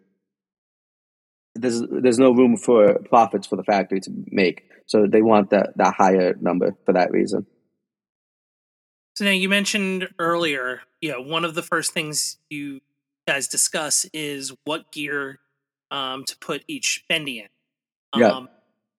there's 1.55 1.83
there's 1.91 2.19
no 2.19 2.33
room 2.33 2.57
for 2.57 2.99
profits 3.09 3.47
for 3.47 3.57
the 3.57 3.65
factory 3.65 4.01
to 4.01 4.11
make. 4.31 4.69
So 4.87 5.07
they 5.07 5.23
want 5.23 5.51
that 5.51 5.77
that 5.77 5.95
higher 5.95 6.35
number 6.41 6.77
for 6.85 6.93
that 6.95 7.11
reason. 7.11 7.47
So 9.17 9.25
now 9.25 9.31
you 9.31 9.49
mentioned 9.49 10.09
earlier, 10.19 10.81
you 11.01 11.13
know, 11.13 11.21
one 11.21 11.45
of 11.45 11.55
the 11.55 11.63
first 11.63 11.93
things 11.93 12.39
you 12.51 12.81
guys 13.29 13.47
discuss 13.47 14.07
is 14.13 14.53
what 14.65 14.91
gear 14.91 15.39
um, 15.91 16.25
to 16.25 16.37
put 16.39 16.65
each 16.67 17.05
bendy 17.09 17.39
in. 17.39 17.49
Um, 18.13 18.21
Yeah. 18.21 18.47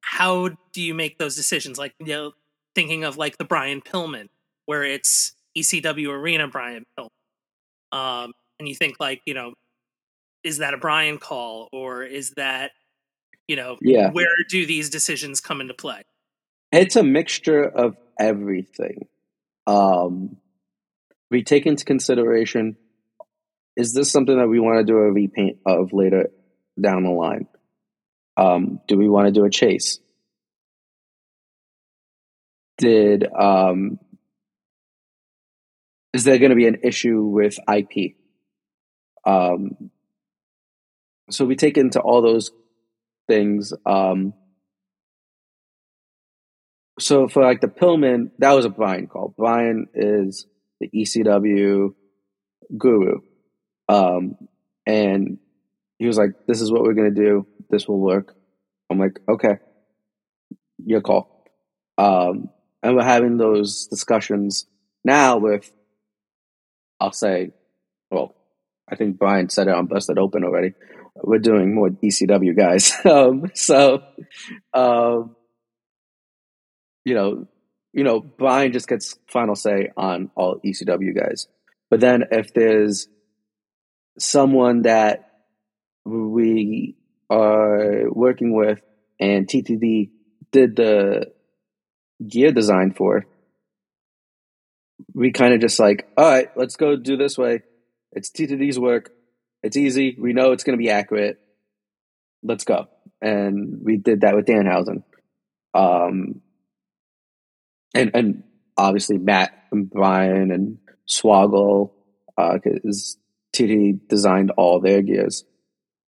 How 0.08 0.50
do 0.72 0.82
you 0.82 0.94
make 0.94 1.18
those 1.18 1.36
decisions? 1.36 1.78
Like, 1.80 1.94
you 2.00 2.06
know, 2.06 2.32
thinking 2.76 3.04
of 3.04 3.18
like 3.18 3.38
the 3.38 3.44
Brian 3.44 3.82
Pillman, 3.82 4.30
where 4.68 4.84
it's 4.84 5.34
ECW 5.58 6.10
Arena 6.10 6.48
Brian 6.48 6.86
Pillman. 6.98 7.10
Um, 7.92 8.34
and 8.60 8.68
you 8.68 8.76
think 8.76 8.98
like, 9.00 9.22
you 9.26 9.34
know, 9.34 9.54
is 10.44 10.60
that 10.60 10.74
a 10.74 10.78
Brian 10.78 11.18
call 11.18 11.70
or 11.74 12.04
is 12.04 12.32
that, 12.38 12.72
you 13.48 13.56
know, 13.56 13.78
Yeah. 13.82 14.12
where 14.12 14.28
do 14.50 14.66
these 14.66 14.90
decisions 14.90 15.42
come 15.42 15.60
into 15.60 15.74
play? 15.74 16.04
It's 16.72 16.96
a 16.96 17.04
mixture 17.04 17.64
of 17.64 17.98
everything. 18.20 19.08
Um, 19.66 20.38
we 21.32 21.44
take 21.44 21.66
into 21.66 21.84
consideration 21.84 22.78
is 23.76 23.94
this 23.94 24.10
something 24.10 24.38
that 24.38 24.48
we 24.48 24.60
want 24.60 24.80
to 24.80 24.86
do 24.86 24.96
a 24.98 25.12
repaint 25.12 25.58
of 25.66 25.92
later 25.92 26.30
down 26.80 27.04
the 27.04 27.10
line? 27.10 27.46
Um, 28.38 28.80
do 28.88 28.98
we 28.98 29.08
want 29.08 29.28
to 29.28 29.32
do 29.32 29.46
a 29.46 29.50
chase? 29.50 30.00
Did 32.78 33.26
um, 33.34 34.00
is 36.14 36.24
there 36.24 36.38
going 36.38 36.50
to 36.50 36.56
be 36.56 36.68
an 36.68 36.80
issue 36.84 37.24
with 37.24 37.58
IP? 37.74 38.16
Um, 39.26 39.92
so 41.30 41.46
we 41.46 41.56
take 41.56 41.78
into 41.78 42.00
all 42.00 42.22
those 42.22 42.52
things. 43.28 43.74
Um, 43.86 44.34
so 47.00 47.28
for 47.28 47.44
like 47.44 47.62
the 47.62 47.68
Pillman, 47.68 48.32
that 48.40 48.54
was 48.54 48.66
a 48.66 48.70
Brian 48.70 49.08
call. 49.08 49.34
Brian 49.38 49.88
is 49.94 50.46
the 50.80 50.90
ECW 50.90 51.94
guru. 52.78 53.20
Um, 53.90 54.36
and 54.86 55.40
he 56.00 56.08
was 56.08 56.18
like, 56.18 56.32
This 56.48 56.62
is 56.62 56.72
what 56.72 56.84
we're 56.84 56.94
gonna 56.94 57.12
do, 57.12 57.46
this 57.70 57.88
will 57.88 58.00
work. 58.00 58.36
I'm 58.90 59.00
like, 59.00 59.20
Okay, 59.28 59.58
your 60.84 61.02
call. 61.02 61.46
Um, 61.98 62.50
and 62.84 62.96
we're 62.96 63.04
having 63.04 63.38
those 63.38 63.88
discussions 63.88 64.68
now 65.04 65.38
with 65.38 65.72
I'll 67.00 67.12
say, 67.12 67.52
well, 68.10 68.36
I 68.90 68.96
think 68.96 69.18
Brian 69.18 69.50
said 69.50 69.68
it 69.68 69.74
on 69.74 69.88
Busted 69.88 70.18
Open 70.18 70.44
already. 70.44 70.74
We're 71.16 71.40
doing 71.40 71.74
more 71.74 71.90
ECW 71.90 72.56
guys. 72.56 72.94
um, 73.06 73.52
so 73.54 74.04
um 74.74 75.36
you 77.06 77.14
know, 77.14 77.48
you 77.94 78.04
know, 78.04 78.20
Brian 78.20 78.74
just 78.74 78.88
gets 78.88 79.18
final 79.28 79.56
say 79.56 79.92
on 79.96 80.32
all 80.36 80.60
ECW 80.66 81.16
guys. 81.16 81.48
But 81.90 82.00
then 82.00 82.26
if 82.32 82.54
there's 82.54 83.08
someone 84.18 84.82
that 84.84 85.30
we 86.04 86.98
are 87.30 88.12
working 88.12 88.54
with 88.54 88.82
and 89.20 89.48
TTD 89.48 90.12
did 90.52 90.76
the 90.76 91.32
gear 92.26 92.52
design 92.52 92.94
for, 92.94 93.26
we 95.14 95.32
kind 95.32 95.54
of 95.54 95.62
just 95.62 95.80
like, 95.80 96.08
all 96.18 96.30
right, 96.30 96.50
let's 96.56 96.76
go 96.76 96.96
do 96.96 97.18
this 97.18 97.38
way. 97.38 97.64
It's 98.12 98.30
TTD's 98.30 98.80
work. 98.80 99.12
It's 99.64 99.78
easy. 99.78 100.16
We 100.20 100.34
know 100.34 100.52
it's 100.52 100.64
going 100.64 100.78
to 100.78 100.84
be 100.84 100.90
accurate. 100.90 101.40
Let's 102.44 102.64
go. 102.64 102.88
And 103.22 103.80
we 103.84 103.98
did 103.98 104.22
that 104.22 104.36
with 104.36 104.46
Danhausen. 104.46 105.04
Um, 105.74 106.42
and 107.94 108.12
and 108.14 108.44
obviously 108.78 109.18
Matt 109.18 109.52
and 109.72 109.90
Brian 109.90 110.52
and 110.52 110.78
Swoggle, 111.10 111.92
because 112.38 113.18
TTD 113.56 114.08
designed 114.08 114.52
all 114.52 114.80
their 114.80 115.02
gears. 115.02 115.44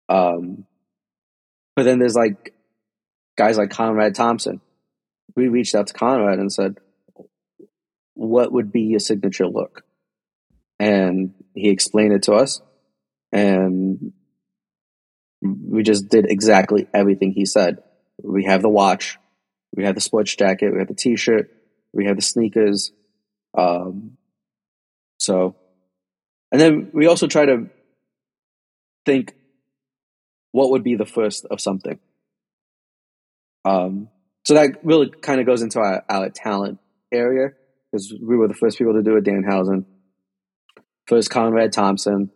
Um, 0.08 0.66
but 1.76 1.84
then 1.84 1.98
there's 1.98 2.16
like 2.16 2.54
guys 3.36 3.58
like 3.58 3.70
Conrad 3.70 4.14
Thompson. 4.14 4.60
We 5.36 5.48
reached 5.48 5.74
out 5.74 5.86
to 5.88 5.92
Conrad 5.92 6.38
and 6.38 6.52
said, 6.52 6.78
"What 8.14 8.50
would 8.50 8.72
be 8.72 8.94
a 8.94 9.00
signature 9.00 9.46
look?" 9.46 9.84
And 10.80 11.34
he 11.54 11.68
explained 11.68 12.14
it 12.14 12.24
to 12.24 12.32
us, 12.32 12.60
and 13.30 14.12
we 15.42 15.82
just 15.82 16.08
did 16.08 16.26
exactly 16.30 16.88
everything 16.92 17.32
he 17.32 17.44
said. 17.44 17.82
We 18.22 18.44
have 18.44 18.62
the 18.62 18.70
watch, 18.70 19.18
we 19.74 19.84
have 19.84 19.94
the 19.94 20.00
sports 20.00 20.34
jacket, 20.34 20.72
we 20.72 20.78
have 20.78 20.88
the 20.88 20.94
T-shirt, 20.94 21.50
we 21.92 22.06
have 22.06 22.16
the 22.16 22.22
sneakers. 22.22 22.92
Um, 23.56 24.16
so, 25.18 25.56
and 26.50 26.60
then 26.60 26.90
we 26.92 27.06
also 27.06 27.26
try 27.26 27.46
to 27.46 27.68
think 29.04 29.34
what 30.56 30.70
would 30.70 30.82
be 30.82 30.94
the 30.94 31.04
first 31.04 31.44
of 31.50 31.60
something. 31.60 31.98
Um, 33.66 34.08
so 34.46 34.54
that 34.54 34.78
really 34.82 35.10
kind 35.10 35.38
of 35.38 35.44
goes 35.44 35.60
into 35.60 35.80
our, 35.80 36.02
our 36.08 36.30
talent 36.30 36.78
area 37.12 37.50
because 37.92 38.14
we 38.22 38.36
were 38.36 38.48
the 38.48 38.54
first 38.54 38.78
people 38.78 38.94
to 38.94 39.02
do 39.02 39.16
it. 39.16 39.24
Danhausen, 39.24 39.84
first 41.06 41.28
Conrad 41.28 41.74
Thompson, 41.74 42.30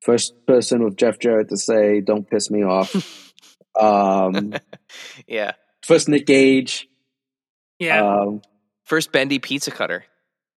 first 0.00 0.46
person 0.46 0.84
with 0.84 0.96
Jeff 0.96 1.18
Jarrett 1.18 1.48
to 1.48 1.56
say 1.56 2.00
"Don't 2.00 2.30
piss 2.30 2.52
me 2.52 2.62
off." 2.62 3.32
um, 3.80 4.54
yeah. 5.26 5.52
first 5.82 6.08
Nick 6.08 6.26
Gage. 6.26 6.88
Yeah. 7.80 8.02
Um, 8.04 8.42
First 8.86 9.10
bendy 9.10 9.40
pizza 9.40 9.72
cutter 9.72 10.04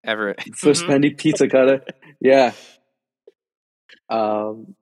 ever. 0.04 0.36
1st 0.36 0.88
bendy 0.88 1.10
pizza 1.16 1.48
cutter. 1.48 1.84
Yeah. 2.22 2.52
Um, 4.08 4.76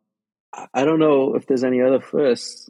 I- 0.57 0.67
I 0.73 0.85
don't 0.85 0.99
know 0.99 1.35
if 1.35 1.45
there's 1.45 1.63
any 1.63 1.81
other 1.81 2.01
firsts. 2.01 2.69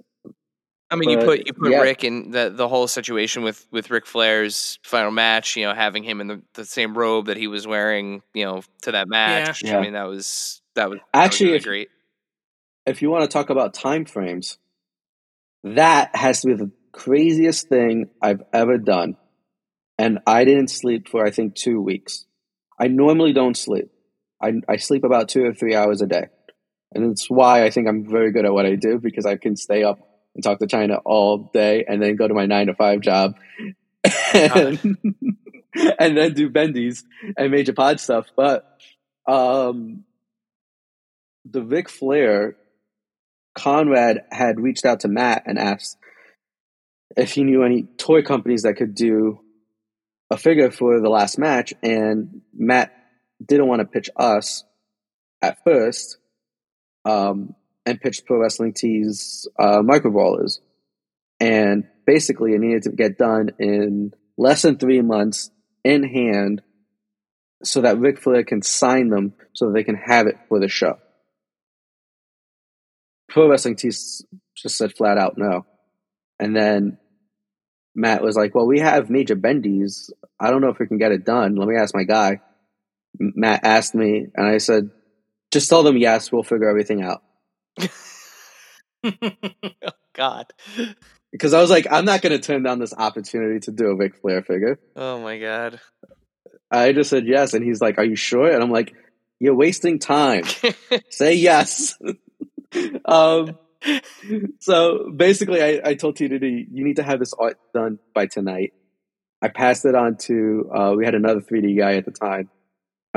I 0.89 0.95
mean, 0.95 1.09
you 1.09 1.17
put 1.17 1.45
you 1.45 1.53
put 1.53 1.71
yeah. 1.71 1.79
Ric 1.81 2.03
in 2.05 2.31
the 2.31 2.49
the 2.49 2.67
whole 2.67 2.87
situation 2.87 3.43
with 3.43 3.65
with 3.71 3.89
Ric 3.89 4.05
Flair's 4.05 4.79
final 4.83 5.11
match. 5.11 5.57
You 5.57 5.65
know, 5.65 5.73
having 5.73 6.03
him 6.03 6.21
in 6.21 6.27
the, 6.27 6.41
the 6.53 6.63
same 6.65 6.97
robe 6.97 7.25
that 7.25 7.35
he 7.37 7.47
was 7.47 7.67
wearing. 7.67 8.21
You 8.33 8.45
know, 8.45 8.61
to 8.83 8.91
that 8.93 9.07
match. 9.09 9.63
Yeah. 9.63 9.79
I 9.79 9.81
mean, 9.81 9.93
that 9.93 10.03
was 10.07 10.61
that 10.75 10.89
was 10.89 10.99
that 11.13 11.19
was 11.21 11.25
Actually, 11.25 11.45
really 11.47 11.57
if- 11.57 11.63
great. 11.65 11.89
If 12.85 13.01
you 13.01 13.09
want 13.09 13.23
to 13.23 13.27
talk 13.27 13.49
about 13.49 13.73
time 13.73 14.05
frames, 14.05 14.57
that 15.65 16.15
has 16.15 16.39
to 16.41 16.47
be 16.47 16.53
the 16.53 16.71
craziest 16.93 17.67
thing 17.67 18.09
I've 18.21 18.43
ever 18.53 18.77
done. 18.77 19.17
And 19.97 20.19
I 20.25 20.45
didn't 20.45 20.69
sleep 20.69 21.09
for 21.09 21.25
I 21.25 21.31
think 21.31 21.55
two 21.55 21.81
weeks. 21.81 22.25
I 22.79 22.87
normally 22.87 23.33
don't 23.33 23.57
sleep. 23.57 23.89
I, 24.41 24.53
I 24.69 24.77
sleep 24.77 25.03
about 25.03 25.27
two 25.29 25.43
or 25.43 25.53
three 25.53 25.75
hours 25.75 26.01
a 26.01 26.07
day. 26.07 26.27
And 26.93 27.11
it's 27.11 27.29
why 27.29 27.63
I 27.63 27.69
think 27.69 27.87
I'm 27.87 28.09
very 28.09 28.31
good 28.31 28.45
at 28.45 28.53
what 28.53 28.65
I 28.65 28.75
do 28.75 28.99
because 28.99 29.25
I 29.25 29.35
can 29.35 29.55
stay 29.55 29.83
up 29.83 29.99
and 30.35 30.43
talk 30.43 30.59
to 30.59 30.67
China 30.67 30.97
all 31.05 31.49
day 31.53 31.83
and 31.87 32.01
then 32.01 32.15
go 32.15 32.27
to 32.27 32.33
my 32.33 32.45
nine 32.45 32.67
to 32.67 32.75
five 32.75 33.01
job 33.01 33.35
and, 34.33 34.79
and 35.99 36.17
then 36.17 36.33
do 36.33 36.49
bendies 36.49 37.03
and 37.37 37.51
major 37.51 37.73
pod 37.73 37.99
stuff. 37.99 38.27
But 38.35 38.65
um, 39.27 40.05
the 41.45 41.63
Ric 41.63 41.89
Flair, 41.89 42.55
Conrad 43.55 44.21
had 44.31 44.59
reached 44.59 44.85
out 44.85 45.01
to 45.01 45.07
Matt 45.07 45.43
and 45.45 45.57
asked 45.57 45.97
if 47.15 47.31
he 47.31 47.43
knew 47.43 47.63
any 47.63 47.83
toy 47.97 48.21
companies 48.21 48.63
that 48.63 48.75
could 48.75 48.95
do 48.95 49.39
a 50.29 50.37
figure 50.37 50.71
for 50.71 51.01
the 51.01 51.09
last 51.09 51.37
match. 51.37 51.73
And 51.81 52.41
Matt 52.53 52.93
didn't 53.45 53.67
want 53.67 53.81
to 53.81 53.85
pitch 53.85 54.09
us 54.15 54.63
at 55.41 55.63
first 55.63 56.17
um, 57.07 57.55
and 57.85 58.01
pitched 58.01 58.25
Pro 58.25 58.39
Wrestling 58.39 58.73
Tees 58.73 59.47
uh, 59.57 59.81
micro 59.81 60.11
brawlers. 60.11 60.59
And 61.39 61.85
basically, 62.05 62.53
it 62.53 62.59
needed 62.59 62.83
to 62.83 62.91
get 62.91 63.17
done 63.17 63.51
in 63.59 64.13
less 64.37 64.63
than 64.63 64.77
three 64.77 65.01
months 65.01 65.49
in 65.83 66.03
hand 66.03 66.61
so 67.63 67.81
that 67.81 67.97
Ric 67.97 68.19
Flair 68.19 68.43
can 68.43 68.61
sign 68.61 69.09
them 69.09 69.33
so 69.53 69.67
that 69.67 69.73
they 69.73 69.83
can 69.83 69.95
have 69.95 70.27
it 70.27 70.35
for 70.49 70.59
the 70.59 70.67
show. 70.67 70.97
Pro 73.29 73.49
Wrestling 73.49 73.77
Tees 73.77 74.25
just 74.55 74.77
said 74.77 74.95
flat 74.95 75.17
out 75.17 75.37
no. 75.37 75.65
And 76.39 76.55
then 76.55 76.97
Matt 77.95 78.21
was 78.21 78.35
like, 78.35 78.53
Well, 78.53 78.67
we 78.67 78.79
have 78.79 79.09
Major 79.09 79.35
Bendy's. 79.35 80.11
I 80.39 80.51
don't 80.51 80.61
know 80.61 80.69
if 80.69 80.79
we 80.79 80.87
can 80.87 80.97
get 80.97 81.11
it 81.11 81.25
done. 81.25 81.55
Let 81.55 81.67
me 81.67 81.75
ask 81.77 81.95
my 81.95 82.03
guy. 82.03 82.41
Matt 83.19 83.61
asked 83.63 83.95
me, 83.95 84.27
and 84.35 84.45
I 84.45 84.59
said, 84.59 84.91
Just 85.51 85.69
tell 85.69 85.83
them 85.83 85.97
yes, 85.97 86.31
we'll 86.31 86.43
figure 86.43 86.69
everything 86.69 87.03
out. 87.03 87.23
oh, 89.03 89.91
God. 90.13 90.47
Because 91.31 91.53
I 91.53 91.61
was 91.61 91.69
like, 91.69 91.87
I'm 91.89 92.05
not 92.05 92.21
going 92.21 92.33
to 92.33 92.39
turn 92.39 92.63
down 92.63 92.79
this 92.79 92.93
opportunity 92.93 93.59
to 93.61 93.71
do 93.71 93.87
a 93.87 93.95
Ric 93.95 94.17
Flair 94.17 94.41
figure. 94.41 94.79
Oh, 94.95 95.21
my 95.21 95.39
God. 95.39 95.79
I 96.69 96.91
just 96.91 97.09
said 97.09 97.25
yes. 97.27 97.53
And 97.53 97.63
he's 97.63 97.81
like, 97.81 97.97
Are 97.97 98.03
you 98.03 98.15
sure? 98.15 98.51
And 98.51 98.61
I'm 98.61 98.71
like, 98.71 98.93
You're 99.39 99.55
wasting 99.55 99.99
time. 99.99 100.43
Say 101.09 101.35
yes. 101.35 101.97
um, 103.05 103.57
so 104.59 105.11
basically, 105.15 105.61
I, 105.61 105.81
I 105.83 105.93
told 105.93 106.17
TTD, 106.17 106.65
you 106.71 106.83
need 106.83 106.97
to 106.97 107.03
have 107.03 107.19
this 107.19 107.33
art 107.33 107.57
done 107.73 107.99
by 108.13 108.25
tonight. 108.25 108.73
I 109.41 109.49
passed 109.49 109.85
it 109.85 109.95
on 109.95 110.17
to, 110.17 110.71
uh, 110.73 110.93
we 110.97 111.05
had 111.05 111.13
another 111.13 111.41
3D 111.41 111.77
guy 111.77 111.93
at 111.93 112.05
the 112.05 112.11
time. 112.11 112.49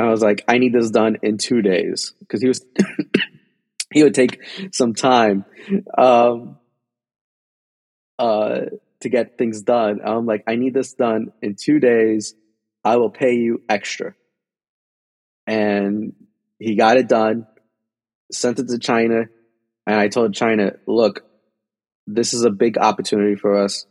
I 0.01 0.11
was 0.11 0.23
like, 0.23 0.45
I 0.49 0.59
need 0.59 0.73
this 0.73 0.91
done 0.91 1.19
in 1.23 1.39
two 1.39 1.63
days 1.63 2.15
because 2.21 2.41
he 2.41 2.49
was, 2.49 2.65
he 3.93 4.03
would 4.03 4.15
take 4.15 4.41
some 4.73 4.95
time 4.95 5.45
um, 5.97 6.59
uh, 8.19 8.61
to 9.01 9.09
get 9.09 9.39
things 9.39 9.63
done. 9.63 10.01
I'm 10.05 10.27
like, 10.27 10.45
I 10.47 10.57
need 10.57 10.75
this 10.75 10.93
done 10.95 11.33
in 11.43 11.57
two 11.57 11.81
days. 11.81 12.35
I 12.85 12.97
will 12.97 13.11
pay 13.11 13.35
you 13.35 13.63
extra. 13.69 14.15
And 15.47 16.15
he 16.59 16.77
got 16.77 16.97
it 16.97 17.09
done, 17.09 17.47
sent 18.31 18.59
it 18.59 18.69
to 18.69 18.79
China, 18.79 19.25
and 19.87 19.99
I 19.99 20.09
told 20.09 20.35
China, 20.35 20.73
look, 20.87 21.25
this 22.07 22.35
is 22.35 22.45
a 22.45 22.51
big 22.51 22.79
opportunity 22.79 23.35
for 23.35 23.57
us. 23.57 23.87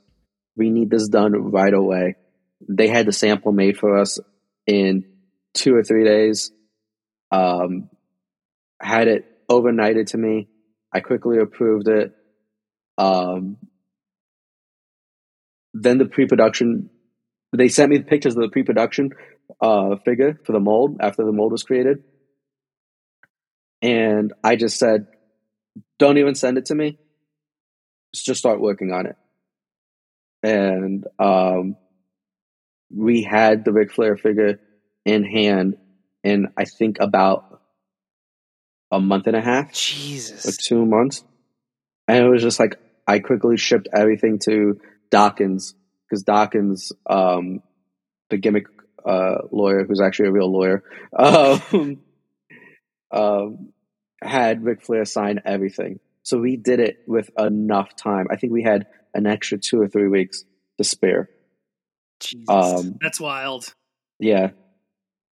We 0.55 0.70
need 0.70 0.89
this 0.89 1.10
done 1.10 1.34
right 1.51 1.74
away. 1.74 2.16
They 2.68 2.88
had 2.88 3.05
the 3.05 3.12
sample 3.12 3.51
made 3.51 3.78
for 3.78 3.97
us 3.97 4.20
in 4.68 5.05
two 5.54 5.76
or 5.76 5.84
three 5.84 6.04
days. 6.04 6.52
Um, 7.32 7.89
had 8.82 9.08
it 9.08 9.26
overnighted 9.50 10.08
to 10.08 10.18
me. 10.18 10.47
I 10.93 11.02
quickly 11.02 11.38
approved 11.38 11.88
it. 11.88 12.14
Um, 12.97 13.58
then 15.74 15.97
the 15.97 16.06
pre-production, 16.06 16.89
they 17.56 17.68
sent 17.68 17.91
me 17.91 17.97
the 17.97 18.04
pictures 18.04 18.36
of 18.36 18.41
the 18.41 18.50
pre-production 18.50 19.12
uh, 19.62 19.97
figure 19.97 20.39
for 20.45 20.52
the 20.52 20.60
mold 20.60 20.97
after 21.00 21.24
the 21.26 21.32
mold 21.32 21.52
was 21.52 21.64
created, 21.64 22.04
and 23.82 24.34
I 24.43 24.56
just 24.56 24.78
said, 24.78 25.08
"Don't 25.97 26.18
even 26.18 26.36
send 26.36 26.58
it 26.58 26.66
to 26.66 26.76
me. 26.76 26.97
Just 28.14 28.39
start 28.39 28.60
working 28.60 28.91
on 28.91 29.06
it." 29.06 29.16
And 30.43 31.06
um, 31.18 31.76
we 32.93 33.24
had 33.24 33.66
the 33.66 33.74
Ric 33.74 33.91
Flair 33.91 34.18
figure 34.18 34.60
in 35.10 35.24
hand 35.24 35.78
in 36.24 36.49
I 36.55 36.66
think 36.66 36.97
about 36.99 37.62
a 38.91 38.99
month 38.99 39.28
and 39.28 39.36
a 39.36 39.41
half, 39.41 39.74
Jesus, 39.74 40.45
or 40.45 40.51
two 40.51 40.86
months, 40.86 41.24
and 42.07 42.24
it 42.24 42.30
was 42.30 42.41
just 42.41 42.60
like 42.60 42.80
I 43.07 43.20
quickly 43.20 43.57
shipped 43.57 43.88
everything 43.93 44.39
to 44.45 44.80
Dawkins 45.10 45.74
because 46.05 46.24
Dawkins, 46.24 46.91
um, 47.10 47.62
the 48.30 48.38
gimmick 48.38 48.68
uh, 49.05 49.39
lawyer, 49.51 49.86
who's 49.86 50.01
actually 50.01 50.30
a 50.30 50.32
real 50.32 50.51
lawyer, 50.51 50.84
um, 51.18 52.01
um, 53.12 53.70
had 54.22 54.64
Ric 54.64 54.84
Flair 54.84 55.05
sign 55.05 55.41
everything. 55.45 55.99
So 56.24 56.38
we 56.38 56.57
did 56.57 56.80
it 56.80 56.99
with 57.07 57.30
enough 57.39 57.95
time. 57.95 58.28
I 58.30 58.36
think 58.36 58.53
we 58.53 58.62
had 58.62 58.88
an 59.14 59.26
extra 59.26 59.57
two 59.57 59.82
or 59.82 59.88
three 59.88 60.07
weeks 60.07 60.43
to 60.78 60.84
spare. 60.84 61.30
Um, 62.47 62.97
That's 63.01 63.20
wild. 63.20 63.74
yeah. 64.20 64.49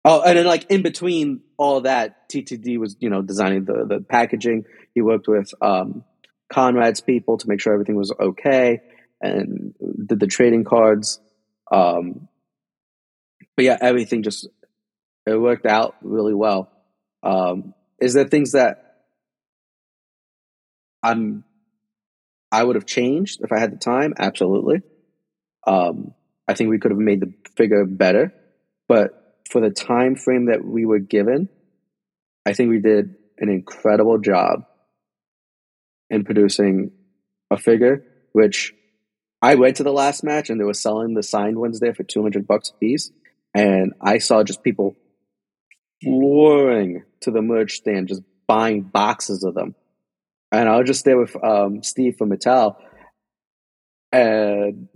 Oh, 0.08 0.22
and 0.22 0.38
then 0.38 0.46
like 0.46 0.70
in 0.70 0.82
between 0.82 1.40
all 1.56 1.80
that, 1.80 2.28
TTD 2.30 2.78
was 2.78 2.96
you 3.00 3.10
know 3.10 3.22
designing 3.22 3.64
the 3.64 3.84
the 3.88 4.00
packaging. 4.00 4.64
He 4.94 5.02
worked 5.02 5.26
with 5.26 5.52
um, 5.60 6.04
Conrad's 6.48 7.00
people 7.00 7.38
to 7.38 7.48
make 7.48 7.60
sure 7.60 7.72
everything 7.72 7.96
was 7.96 8.12
okay, 8.18 8.82
and 9.20 9.74
did 10.06 10.20
the 10.20 10.28
trading 10.28 10.62
cards. 10.62 11.18
Um, 11.72 12.28
but 13.56 13.64
yeah, 13.64 13.78
everything 13.80 14.22
just 14.22 14.46
it 15.26 15.40
worked 15.40 15.66
out 15.66 15.96
really 16.02 16.34
well. 16.34 16.70
Um, 17.24 17.74
is 18.00 18.14
there 18.14 18.28
things 18.28 18.52
that 18.52 18.98
I'm 21.02 21.42
I 22.52 22.62
would 22.62 22.76
have 22.76 22.86
changed 22.86 23.40
if 23.42 23.50
I 23.50 23.58
had 23.58 23.72
the 23.72 23.76
time? 23.76 24.14
Absolutely. 24.16 24.82
Um, 25.66 26.14
I 26.46 26.54
think 26.54 26.70
we 26.70 26.78
could 26.78 26.92
have 26.92 27.00
made 27.00 27.20
the 27.20 27.32
figure 27.56 27.84
better, 27.84 28.32
but 28.86 29.25
for 29.50 29.60
the 29.60 29.70
time 29.70 30.16
frame 30.16 30.46
that 30.46 30.64
we 30.64 30.86
were 30.86 30.98
given, 30.98 31.48
I 32.44 32.52
think 32.52 32.70
we 32.70 32.80
did 32.80 33.14
an 33.38 33.48
incredible 33.48 34.18
job 34.18 34.66
in 36.10 36.24
producing 36.24 36.92
a 37.50 37.56
figure. 37.56 38.04
Which 38.32 38.74
I 39.40 39.54
went 39.54 39.76
to 39.76 39.82
the 39.82 39.92
last 39.92 40.22
match 40.22 40.50
and 40.50 40.60
they 40.60 40.64
were 40.64 40.74
selling 40.74 41.14
the 41.14 41.22
signed 41.22 41.58
ones 41.58 41.80
there 41.80 41.94
for 41.94 42.02
two 42.02 42.22
hundred 42.22 42.46
bucks 42.46 42.70
a 42.70 42.74
piece, 42.74 43.10
and 43.54 43.94
I 44.00 44.18
saw 44.18 44.42
just 44.42 44.62
people 44.62 44.94
flooring 46.02 47.04
to 47.22 47.30
the 47.30 47.40
merch 47.40 47.76
stand, 47.76 48.08
just 48.08 48.22
buying 48.46 48.82
boxes 48.82 49.42
of 49.42 49.54
them. 49.54 49.74
And 50.52 50.68
I 50.68 50.76
was 50.76 50.86
just 50.86 51.04
there 51.04 51.18
with 51.18 51.34
um, 51.42 51.82
Steve 51.82 52.16
from 52.18 52.30
Mattel, 52.30 52.76
and 54.12 54.88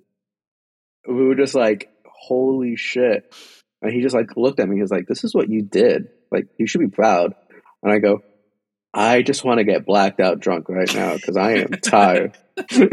we 1.09 1.25
were 1.25 1.35
just 1.35 1.55
like, 1.55 1.91
"Holy 2.05 2.77
shit!" 2.77 3.35
And 3.83 3.93
he 3.93 4.03
just 4.03 4.15
like 4.15 4.37
looked 4.37 4.61
at 4.61 4.69
me. 4.69 4.77
He 4.77 4.83
was 4.83 4.91
like, 4.91 5.07
"This 5.07 5.25
is 5.25 5.35
what 5.35 5.49
you 5.49 5.63
did. 5.63 6.09
Like, 6.31 6.47
you 6.59 6.67
should 6.67 6.81
be 6.81 6.89
proud." 6.89 7.35
And 7.83 7.93
I 7.93 7.99
go, 7.99 8.23
"I 8.93 9.23
just 9.23 9.45
want 9.45 9.59
to 9.59 9.65
get 9.65 9.87
blacked 9.87 10.21
out 10.21 10.41
drunk 10.41 10.69
right 10.69 10.93
now 10.95 11.15
because 11.15 11.37
I 11.37 11.53
am 11.53 11.71
tired." 11.83 12.37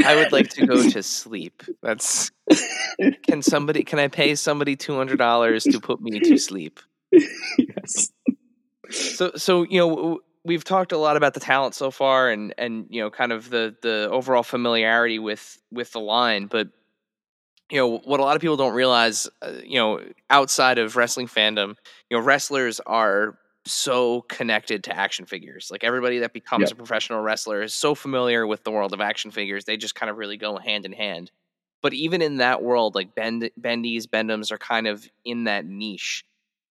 I 0.05 0.15
would 0.15 0.31
like 0.31 0.49
to 0.51 0.65
go 0.65 0.89
to 0.89 1.03
sleep. 1.03 1.63
That's 1.81 2.31
can 3.23 3.41
somebody 3.41 3.83
can 3.83 3.99
I 3.99 4.07
pay 4.07 4.35
somebody 4.35 4.75
two 4.75 4.95
hundred 4.95 5.17
dollars 5.17 5.63
to 5.65 5.79
put 5.79 6.01
me 6.01 6.19
to 6.19 6.37
sleep? 6.37 6.79
yes. 7.11 8.11
So 8.89 9.31
so 9.35 9.63
you 9.63 9.79
know 9.79 10.19
we've 10.45 10.63
talked 10.63 10.93
a 10.93 10.97
lot 10.97 11.17
about 11.17 11.33
the 11.33 11.39
talent 11.39 11.75
so 11.75 11.91
far 11.91 12.29
and 12.29 12.53
and 12.57 12.87
you 12.89 13.01
know 13.01 13.09
kind 13.09 13.31
of 13.31 13.49
the 13.49 13.75
the 13.81 14.07
overall 14.11 14.43
familiarity 14.43 15.19
with 15.19 15.59
with 15.71 15.91
the 15.91 15.99
line, 15.99 16.47
but 16.47 16.69
you 17.69 17.77
know 17.77 17.97
what 17.99 18.19
a 18.19 18.23
lot 18.23 18.35
of 18.35 18.41
people 18.41 18.57
don't 18.57 18.73
realize, 18.73 19.27
uh, 19.41 19.53
you 19.63 19.77
know, 19.77 19.99
outside 20.29 20.77
of 20.77 20.95
wrestling 20.95 21.27
fandom, 21.27 21.75
you 22.09 22.17
know, 22.17 22.23
wrestlers 22.23 22.79
are 22.85 23.37
so 23.65 24.21
connected 24.21 24.85
to 24.85 24.95
action 24.95 25.25
figures. 25.25 25.69
Like 25.69 25.83
everybody 25.83 26.19
that 26.19 26.31
becomes 26.33 26.69
Yep. 26.69 26.71
a 26.71 26.75
professional 26.75 27.21
wrestler 27.21 27.61
is 27.61 27.73
so 27.75 27.93
familiar 27.95 28.47
with 28.47 28.63
the 28.63 28.71
world 28.71 28.93
of 28.93 29.01
action 29.01 29.31
figures. 29.31 29.65
They 29.65 29.75
just 29.75 29.95
kind 29.95 30.09
of 30.09 30.17
really 30.17 30.37
go 30.37 30.57
hand 30.57 30.85
in 30.85 30.93
hand. 30.93 31.31
But 31.81 31.93
even 31.93 32.21
in 32.21 32.37
that 32.37 32.63
world, 32.63 32.95
like 32.95 33.13
Bend, 33.13 33.49
Bendies, 33.59 34.05
Bendums 34.07 34.51
are 34.51 34.57
kind 34.57 34.87
of 34.87 35.07
in 35.25 35.43
that 35.45 35.65
niche. 35.65 36.23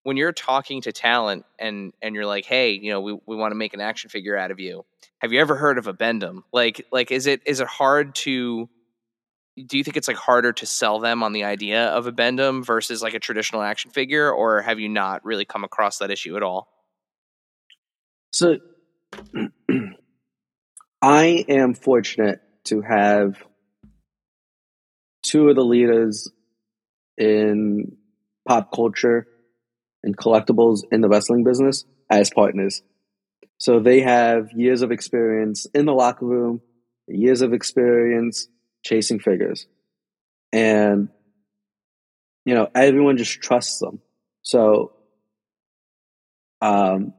When 0.02 0.16
you're 0.16 0.32
talking 0.32 0.80
to 0.82 0.92
talent 0.92 1.44
and 1.58 1.92
and 2.00 2.14
you're 2.14 2.26
like, 2.26 2.44
hey, 2.46 2.70
you 2.70 2.90
know, 2.90 3.00
we, 3.00 3.18
we 3.26 3.36
want 3.36 3.50
to 3.50 3.56
make 3.56 3.74
an 3.74 3.80
action 3.80 4.08
figure 4.08 4.36
out 4.36 4.50
of 4.50 4.60
you. 4.60 4.84
Have 5.18 5.32
you 5.32 5.40
ever 5.40 5.56
heard 5.56 5.78
of 5.78 5.86
a 5.88 5.92
Bendum? 5.92 6.44
Like 6.52 6.86
like 6.92 7.10
is 7.10 7.26
it 7.26 7.42
is 7.44 7.60
it 7.60 7.66
hard 7.66 8.14
to 8.16 8.68
do 9.56 9.78
you 9.78 9.84
think 9.84 9.96
it's 9.96 10.08
like 10.08 10.16
harder 10.16 10.52
to 10.52 10.66
sell 10.66 11.00
them 11.00 11.22
on 11.22 11.32
the 11.32 11.44
idea 11.44 11.86
of 11.86 12.06
a 12.06 12.12
Bendum 12.12 12.62
versus 12.62 13.02
like 13.02 13.14
a 13.14 13.18
traditional 13.18 13.62
action 13.62 13.90
figure, 13.90 14.30
or 14.30 14.60
have 14.62 14.78
you 14.78 14.88
not 14.88 15.24
really 15.24 15.44
come 15.44 15.64
across 15.64 15.98
that 15.98 16.10
issue 16.10 16.36
at 16.36 16.42
all? 16.42 16.68
So 18.32 18.58
I 21.02 21.44
am 21.48 21.74
fortunate 21.74 22.40
to 22.64 22.82
have 22.82 23.42
two 25.22 25.48
of 25.48 25.56
the 25.56 25.64
leaders 25.64 26.30
in 27.16 27.96
pop 28.46 28.70
culture 28.74 29.26
and 30.02 30.16
collectibles 30.16 30.80
in 30.92 31.00
the 31.00 31.08
wrestling 31.08 31.44
business 31.44 31.84
as 32.10 32.30
partners. 32.30 32.82
So 33.58 33.80
they 33.80 34.00
have 34.00 34.52
years 34.52 34.82
of 34.82 34.92
experience 34.92 35.66
in 35.72 35.86
the 35.86 35.94
locker 35.94 36.26
room, 36.26 36.60
years 37.08 37.40
of 37.40 37.54
experience 37.54 38.48
chasing 38.86 39.18
figures. 39.18 39.66
And, 40.52 41.08
you 42.44 42.54
know, 42.54 42.68
everyone 42.74 43.16
just 43.16 43.40
trusts 43.40 43.78
them. 43.80 44.00
So, 44.42 44.92
um, 46.62 47.12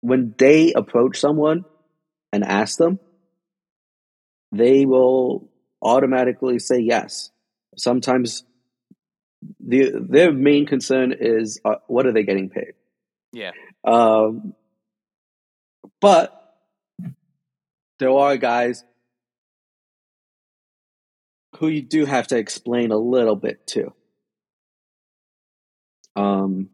when 0.00 0.34
they 0.36 0.72
approach 0.72 1.18
someone 1.18 1.64
and 2.32 2.44
ask 2.44 2.76
them, 2.76 2.98
they 4.50 4.84
will 4.84 5.48
automatically 5.80 6.58
say 6.58 6.80
yes. 6.80 7.30
Sometimes 7.76 8.44
the 9.60 9.92
their 9.94 10.32
main 10.32 10.66
concern 10.66 11.14
is 11.18 11.60
uh, 11.64 11.76
what 11.86 12.06
are 12.06 12.12
they 12.12 12.24
getting 12.24 12.50
paid? 12.50 12.74
Yeah. 13.32 13.52
Um, 13.84 14.54
but 16.00 16.38
there 17.98 18.10
are 18.10 18.36
guys 18.36 18.84
who 21.56 21.68
you 21.68 21.82
do 21.82 22.04
have 22.04 22.28
to 22.28 22.38
explain 22.38 22.90
a 22.90 22.96
little 22.96 23.36
bit 23.36 23.66
to. 23.68 23.92
Um, 26.16 26.70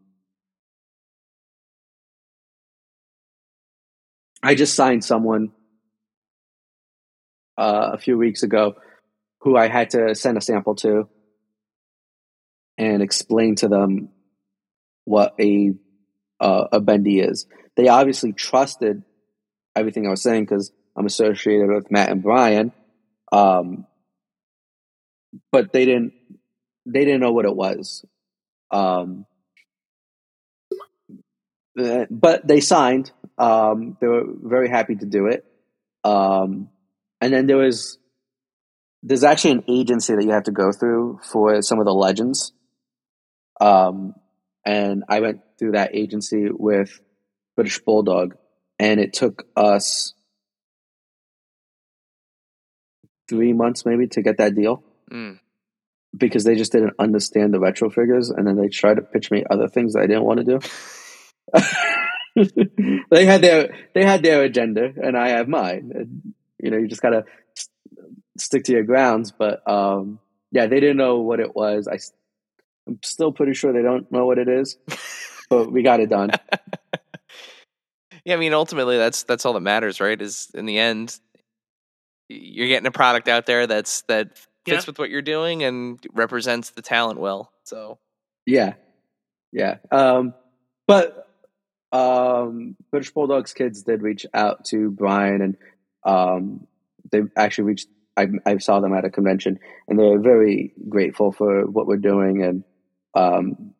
I 4.42 4.54
just 4.54 4.74
signed 4.74 5.04
someone 5.04 5.52
uh, 7.56 7.90
a 7.92 7.98
few 7.98 8.16
weeks 8.16 8.42
ago 8.42 8.76
who 9.40 9.56
I 9.56 9.68
had 9.68 9.90
to 9.90 10.14
send 10.14 10.38
a 10.38 10.40
sample 10.40 10.74
to 10.76 11.08
and 12.76 13.02
explain 13.02 13.56
to 13.56 13.68
them 13.68 14.10
what 15.04 15.34
a 15.40 15.74
uh, 16.40 16.68
a 16.72 16.80
bendy 16.80 17.18
is. 17.18 17.46
They 17.76 17.88
obviously 17.88 18.32
trusted 18.32 19.02
everything 19.74 20.06
I 20.06 20.10
was 20.10 20.22
saying 20.22 20.44
because 20.44 20.72
I'm 20.96 21.06
associated 21.06 21.68
with 21.68 21.90
Matt 21.90 22.10
and 22.10 22.22
Brian, 22.22 22.72
um, 23.32 23.86
but 25.52 25.72
they 25.72 25.84
didn't 25.84 26.12
they 26.86 27.04
didn't 27.04 27.20
know 27.20 27.32
what 27.32 27.44
it 27.44 27.54
was. 27.54 28.04
Um, 28.70 29.26
but 32.10 32.46
they 32.46 32.60
signed. 32.60 33.12
Um, 33.36 33.96
they 34.00 34.06
were 34.06 34.24
very 34.26 34.68
happy 34.68 34.96
to 34.96 35.06
do 35.06 35.26
it. 35.26 35.44
Um, 36.02 36.70
and 37.20 37.32
then 37.32 37.46
there 37.46 37.56
was 37.56 37.98
there's 39.02 39.24
actually 39.24 39.52
an 39.52 39.64
agency 39.68 40.14
that 40.14 40.24
you 40.24 40.30
have 40.30 40.44
to 40.44 40.50
go 40.50 40.72
through 40.72 41.20
for 41.22 41.62
some 41.62 41.78
of 41.78 41.84
the 41.84 41.94
legends. 41.94 42.52
Um, 43.60 44.14
and 44.64 45.04
I 45.08 45.20
went 45.20 45.40
through 45.58 45.72
that 45.72 45.94
agency 45.94 46.48
with 46.50 47.00
British 47.54 47.78
Bulldog, 47.80 48.36
and 48.78 48.98
it 48.98 49.12
took 49.12 49.46
us 49.56 50.14
three 53.28 53.52
months 53.52 53.84
maybe 53.84 54.08
to 54.08 54.22
get 54.22 54.38
that 54.38 54.54
deal 54.54 54.82
Mm. 55.10 55.38
because 56.16 56.44
they 56.44 56.56
just 56.56 56.72
didn't 56.72 56.94
understand 56.98 57.52
the 57.54 57.60
retro 57.60 57.90
figures, 57.90 58.30
and 58.30 58.46
then 58.46 58.56
they 58.56 58.68
tried 58.68 58.96
to 58.96 59.02
pitch 59.02 59.30
me 59.30 59.44
other 59.50 59.68
things 59.68 59.92
that 59.94 60.00
I 60.00 60.06
didn't 60.06 60.24
want 60.24 60.40
to 60.40 60.58
do. 60.58 60.60
they 63.10 63.24
had 63.24 63.42
their 63.42 63.74
they 63.94 64.04
had 64.04 64.22
their 64.22 64.42
agenda, 64.42 64.92
and 65.02 65.16
I 65.16 65.28
have 65.30 65.48
mine. 65.48 65.92
And, 65.94 66.34
you 66.62 66.70
know, 66.70 66.76
you 66.76 66.86
just 66.88 67.02
gotta 67.02 67.24
s- 67.56 67.68
stick 68.36 68.64
to 68.64 68.72
your 68.72 68.84
grounds. 68.84 69.32
But 69.32 69.68
um, 69.68 70.18
yeah, 70.52 70.66
they 70.66 70.80
didn't 70.80 70.96
know 70.98 71.18
what 71.20 71.40
it 71.40 71.54
was. 71.54 71.88
I'm 72.86 72.98
still 73.04 73.32
pretty 73.32 73.54
sure 73.54 73.72
they 73.72 73.82
don't 73.82 74.10
know 74.12 74.26
what 74.26 74.38
it 74.38 74.48
is, 74.48 74.76
but 75.50 75.70
we 75.72 75.82
got 75.82 76.00
it 76.00 76.08
done. 76.10 76.30
Yeah, 78.24 78.34
I 78.34 78.38
mean, 78.38 78.52
ultimately, 78.52 78.98
that's 78.98 79.22
that's 79.22 79.46
all 79.46 79.54
that 79.54 79.60
matters, 79.60 80.00
right? 80.02 80.20
Is 80.20 80.50
in 80.52 80.66
the 80.66 80.78
end, 80.78 81.18
you're 82.28 82.68
getting 82.68 82.86
a 82.86 82.90
product 82.90 83.26
out 83.26 83.46
there 83.46 83.66
that's 83.66 84.02
that 84.02 84.38
fits 84.68 84.82
Yep. 84.82 84.86
with 84.86 84.98
what 84.98 85.10
you're 85.10 85.22
doing 85.22 85.62
and 85.62 85.98
represents 86.12 86.70
the 86.70 86.82
talent 86.82 87.18
well. 87.20 87.52
So 87.64 87.98
Yeah, 88.46 88.74
yeah. 89.52 89.76
Um, 89.90 90.34
but 90.86 91.28
um, 91.92 92.76
British 92.90 93.10
Bulldogs 93.12 93.52
kids 93.54 93.82
did 93.82 94.02
reach 94.02 94.26
out 94.34 94.64
to 94.66 94.90
Brian, 94.90 95.40
and 95.42 95.56
um, 96.04 96.66
they 97.10 97.22
actually 97.36 97.64
reached. 97.64 97.88
I, 98.16 98.26
I 98.44 98.58
saw 98.58 98.80
them 98.80 98.94
at 98.94 99.04
a 99.04 99.10
convention, 99.10 99.60
and 99.86 99.98
they're 99.98 100.18
very 100.20 100.72
grateful 100.88 101.30
for 101.32 101.66
what 101.66 101.86
we're 101.86 101.96
doing, 101.96 102.42
and 102.42 102.64
um, 103.14 103.74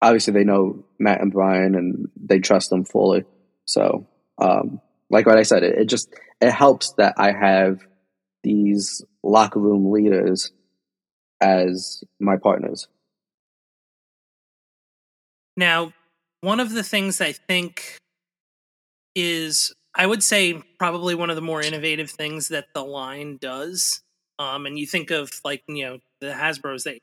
obviously 0.00 0.32
they 0.32 0.44
know 0.44 0.84
Matt 0.98 1.20
and 1.20 1.32
Brian, 1.32 1.74
and 1.74 2.08
they 2.16 2.38
trust 2.38 2.70
them 2.70 2.84
fully. 2.84 3.24
So, 3.64 4.06
um, 4.38 4.80
like 5.10 5.26
what 5.26 5.38
I 5.38 5.42
said, 5.42 5.62
it, 5.64 5.78
it 5.78 5.84
just 5.86 6.08
it 6.40 6.50
helps 6.50 6.92
that 6.98 7.14
I 7.18 7.32
have 7.32 7.80
these 8.42 9.02
locker 9.24 9.58
room 9.58 9.90
leaders 9.90 10.52
as 11.40 12.04
my 12.20 12.36
partners. 12.36 12.88
Now, 15.56 15.92
one 16.40 16.60
of 16.60 16.72
the 16.72 16.82
things 16.82 17.20
I 17.20 17.32
think 17.32 17.96
is, 19.14 19.72
I 19.94 20.06
would 20.06 20.22
say, 20.22 20.60
probably 20.78 21.14
one 21.14 21.30
of 21.30 21.36
the 21.36 21.42
more 21.42 21.62
innovative 21.62 22.10
things 22.10 22.48
that 22.48 22.66
the 22.74 22.82
line 22.84 23.38
does. 23.40 24.02
Um, 24.38 24.66
and 24.66 24.78
you 24.78 24.86
think 24.86 25.10
of 25.10 25.30
like 25.44 25.62
you 25.68 25.84
know 25.84 25.98
the 26.20 26.32
Hasbro's 26.32 26.84
that 26.84 26.98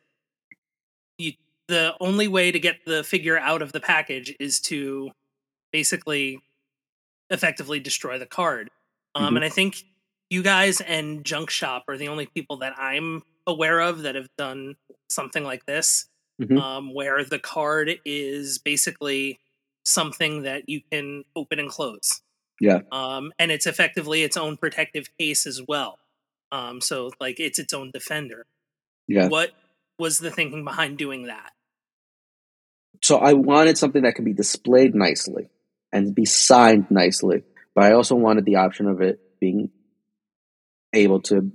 you 1.18 1.34
the 1.70 1.94
only 2.02 2.28
way 2.28 2.52
to 2.52 2.60
get 2.60 2.80
the 2.86 3.04
figure 3.04 3.38
out 3.38 3.62
of 3.62 3.72
the 3.72 3.80
package 3.80 4.36
is 4.40 4.60
to 4.60 5.12
basically 5.72 6.40
effectively 7.30 7.80
destroy 7.80 8.20
the 8.20 8.26
card. 8.26 8.70
Um, 9.16 9.34
Mhm. 9.34 9.38
And 9.38 9.46
I 9.46 9.50
think 9.50 9.84
you 10.32 10.42
guys 10.42 10.82
and 10.82 11.24
Junk 11.24 11.50
Shop 11.52 11.84
are 11.88 11.98
the 11.98 12.08
only 12.08 12.26
people 12.26 12.58
that 12.58 12.74
I'm 12.78 13.22
aware 13.46 13.80
of 13.82 14.04
that 14.04 14.16
have 14.16 14.30
done 14.38 14.76
something 15.10 15.44
like 15.44 15.66
this 15.66 16.08
Mhm. 16.42 16.60
um, 16.60 16.94
where 16.94 17.24
the 17.24 17.38
card 17.38 18.00
is 18.06 18.58
basically 18.58 19.40
something 19.86 20.44
that 20.44 20.68
you 20.70 20.82
can 20.92 21.24
open 21.36 21.60
and 21.60 21.70
close. 21.70 22.22
Yeah. 22.60 22.80
Um, 22.92 23.34
and 23.38 23.52
it's 23.52 23.68
effectively 23.68 24.24
its 24.24 24.38
own 24.38 24.58
protective 24.58 25.08
case 25.20 25.46
as 25.46 25.62
well. 25.68 26.00
Um, 26.52 26.82
so, 26.82 27.12
like, 27.20 27.40
it's 27.40 27.60
its 27.60 27.74
own 27.74 27.92
defender. 27.92 28.46
Yeah. 29.08 29.28
What 29.28 29.52
was 30.00 30.20
the 30.20 30.32
thinking 30.32 30.64
behind 30.64 30.98
doing 30.98 31.24
that? 31.28 31.52
so 33.04 33.18
I 33.18 33.34
wanted 33.34 33.80
something 33.80 34.04
that 34.04 34.14
could 34.14 34.26
be 34.26 34.34
displayed 34.34 34.94
nicely 34.94 35.50
and 35.92 36.14
be 36.14 36.26
signed 36.26 36.86
nicely, 36.92 37.44
but 37.74 37.84
I 37.84 37.94
also 37.94 38.16
wanted 38.16 38.46
the 38.46 38.58
option 38.58 38.86
of 38.88 39.02
it 39.02 39.20
being 39.40 39.72
able 40.94 41.22
to 41.22 41.52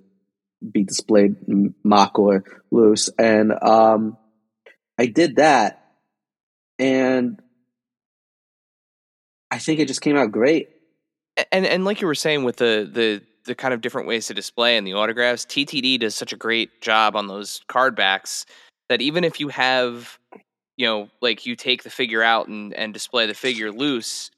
be 0.72 0.84
displayed 0.84 1.36
MOC 1.84 2.18
or 2.18 2.44
loose. 2.70 3.10
And 3.18 3.52
um, 3.62 4.16
I 4.98 5.06
did 5.06 5.36
that, 5.36 5.82
and 6.78 7.40
I 9.50 9.58
think 9.58 9.80
it 9.80 9.88
just 9.88 10.00
came 10.00 10.16
out 10.16 10.32
great. 10.32 10.70
And 11.52 11.66
and 11.66 11.84
like 11.84 12.00
you 12.00 12.06
were 12.06 12.14
saying 12.14 12.44
with 12.44 12.56
the 12.56 12.88
the 12.90 13.22
the 13.44 13.54
kind 13.54 13.72
of 13.72 13.80
different 13.80 14.08
ways 14.08 14.26
to 14.26 14.34
display 14.34 14.76
and 14.76 14.86
the 14.86 14.94
autographs, 14.94 15.44
TTD 15.44 16.00
does 16.00 16.14
such 16.14 16.32
a 16.32 16.36
great 16.36 16.80
job 16.80 17.14
on 17.14 17.28
those 17.28 17.60
card 17.68 17.94
backs 17.94 18.44
that 18.88 19.00
even 19.00 19.22
if 19.22 19.38
you 19.38 19.48
have, 19.48 20.18
you 20.76 20.86
know, 20.86 21.08
like 21.20 21.46
you 21.46 21.54
take 21.54 21.82
the 21.82 21.90
figure 21.90 22.22
out 22.22 22.48
and 22.48 22.74
and 22.74 22.92
display 22.92 23.26
the 23.26 23.34
figure 23.34 23.70
loose, 23.70 24.30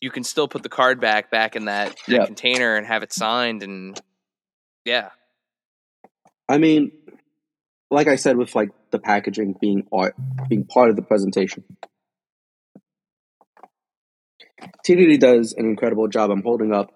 you 0.00 0.10
can 0.10 0.24
still 0.24 0.48
put 0.48 0.62
the 0.62 0.68
card 0.68 1.00
back 1.00 1.30
back 1.30 1.56
in 1.56 1.66
that, 1.66 1.96
that 2.08 2.14
Yeah. 2.14 2.24
container 2.26 2.74
and 2.76 2.86
have 2.86 3.02
it 3.02 3.12
signed 3.12 3.62
and 3.62 4.00
yeah. 4.86 5.10
I 6.48 6.58
mean, 6.58 6.92
like 7.90 8.06
I 8.06 8.16
said, 8.16 8.36
with 8.36 8.54
like 8.54 8.70
the 8.92 8.98
packaging 8.98 9.56
being 9.60 9.86
art, 9.92 10.14
being 10.48 10.64
part 10.64 10.90
of 10.90 10.96
the 10.96 11.02
presentation. 11.02 11.64
TTD 14.86 15.18
does 15.18 15.52
an 15.52 15.66
incredible 15.66 16.08
job. 16.08 16.30
I'm 16.30 16.42
holding 16.42 16.72
up 16.72 16.92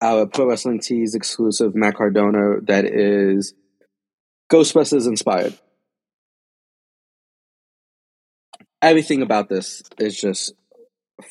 our 0.00 0.26
Pro 0.26 0.48
Wrestling 0.48 0.80
Tees 0.80 1.14
exclusive 1.14 1.74
Matt 1.74 1.96
Cardona 1.96 2.60
that 2.62 2.86
is 2.86 3.54
Ghostbusters 4.50 5.06
inspired. 5.06 5.54
Everything 8.80 9.20
about 9.20 9.48
this 9.48 9.82
is 9.98 10.18
just 10.18 10.54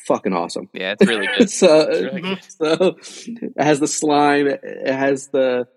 fucking 0.06 0.32
awesome. 0.32 0.68
Yeah, 0.72 0.94
it's 0.98 1.06
really 1.06 1.28
good. 1.38 1.50
so, 1.50 1.80
It's 1.88 2.00
really 2.02 2.20
good. 2.20 2.44
so 2.44 2.96
it 3.56 3.62
has 3.62 3.80
the 3.80 3.88
slime, 3.88 4.46
it 4.46 4.92
has 4.94 5.28
the 5.28 5.68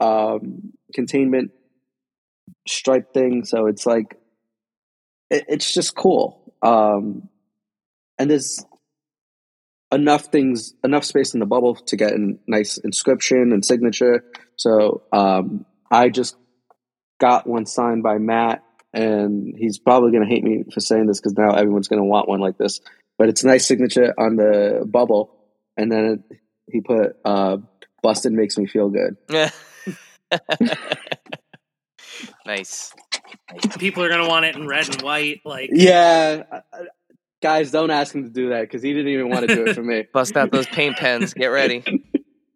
um, 0.00 0.72
containment 0.94 1.52
stripe 2.66 3.12
thing. 3.12 3.44
So 3.44 3.66
it's 3.66 3.86
like, 3.86 4.18
it, 5.30 5.44
it's 5.48 5.72
just 5.72 5.94
cool. 5.94 6.54
Um, 6.62 7.28
and 8.18 8.30
there's 8.30 8.64
enough 9.92 10.26
things, 10.26 10.74
enough 10.82 11.04
space 11.04 11.34
in 11.34 11.40
the 11.40 11.46
bubble 11.46 11.76
to 11.76 11.96
get 11.96 12.12
a 12.12 12.34
nice 12.46 12.78
inscription 12.78 13.52
and 13.52 13.64
signature. 13.64 14.24
So 14.56 15.02
um, 15.12 15.64
I 15.90 16.08
just 16.08 16.36
got 17.20 17.46
one 17.46 17.66
signed 17.66 18.02
by 18.02 18.18
Matt, 18.18 18.62
and 18.92 19.54
he's 19.56 19.78
probably 19.78 20.12
going 20.12 20.22
to 20.22 20.28
hate 20.28 20.44
me 20.44 20.64
for 20.72 20.80
saying 20.80 21.06
this 21.06 21.20
because 21.20 21.36
now 21.36 21.54
everyone's 21.54 21.88
going 21.88 22.00
to 22.00 22.04
want 22.04 22.28
one 22.28 22.40
like 22.40 22.58
this. 22.58 22.80
But 23.18 23.28
it's 23.28 23.44
a 23.44 23.46
nice 23.46 23.66
signature 23.66 24.12
on 24.18 24.36
the 24.36 24.84
bubble, 24.86 25.30
and 25.76 25.90
then 25.90 26.04
it, 26.30 26.38
he 26.70 26.80
put 26.80 27.16
uh, 27.24 27.58
"Busted 28.02 28.32
makes 28.32 28.58
me 28.58 28.66
feel 28.66 28.90
good." 28.90 29.16
nice. 32.46 32.92
People 33.78 34.02
are 34.02 34.08
going 34.08 34.22
to 34.22 34.28
want 34.28 34.44
it 34.46 34.56
in 34.56 34.66
red 34.66 34.88
and 34.92 35.02
white. 35.02 35.40
Like, 35.44 35.70
Yeah, 35.72 36.42
I- 36.50 36.56
I- 36.72 36.86
guys, 37.42 37.70
don't 37.70 37.90
ask 37.90 38.14
him 38.14 38.24
to 38.24 38.30
do 38.30 38.48
that 38.50 38.62
because 38.62 38.82
he 38.82 38.92
didn't 38.92 39.12
even 39.12 39.28
want 39.28 39.46
to 39.48 39.54
do 39.54 39.66
it 39.66 39.74
for 39.74 39.82
me. 39.82 40.04
Bust 40.12 40.36
out 40.36 40.50
those 40.50 40.66
paint 40.66 40.96
pens. 40.96 41.34
Get 41.34 41.46
ready. 41.48 41.84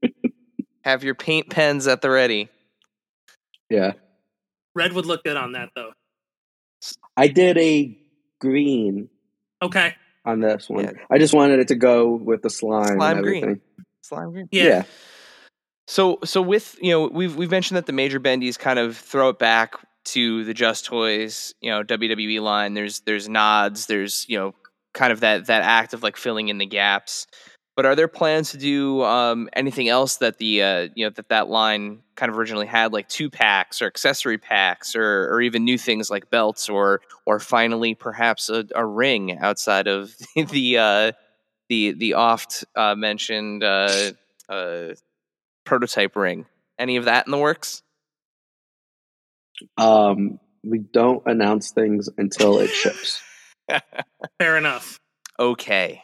Have 0.85 1.05
your 1.05 1.15
paint 1.15 1.51
pens 1.51 1.87
at 1.87 2.01
the 2.03 2.11
ready. 2.11 2.49
Yeah, 3.71 3.93
red 4.75 4.93
would 4.95 5.05
look 5.07 5.23
good 5.25 5.37
on 5.37 5.53
that, 5.53 5.69
though. 5.77 5.93
I 7.17 7.29
did 7.29 7.59
a 7.59 7.99
green 8.41 9.09
Okay. 9.61 9.95
On 10.29 10.41
this 10.41 10.69
one. 10.69 10.85
Yeah. 10.85 10.93
I 11.11 11.19
just 11.19 11.35
wanted 11.35 11.59
it 11.59 11.69
to 11.69 11.75
go 11.75 12.15
with 12.15 12.43
the 12.43 12.51
slime, 12.51 12.97
Slime 12.99 13.17
and 13.17 13.25
green. 13.25 13.43
everything. 13.43 13.63
Slime 14.03 14.33
green. 14.33 14.49
Yeah. 14.53 14.65
Yeah. 14.65 14.83
So 15.87 16.19
so 16.25 16.43
with 16.43 16.77
you 16.83 16.91
know 16.91 17.09
we've 17.09 17.35
we've 17.35 17.51
mentioned 17.51 17.77
that 17.79 17.87
the 17.87 17.93
major 17.95 18.21
bendies 18.21 18.59
kind 18.59 18.79
of 18.79 18.97
throw 18.97 19.31
it 19.31 19.39
back 19.39 19.75
to 20.05 20.45
the 20.45 20.55
Just 20.55 20.85
Toys 20.85 21.55
you 21.61 21.71
know 21.71 21.83
WWE 21.83 22.41
line. 22.43 22.75
There's 22.75 23.01
there's 23.01 23.29
nods. 23.29 23.87
There's 23.87 24.27
you 24.29 24.39
know 24.39 24.55
kind 24.93 25.13
of 25.13 25.21
that 25.21 25.47
that 25.47 25.63
act 25.63 25.95
of 25.95 26.03
like 26.03 26.17
filling 26.17 26.49
in 26.49 26.59
the 26.59 26.67
gaps. 26.67 27.27
But 27.79 27.87
are 27.87 27.95
there 27.95 28.09
plans 28.09 28.51
to 28.51 28.59
do 28.59 29.05
um, 29.05 29.49
anything 29.53 29.89
else 29.89 30.17
that 30.17 30.39
the 30.39 30.63
uh, 30.65 30.89
you 30.97 31.07
know 31.07 31.11
that 31.11 31.29
that 31.29 31.49
line 31.49 32.03
kind 32.17 32.29
of 32.29 32.37
originally 32.37 32.67
had, 32.67 32.93
like 32.93 33.09
two 33.09 33.31
packs 33.31 33.81
or 33.81 33.87
accessory 33.87 34.37
packs, 34.37 34.97
or 34.97 35.33
or 35.33 35.41
even 35.41 35.65
new 35.65 35.79
things 35.79 36.11
like 36.11 36.29
belts, 36.29 36.69
or 36.69 37.03
or 37.25 37.39
finally 37.39 37.95
perhaps 37.95 38.49
a, 38.49 38.67
a 38.75 38.85
ring 38.85 39.39
outside 39.39 39.87
of 39.87 40.13
the 40.51 40.79
uh, 40.79 41.13
the 41.69 41.93
the 41.93 42.15
oft 42.15 42.65
uh, 42.75 42.97
mentioned 42.97 43.63
uh, 43.63 44.11
uh, 44.49 44.89
prototype 45.65 46.17
ring? 46.17 46.47
Any 46.81 46.97
of 46.97 47.05
that 47.05 47.29
in 47.29 47.31
the 47.31 47.39
works? 47.39 47.85
Um, 49.77 50.41
we 50.65 50.81
don't 50.81 51.23
announce 51.27 51.71
things 51.71 52.09
until 52.19 52.59
it 52.59 52.71
ships. 52.71 53.23
Fair 54.41 54.57
enough. 54.57 54.99
Okay, 55.39 56.03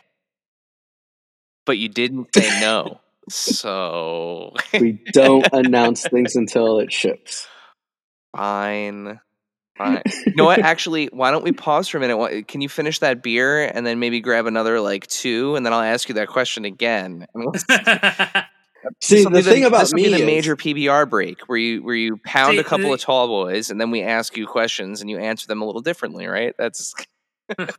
but 1.66 1.78
you 1.78 1.88
didn't 1.88 2.28
say 2.34 2.60
no, 2.60 3.00
so 3.28 4.52
We 4.72 5.00
don't 5.12 5.46
announce 5.52 6.02
things 6.06 6.36
until 6.36 6.78
it 6.80 6.92
ships. 6.92 7.46
fine. 8.34 9.20
Fine. 9.76 10.02
You 10.26 10.34
know 10.36 10.44
what? 10.44 10.58
Actually, 10.64 11.06
why 11.06 11.32
don't 11.32 11.42
we 11.42 11.50
pause 11.50 11.88
for 11.88 11.96
a 11.98 12.00
minute? 12.00 12.46
Can 12.46 12.60
you 12.60 12.68
finish 12.68 13.00
that 13.00 13.24
beer 13.24 13.64
and 13.64 13.84
then 13.84 13.98
maybe 13.98 14.20
grab 14.20 14.46
another 14.46 14.80
like 14.80 15.06
two, 15.08 15.56
and 15.56 15.66
then 15.66 15.72
I'll 15.72 15.80
ask 15.80 16.08
you 16.08 16.14
that 16.16 16.28
question 16.28 16.64
again. 16.64 17.26
See, 19.00 19.16
this'll 19.16 19.30
the 19.32 19.42
thing 19.42 19.64
about 19.64 19.80
this'll 19.80 19.96
me 19.96 20.04
be 20.04 20.10
the 20.10 20.16
is- 20.20 20.26
major 20.26 20.56
PBR 20.56 21.08
break 21.10 21.40
where 21.48 21.58
you 21.58 21.82
where 21.82 21.96
you 21.96 22.18
pound 22.18 22.52
See, 22.52 22.58
a 22.58 22.64
couple 22.64 22.88
the- 22.88 22.92
of 22.94 23.00
tall 23.00 23.26
boys, 23.26 23.70
and 23.70 23.80
then 23.80 23.90
we 23.90 24.02
ask 24.02 24.36
you 24.36 24.46
questions, 24.46 25.00
and 25.00 25.08
you 25.10 25.18
answer 25.18 25.46
them 25.48 25.60
a 25.62 25.64
little 25.64 25.80
differently, 25.80 26.26
right? 26.26 26.54
That's 26.58 26.94
S- 27.58 27.74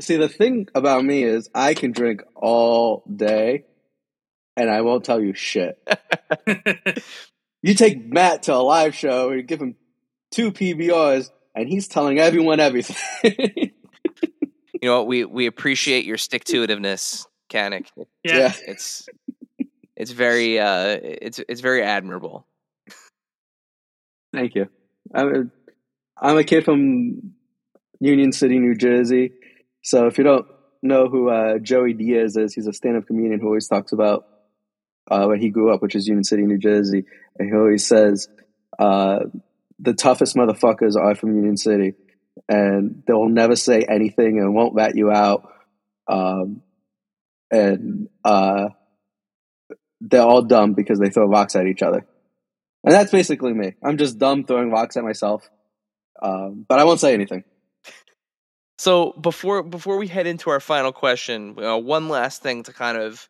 See, 0.00 0.16
the 0.16 0.28
thing 0.28 0.68
about 0.74 1.04
me 1.04 1.22
is 1.22 1.48
I 1.54 1.74
can 1.74 1.92
drink 1.92 2.22
all 2.34 3.02
day, 3.14 3.64
and 4.56 4.70
I 4.70 4.82
won't 4.82 5.04
tell 5.04 5.20
you 5.20 5.34
shit. 5.34 5.78
You 7.62 7.74
take 7.74 8.06
Matt 8.06 8.44
to 8.44 8.54
a 8.54 8.56
live 8.56 8.94
show 8.94 9.28
and 9.28 9.36
you 9.36 9.42
give 9.42 9.60
him 9.60 9.76
two 10.30 10.50
PBRs, 10.50 11.30
and 11.54 11.68
he's 11.68 11.88
telling 11.88 12.18
everyone 12.18 12.58
everything. 12.58 12.96
you 13.22 13.70
know 14.82 14.98
what 14.98 15.06
we 15.06 15.24
we 15.24 15.46
appreciate 15.46 16.04
your 16.06 16.16
stick 16.16 16.44
to 16.44 16.66
itiveness, 16.66 17.26
Kanik. 17.50 17.88
yeah. 17.96 18.04
yeah. 18.24 18.52
It's 18.66 19.08
it's 19.94 20.12
very 20.12 20.58
uh 20.58 20.98
it's 21.02 21.38
it's 21.48 21.60
very 21.60 21.82
admirable. 21.82 22.46
Thank 24.32 24.54
you. 24.54 24.68
I'm 25.14 25.34
a, 25.34 25.44
I'm 26.16 26.38
a 26.38 26.44
kid 26.44 26.64
from 26.64 27.34
Union 27.98 28.32
City, 28.32 28.58
New 28.58 28.74
Jersey. 28.74 29.32
So 29.82 30.06
if 30.06 30.18
you 30.18 30.24
don't 30.24 30.46
know 30.82 31.08
who 31.08 31.30
uh, 31.30 31.58
Joey 31.58 31.92
Diaz 31.92 32.36
is, 32.36 32.54
he's 32.54 32.66
a 32.66 32.72
stand-up 32.72 33.06
comedian 33.06 33.40
who 33.40 33.46
always 33.46 33.68
talks 33.68 33.92
about 33.92 34.26
uh, 35.10 35.24
where 35.26 35.36
he 35.36 35.50
grew 35.50 35.72
up, 35.72 35.82
which 35.82 35.94
is 35.94 36.06
Union 36.06 36.24
City, 36.24 36.42
New 36.42 36.58
Jersey, 36.58 37.04
and 37.38 37.48
he 37.48 37.54
always 37.54 37.86
says 37.86 38.28
uh, 38.78 39.20
the 39.78 39.94
toughest 39.94 40.36
motherfuckers 40.36 40.96
are 40.96 41.14
from 41.14 41.34
Union 41.34 41.56
City, 41.56 41.94
and 42.48 43.02
they 43.06 43.12
will 43.12 43.28
never 43.28 43.56
say 43.56 43.84
anything 43.88 44.38
and 44.38 44.54
won't 44.54 44.74
rat 44.74 44.96
you 44.96 45.10
out, 45.10 45.52
um, 46.08 46.62
and 47.50 48.08
uh, 48.24 48.68
they're 50.00 50.22
all 50.22 50.42
dumb 50.42 50.74
because 50.74 50.98
they 50.98 51.10
throw 51.10 51.26
rocks 51.26 51.56
at 51.56 51.66
each 51.66 51.82
other. 51.82 52.06
And 52.84 52.94
that's 52.94 53.10
basically 53.10 53.52
me. 53.52 53.74
I'm 53.84 53.98
just 53.98 54.18
dumb 54.18 54.44
throwing 54.44 54.70
rocks 54.70 54.96
at 54.96 55.04
myself. 55.04 55.48
Um, 56.22 56.64
but 56.66 56.78
I 56.78 56.84
won't 56.84 57.00
say 57.00 57.12
anything. 57.12 57.44
So 58.80 59.12
before 59.12 59.62
before 59.62 59.98
we 59.98 60.08
head 60.08 60.26
into 60.26 60.48
our 60.48 60.58
final 60.58 60.90
question, 60.90 61.54
uh, 61.62 61.76
one 61.76 62.08
last 62.08 62.40
thing 62.42 62.62
to 62.62 62.72
kind 62.72 62.96
of 62.96 63.28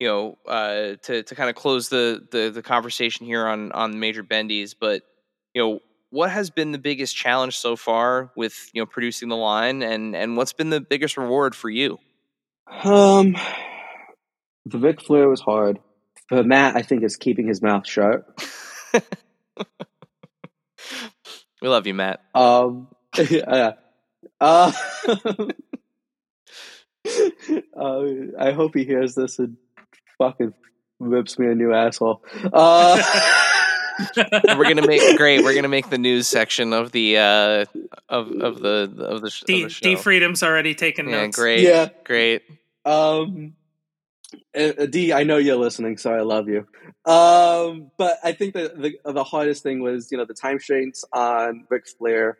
you 0.00 0.08
know 0.08 0.38
uh, 0.48 0.96
to 1.02 1.22
to 1.22 1.34
kind 1.34 1.50
of 1.50 1.54
close 1.54 1.90
the, 1.90 2.26
the 2.30 2.48
the 2.48 2.62
conversation 2.62 3.26
here 3.26 3.46
on 3.46 3.72
on 3.72 4.00
major 4.00 4.24
bendies, 4.24 4.74
but 4.80 5.02
you 5.52 5.62
know 5.62 5.80
what 6.08 6.30
has 6.30 6.48
been 6.48 6.72
the 6.72 6.78
biggest 6.78 7.14
challenge 7.14 7.58
so 7.58 7.76
far 7.76 8.32
with 8.36 8.70
you 8.72 8.80
know 8.80 8.86
producing 8.86 9.28
the 9.28 9.36
line, 9.36 9.82
and 9.82 10.16
and 10.16 10.38
what's 10.38 10.54
been 10.54 10.70
the 10.70 10.80
biggest 10.80 11.18
reward 11.18 11.54
for 11.54 11.68
you? 11.68 11.98
Um, 12.82 13.36
the 14.64 14.78
Ric 14.78 15.02
Flair 15.02 15.28
was 15.28 15.42
hard. 15.42 15.78
For 16.30 16.42
Matt, 16.42 16.74
I 16.74 16.80
think 16.80 17.02
is 17.02 17.16
keeping 17.16 17.46
his 17.46 17.60
mouth 17.60 17.86
shut. 17.86 18.24
We 21.62 21.68
love 21.68 21.86
you, 21.86 21.94
Matt. 21.94 22.20
Um, 22.34 22.88
yeah. 23.30 23.72
Uh, 24.40 24.72
uh, 27.76 28.04
I 28.38 28.52
hope 28.52 28.74
he 28.74 28.84
hears 28.84 29.14
this 29.14 29.38
and 29.38 29.56
fucking 30.18 30.52
whips 30.98 31.38
me 31.38 31.46
a 31.46 31.54
new 31.54 31.72
asshole. 31.72 32.22
Uh, 32.52 33.02
we're 34.16 34.64
gonna 34.64 34.86
make 34.86 35.16
great. 35.16 35.42
We're 35.42 35.54
gonna 35.54 35.68
make 35.68 35.90
the 35.90 35.98
news 35.98 36.26
section 36.26 36.72
of 36.72 36.92
the 36.92 37.18
uh 37.18 37.64
of 38.08 38.30
of 38.32 38.60
the 38.60 38.92
of 38.98 39.22
the, 39.22 39.30
sh- 39.30 39.42
of 39.42 39.46
the 39.46 39.68
show. 39.68 39.82
D 39.82 39.96
Freedom's 39.96 40.42
already 40.42 40.74
taken 40.74 41.08
yeah, 41.08 41.24
notes. 41.24 41.36
great. 41.36 41.60
Yeah. 41.60 41.88
great. 42.04 42.42
Um, 42.84 43.54
uh, 44.56 44.72
uh, 44.78 44.86
D, 44.86 45.12
I 45.12 45.24
know 45.24 45.38
you're 45.38 45.56
listening, 45.56 45.98
so 45.98 46.12
I 46.12 46.20
love 46.20 46.48
you. 46.48 46.66
Um, 47.10 47.90
but 47.96 48.18
I 48.22 48.32
think 48.32 48.54
that 48.54 48.80
the 48.80 48.98
the 49.04 49.24
hardest 49.24 49.62
thing 49.62 49.80
was, 49.80 50.10
you 50.10 50.18
know, 50.18 50.24
the 50.24 50.34
time 50.34 50.58
strains 50.58 51.04
on 51.12 51.64
Ric 51.68 51.86
Flair. 51.88 52.38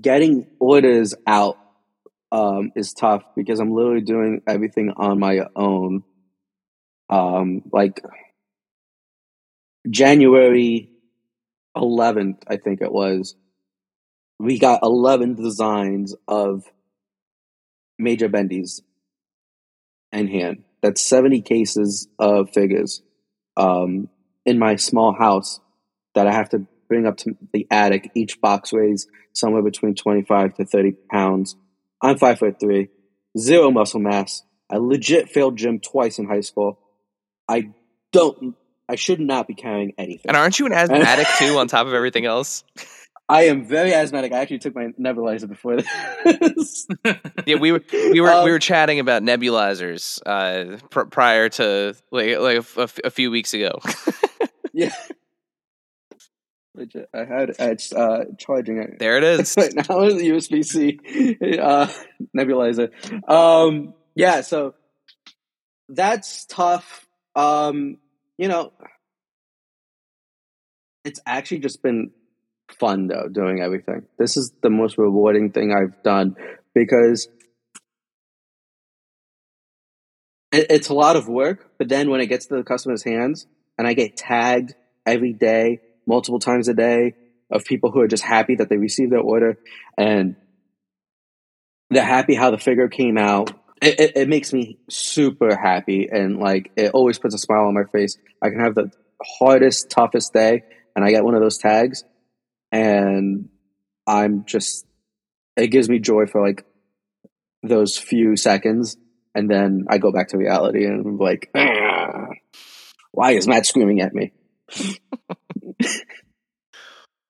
Getting 0.00 0.46
orders 0.58 1.14
out 1.26 1.58
um, 2.32 2.72
is 2.74 2.92
tough 2.92 3.22
because 3.36 3.60
I'm 3.60 3.72
literally 3.72 4.00
doing 4.00 4.42
everything 4.46 4.92
on 4.96 5.18
my 5.18 5.40
own. 5.54 6.02
Um, 7.10 7.62
like 7.70 8.00
January 9.88 10.90
11th, 11.76 12.42
I 12.48 12.56
think 12.56 12.80
it 12.80 12.92
was. 12.92 13.36
We 14.38 14.58
got 14.58 14.82
11 14.82 15.34
designs 15.34 16.14
of 16.26 16.64
major 17.98 18.28
bendies 18.28 18.80
in 20.12 20.28
hand. 20.28 20.64
That's 20.82 21.00
70 21.02 21.42
cases 21.42 22.08
of 22.18 22.50
figures 22.50 23.02
um, 23.56 24.08
in 24.44 24.58
my 24.58 24.76
small 24.76 25.12
house 25.12 25.60
that 26.14 26.26
I 26.26 26.32
have 26.32 26.48
to 26.50 26.66
bring 26.88 27.06
up 27.06 27.16
to 27.18 27.36
the 27.52 27.66
attic. 27.70 28.10
Each 28.14 28.40
box 28.40 28.72
weighs 28.72 29.06
somewhere 29.32 29.62
between 29.62 29.94
25 29.94 30.54
to 30.54 30.64
30 30.64 30.92
pounds. 31.10 31.56
I'm 32.02 32.18
five 32.18 32.38
foot 32.38 32.60
three, 32.60 32.88
zero 33.38 33.70
muscle 33.70 34.00
mass. 34.00 34.42
I 34.70 34.76
legit 34.78 35.30
failed 35.30 35.56
gym 35.56 35.80
twice 35.80 36.18
in 36.18 36.26
high 36.26 36.40
school. 36.40 36.78
I 37.48 37.70
don't, 38.12 38.54
I 38.88 38.96
should 38.96 39.20
not 39.20 39.46
be 39.46 39.54
carrying 39.54 39.92
anything. 39.98 40.28
And 40.28 40.36
aren't 40.36 40.58
you 40.58 40.66
an 40.66 40.72
asthmatic 40.74 41.26
too? 41.38 41.58
On 41.58 41.68
top 41.68 41.86
of 41.86 41.94
everything 41.94 42.26
else. 42.26 42.64
I 43.26 43.44
am 43.44 43.64
very 43.64 43.94
asthmatic. 43.94 44.32
I 44.32 44.40
actually 44.40 44.58
took 44.58 44.74
my 44.74 44.88
nebulizer 45.00 45.48
before 45.48 45.76
this. 45.76 46.86
Yeah, 47.46 47.56
we 47.56 47.72
were 47.72 47.82
we 47.92 48.20
were 48.20 48.30
Um, 48.30 48.44
we 48.44 48.50
were 48.50 48.58
chatting 48.58 49.00
about 49.00 49.22
nebulizers 49.22 50.20
uh, 50.24 50.78
pr- 50.90 51.04
prior 51.04 51.48
to 51.50 51.94
like 52.10 52.38
like 52.38 52.56
a, 52.56 52.82
f- 52.82 53.00
a 53.04 53.10
few 53.10 53.30
weeks 53.30 53.52
ago. 53.54 53.80
yeah. 54.72 54.92
Legit. 56.74 57.08
I 57.14 57.24
had 57.24 57.54
it's 57.58 57.92
uh 57.92 58.24
charging 58.38 58.78
it 58.78 58.98
there 58.98 59.16
it 59.16 59.24
is. 59.24 59.54
right 59.58 59.74
now 59.74 60.02
is 60.02 60.16
the 60.16 60.28
USB 60.30 60.64
C 60.64 61.58
uh, 61.58 61.86
nebulizer. 62.36 62.90
Um, 63.30 63.94
yeah, 64.14 64.40
so 64.40 64.74
that's 65.88 66.44
tough. 66.46 67.06
Um, 67.36 67.98
you 68.38 68.48
know, 68.48 68.72
it's 71.04 71.20
actually 71.26 71.58
just 71.58 71.82
been 71.82 72.10
fun 72.78 73.06
though 73.06 73.28
doing 73.28 73.60
everything. 73.60 74.06
This 74.18 74.36
is 74.36 74.52
the 74.62 74.70
most 74.70 74.98
rewarding 74.98 75.52
thing 75.52 75.72
I've 75.72 76.02
done 76.02 76.36
because 76.74 77.28
it, 80.50 80.66
it's 80.70 80.88
a 80.88 80.94
lot 80.94 81.16
of 81.16 81.28
work. 81.28 81.70
But 81.78 81.88
then 81.88 82.10
when 82.10 82.20
it 82.20 82.26
gets 82.26 82.46
to 82.46 82.56
the 82.56 82.64
customer's 82.64 83.04
hands, 83.04 83.46
and 83.76 83.86
I 83.86 83.94
get 83.94 84.16
tagged 84.16 84.74
every 85.04 85.32
day, 85.32 85.80
multiple 86.06 86.38
times 86.38 86.68
a 86.68 86.74
day, 86.74 87.14
of 87.50 87.64
people 87.64 87.90
who 87.90 88.00
are 88.00 88.08
just 88.08 88.22
happy 88.22 88.56
that 88.56 88.68
they 88.68 88.76
received 88.76 89.12
their 89.12 89.20
order 89.20 89.58
and 89.98 90.36
they're 91.90 92.04
happy 92.04 92.34
how 92.34 92.50
the 92.50 92.58
figure 92.58 92.88
came 92.88 93.18
out. 93.18 93.50
It, 93.82 94.00
it, 94.00 94.12
it 94.16 94.28
makes 94.28 94.52
me 94.52 94.78
super 94.88 95.54
happy 95.54 96.08
and 96.10 96.38
like 96.38 96.72
it 96.76 96.92
always 96.94 97.18
puts 97.18 97.34
a 97.34 97.38
smile 97.38 97.66
on 97.66 97.74
my 97.74 97.84
face. 97.92 98.16
I 98.42 98.48
can 98.48 98.60
have 98.60 98.74
the 98.74 98.90
hardest, 99.22 99.90
toughest 99.90 100.32
day 100.32 100.62
and 100.96 101.04
I 101.04 101.10
get 101.10 101.22
one 101.22 101.34
of 101.34 101.42
those 101.42 101.58
tags 101.58 102.02
and 102.72 103.50
I'm 104.06 104.44
just 104.46 104.86
it 105.56 105.68
gives 105.68 105.88
me 105.88 105.98
joy 105.98 106.26
for 106.26 106.44
like 106.44 106.64
those 107.62 107.96
few 107.96 108.36
seconds, 108.36 108.96
and 109.34 109.50
then 109.50 109.86
I 109.88 109.98
go 109.98 110.12
back 110.12 110.28
to 110.28 110.38
reality, 110.38 110.84
and 110.84 111.04
I'm 111.06 111.18
like, 111.18 111.50
"Ah, 111.54 112.28
why 113.12 113.32
is 113.32 113.46
Matt 113.46 113.66
screaming 113.66 114.00
at 114.00 114.14
me? 114.14 114.32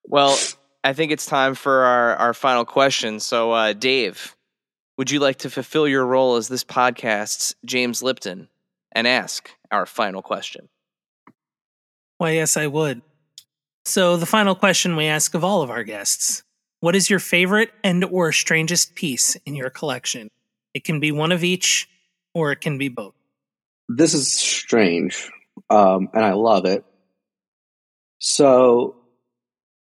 Well, 0.04 0.38
I 0.82 0.92
think 0.92 1.12
it's 1.12 1.26
time 1.26 1.54
for 1.54 1.84
our, 1.84 2.16
our 2.16 2.34
final 2.34 2.64
question. 2.64 3.20
So, 3.20 3.52
uh, 3.52 3.72
Dave, 3.72 4.36
would 4.98 5.10
you 5.10 5.18
like 5.18 5.38
to 5.38 5.50
fulfill 5.50 5.88
your 5.88 6.04
role 6.04 6.36
as 6.36 6.48
this 6.48 6.64
podcast's 6.64 7.54
James 7.64 8.02
Lipton 8.02 8.48
and 8.92 9.08
ask 9.08 9.50
our 9.70 9.86
final 9.86 10.22
question? 10.22 10.68
Why, 12.18 12.32
yes, 12.32 12.56
I 12.56 12.66
would. 12.66 13.02
So, 13.86 14.16
the 14.16 14.26
final 14.26 14.54
question 14.54 14.96
we 14.96 15.06
ask 15.06 15.34
of 15.34 15.42
all 15.42 15.62
of 15.62 15.70
our 15.70 15.84
guests 15.84 16.42
What 16.80 16.94
is 16.94 17.10
your 17.10 17.18
favorite 17.18 17.70
and 17.82 18.04
or 18.04 18.30
strangest 18.32 18.94
piece 18.94 19.36
in 19.46 19.54
your 19.54 19.70
collection? 19.70 20.28
It 20.74 20.84
can 20.84 21.00
be 21.00 21.12
one 21.12 21.32
of 21.32 21.42
each, 21.42 21.88
or 22.34 22.52
it 22.52 22.60
can 22.60 22.78
be 22.78 22.88
both. 22.88 23.14
This 23.88 24.14
is 24.14 24.30
strange, 24.32 25.30
um, 25.70 26.08
and 26.14 26.24
I 26.24 26.32
love 26.32 26.66
it. 26.66 26.84
So, 28.26 28.96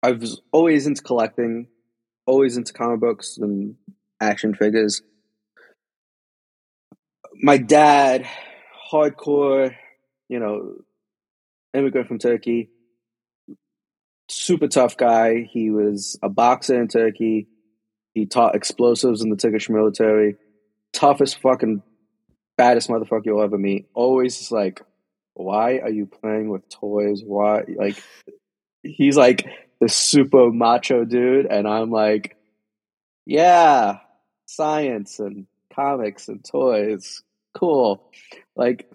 I 0.02 0.14
was 0.14 0.42
always 0.52 0.88
into 0.88 1.04
collecting, 1.04 1.68
always 2.26 2.58
into 2.58 2.74
comic 2.74 3.00
books 3.00 3.38
and 3.38 3.76
action 4.20 4.56
figures. 4.56 5.04
My 7.36 7.58
dad, 7.58 8.26
hardcore, 8.92 9.76
you 10.28 10.40
know, 10.40 10.74
immigrant 11.76 12.08
from 12.08 12.18
Turkey, 12.18 12.72
super 14.28 14.68
tough 14.70 14.98
guy. 14.98 15.48
He 15.48 15.70
was 15.70 16.18
a 16.24 16.28
boxer 16.28 16.82
in 16.82 16.88
Turkey. 16.88 17.48
He 18.16 18.26
taught 18.26 18.56
explosives 18.56 19.22
in 19.22 19.30
the 19.30 19.36
Turkish 19.36 19.70
military. 19.70 20.38
Toughest 20.94 21.40
fucking 21.42 21.84
baddest 22.58 22.90
motherfucker 22.90 23.26
you'll 23.26 23.44
ever 23.44 23.60
meet. 23.60 23.86
Always 23.94 24.52
like, 24.52 24.82
why 25.36 25.80
are 25.80 25.90
you 25.90 26.06
playing 26.06 26.50
with 26.50 26.68
toys? 26.70 27.22
Why 27.24 27.64
like 27.76 28.02
he's 28.84 29.18
like 29.18 29.46
the 29.80 29.90
super 29.90 30.52
macho 30.52 31.04
dude, 31.06 31.46
and 31.46 31.68
I'm 31.68 31.92
like, 31.92 32.38
yeah, 33.26 34.00
science 34.48 35.20
and 35.20 35.46
comics 35.74 36.30
and 36.30 36.44
toys, 36.44 37.22
cool. 37.54 38.10
Like, 38.56 38.90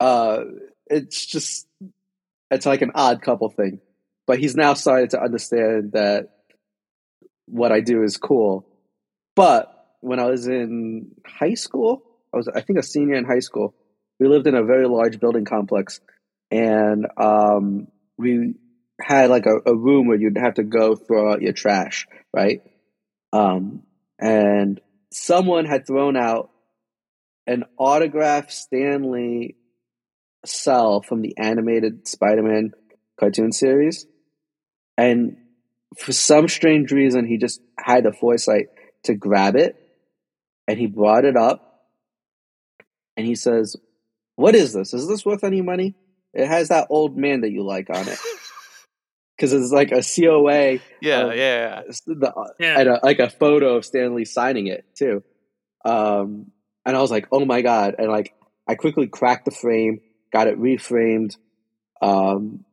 uh, 0.00 0.44
it's 0.86 1.26
just 1.26 1.66
it's 2.50 2.66
like 2.66 2.82
an 2.82 2.92
odd 2.94 3.22
couple 3.22 3.50
thing. 3.50 3.80
But 4.26 4.38
he's 4.38 4.56
now 4.56 4.74
started 4.74 5.10
to 5.10 5.22
understand 5.22 5.92
that 5.92 6.30
what 7.46 7.72
I 7.72 7.80
do 7.80 8.02
is 8.02 8.16
cool. 8.16 8.66
But 9.34 9.68
when 10.00 10.20
I 10.20 10.26
was 10.26 10.46
in 10.46 11.10
high 11.26 11.54
school, 11.54 12.02
I 12.32 12.38
was 12.38 12.48
I 12.48 12.62
think 12.62 12.78
a 12.78 12.82
senior 12.82 13.16
in 13.16 13.24
high 13.24 13.40
school. 13.40 13.74
We 14.22 14.28
lived 14.28 14.46
in 14.46 14.54
a 14.54 14.62
very 14.62 14.86
large 14.86 15.18
building 15.18 15.44
complex, 15.44 16.00
and 16.48 17.08
um, 17.16 17.88
we 18.16 18.54
had 19.00 19.30
like 19.30 19.46
a, 19.46 19.68
a 19.68 19.74
room 19.74 20.06
where 20.06 20.16
you'd 20.16 20.38
have 20.38 20.54
to 20.54 20.62
go 20.62 20.94
throw 20.94 21.32
out 21.32 21.42
your 21.42 21.52
trash, 21.52 22.06
right? 22.32 22.62
Um, 23.32 23.82
and 24.20 24.80
someone 25.10 25.64
had 25.64 25.88
thrown 25.88 26.16
out 26.16 26.50
an 27.48 27.64
autographed 27.76 28.52
Stanley 28.52 29.56
cel 30.46 31.02
from 31.02 31.20
the 31.20 31.36
animated 31.36 32.06
Spider-Man 32.06 32.74
cartoon 33.18 33.50
series, 33.50 34.06
and 34.96 35.36
for 35.98 36.12
some 36.12 36.46
strange 36.46 36.92
reason, 36.92 37.26
he 37.26 37.38
just 37.38 37.60
had 37.76 38.04
the 38.04 38.12
foresight 38.12 38.66
to 39.02 39.16
grab 39.16 39.56
it, 39.56 39.74
and 40.68 40.78
he 40.78 40.86
brought 40.86 41.24
it 41.24 41.36
up, 41.36 41.88
and 43.16 43.26
he 43.26 43.34
says, 43.34 43.74
"What 44.36 44.54
is 44.54 44.72
this? 44.72 44.94
Is 44.94 45.08
this 45.08 45.24
worth 45.24 45.44
any 45.44 45.62
money? 45.62 45.94
It 46.34 46.46
has 46.46 46.68
that 46.68 46.86
old 46.90 47.16
man 47.16 47.42
that 47.42 47.50
you 47.50 47.62
like 47.62 47.90
on 47.90 48.08
it." 48.08 48.18
because 49.36 49.52
it's 49.52 49.72
like 49.72 49.90
a 49.90 50.02
COA. 50.02 50.78
Yeah, 51.00 51.26
of 51.30 51.36
yeah, 51.36 51.82
The, 52.06 52.54
Yeah. 52.60 52.80
and 52.80 52.88
a, 52.90 53.00
like 53.02 53.18
a 53.18 53.28
photo 53.28 53.76
of 53.76 53.84
Stan 53.84 54.14
Lee 54.14 54.24
signing 54.24 54.68
it 54.68 54.84
too. 54.94 55.22
Um, 55.84 56.52
and 56.84 56.96
I 56.96 57.00
was 57.00 57.10
like, 57.10 57.26
oh 57.32 57.44
my 57.44 57.62
god! 57.62 57.96
And 57.98 58.08
like, 58.08 58.34
I 58.68 58.74
quickly 58.76 59.08
cracked 59.08 59.44
the 59.44 59.50
frame, 59.50 60.00
got 60.32 60.46
it 60.46 60.60
reframed, 60.60 61.36
um, 62.00 62.64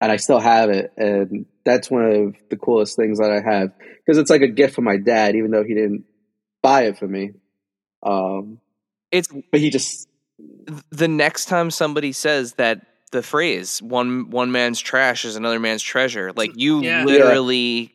and 0.00 0.10
I 0.10 0.16
still 0.16 0.40
have 0.40 0.70
it. 0.70 0.92
And 0.96 1.46
that's 1.64 1.90
one 1.90 2.04
of 2.04 2.34
the 2.50 2.56
coolest 2.56 2.96
things 2.96 3.18
that 3.18 3.30
I 3.30 3.40
have 3.40 3.70
because 3.78 4.18
it's 4.18 4.30
like 4.30 4.42
a 4.42 4.48
gift 4.48 4.74
from 4.74 4.84
my 4.84 4.96
dad, 4.96 5.36
even 5.36 5.50
though 5.50 5.64
he 5.64 5.74
didn't 5.74 6.04
buy 6.62 6.82
it 6.86 6.98
for 6.98 7.06
me. 7.06 7.30
Um, 8.02 8.60
It's 9.12 9.28
but 9.52 9.60
he 9.60 9.70
just 9.70 10.08
the 10.90 11.08
next 11.08 11.46
time 11.46 11.70
somebody 11.70 12.12
says 12.12 12.54
that 12.54 12.80
the 13.10 13.22
phrase 13.22 13.80
"one 13.82 14.30
one 14.30 14.52
man's 14.52 14.80
trash 14.80 15.24
is 15.24 15.36
another 15.36 15.58
man's 15.58 15.82
treasure," 15.82 16.32
like 16.32 16.52
you 16.56 16.82
Yeah. 16.82 17.04
literally 17.04 17.92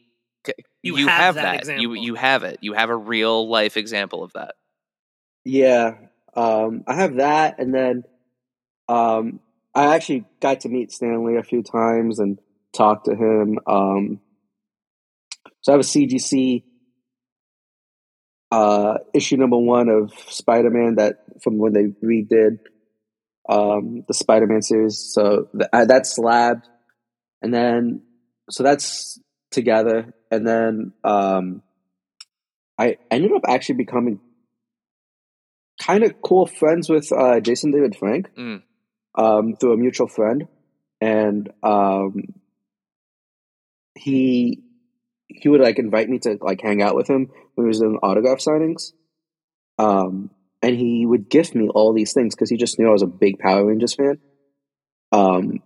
You 0.81 0.97
you, 0.97 1.07
have 1.07 1.35
have, 1.35 1.35
that 1.35 1.65
that. 1.65 1.79
You 1.79 1.93
you 1.93 2.15
have 2.15 2.43
it. 2.43 2.59
You 2.61 2.73
have 2.73 2.89
a 2.89 2.95
real 2.95 3.47
life 3.47 3.77
example 3.77 4.23
of 4.23 4.33
that. 4.33 4.55
Yeah, 5.45 5.95
um, 6.35 6.83
I 6.87 6.95
have 6.95 7.15
that, 7.15 7.59
and 7.59 7.73
then 7.73 8.03
um, 8.89 9.39
I 9.73 9.95
actually 9.95 10.25
got 10.41 10.61
to 10.61 10.69
meet 10.69 10.91
Stan 10.91 11.25
Lee 11.25 11.37
a 11.37 11.43
few 11.43 11.63
times 11.63 12.19
and 12.19 12.39
talk 12.73 13.05
to 13.05 13.15
him. 13.15 13.59
Um, 13.67 14.19
so 15.61 15.71
I 15.71 15.73
have 15.73 15.81
a 15.81 15.83
CGC 15.87 16.63
uh, 18.53 18.97
issue 19.13 19.37
number 19.37 19.57
one 19.57 19.89
of 19.89 20.13
Spider 20.29 20.69
Man 20.69 20.95
that 20.95 21.23
from 21.41 21.57
when 21.57 21.73
they 21.73 21.85
redid 22.05 22.59
um, 23.49 24.03
the 24.07 24.13
Spider 24.13 24.45
Man 24.47 24.61
series. 24.61 25.11
So 25.13 25.47
th- 25.57 25.87
that's 25.87 26.15
slabbed, 26.15 26.67
and 27.41 27.51
then 27.53 28.03
so 28.49 28.63
that's 28.63 29.19
together, 29.49 30.13
and 30.29 30.47
then 30.47 30.93
um, 31.03 31.63
I 32.77 32.97
ended 33.09 33.31
up 33.31 33.41
actually 33.47 33.75
becoming 33.75 34.19
kind 35.81 36.03
of 36.03 36.21
cool 36.21 36.45
friends 36.45 36.89
with 36.89 37.11
uh, 37.11 37.39
Jason 37.39 37.71
David 37.71 37.95
Frank 37.95 38.29
Mm. 38.37 38.61
um, 39.15 39.55
through 39.55 39.73
a 39.73 39.77
mutual 39.77 40.07
friend, 40.07 40.47
and 41.01 41.51
um, 41.63 42.33
he 43.95 44.62
he 45.27 45.49
would 45.49 45.61
like 45.61 45.79
invite 45.79 46.09
me 46.09 46.19
to 46.19 46.37
like 46.41 46.61
hang 46.61 46.81
out 46.81 46.95
with 46.95 47.09
him 47.09 47.29
when 47.55 47.65
he 47.65 47.69
was 47.69 47.79
doing 47.79 47.99
autograph 48.03 48.39
signings, 48.39 48.91
um, 49.77 50.29
and 50.61 50.75
he 50.75 51.05
would 51.05 51.29
gift 51.29 51.55
me 51.55 51.69
all 51.69 51.93
these 51.93 52.13
things 52.13 52.35
because 52.35 52.49
he 52.49 52.57
just 52.57 52.79
knew 52.79 52.87
I 52.87 52.91
was 52.91 53.01
a 53.01 53.07
big 53.07 53.39
Power 53.39 53.65
Rangers 53.65 53.95
fan. 53.95 54.19
Um, 55.11 55.59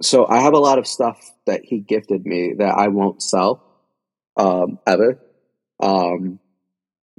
so 0.00 0.26
I 0.26 0.40
have 0.40 0.54
a 0.54 0.58
lot 0.58 0.78
of 0.78 0.86
stuff 0.86 1.18
that 1.46 1.62
he 1.64 1.80
gifted 1.80 2.24
me 2.24 2.54
that 2.58 2.74
I 2.74 2.88
won't 2.88 3.22
sell 3.22 3.64
um, 4.36 4.78
ever. 4.86 5.20
Um, 5.80 6.38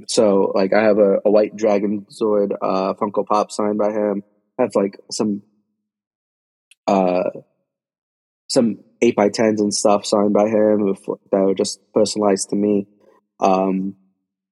so 0.08 0.52
like 0.56 0.74
I 0.74 0.84
have 0.84 0.98
a, 0.98 1.20
a 1.26 1.32
white 1.32 1.56
Dragon 1.56 2.06
Zord 2.12 2.52
uh, 2.62 2.94
Funko 2.96 3.26
Pop 3.26 3.52
signed 3.52 3.78
by 3.78 3.92
him. 3.92 4.24
I 4.60 4.64
have 4.64 4.76
like 4.76 5.00
some 5.12 5.42
uh 6.88 7.24
some 8.48 8.80
eight 9.02 9.16
by 9.16 9.30
tens 9.30 9.62
and 9.62 9.74
stuff 9.74 10.06
signed 10.06 10.34
by 10.34 10.48
him 10.48 10.86
with, 10.86 11.04
that 11.32 11.42
were 11.42 11.56
just 11.56 11.80
personalized 11.94 12.50
to 12.50 12.56
me. 12.56 12.88
Um, 13.40 13.96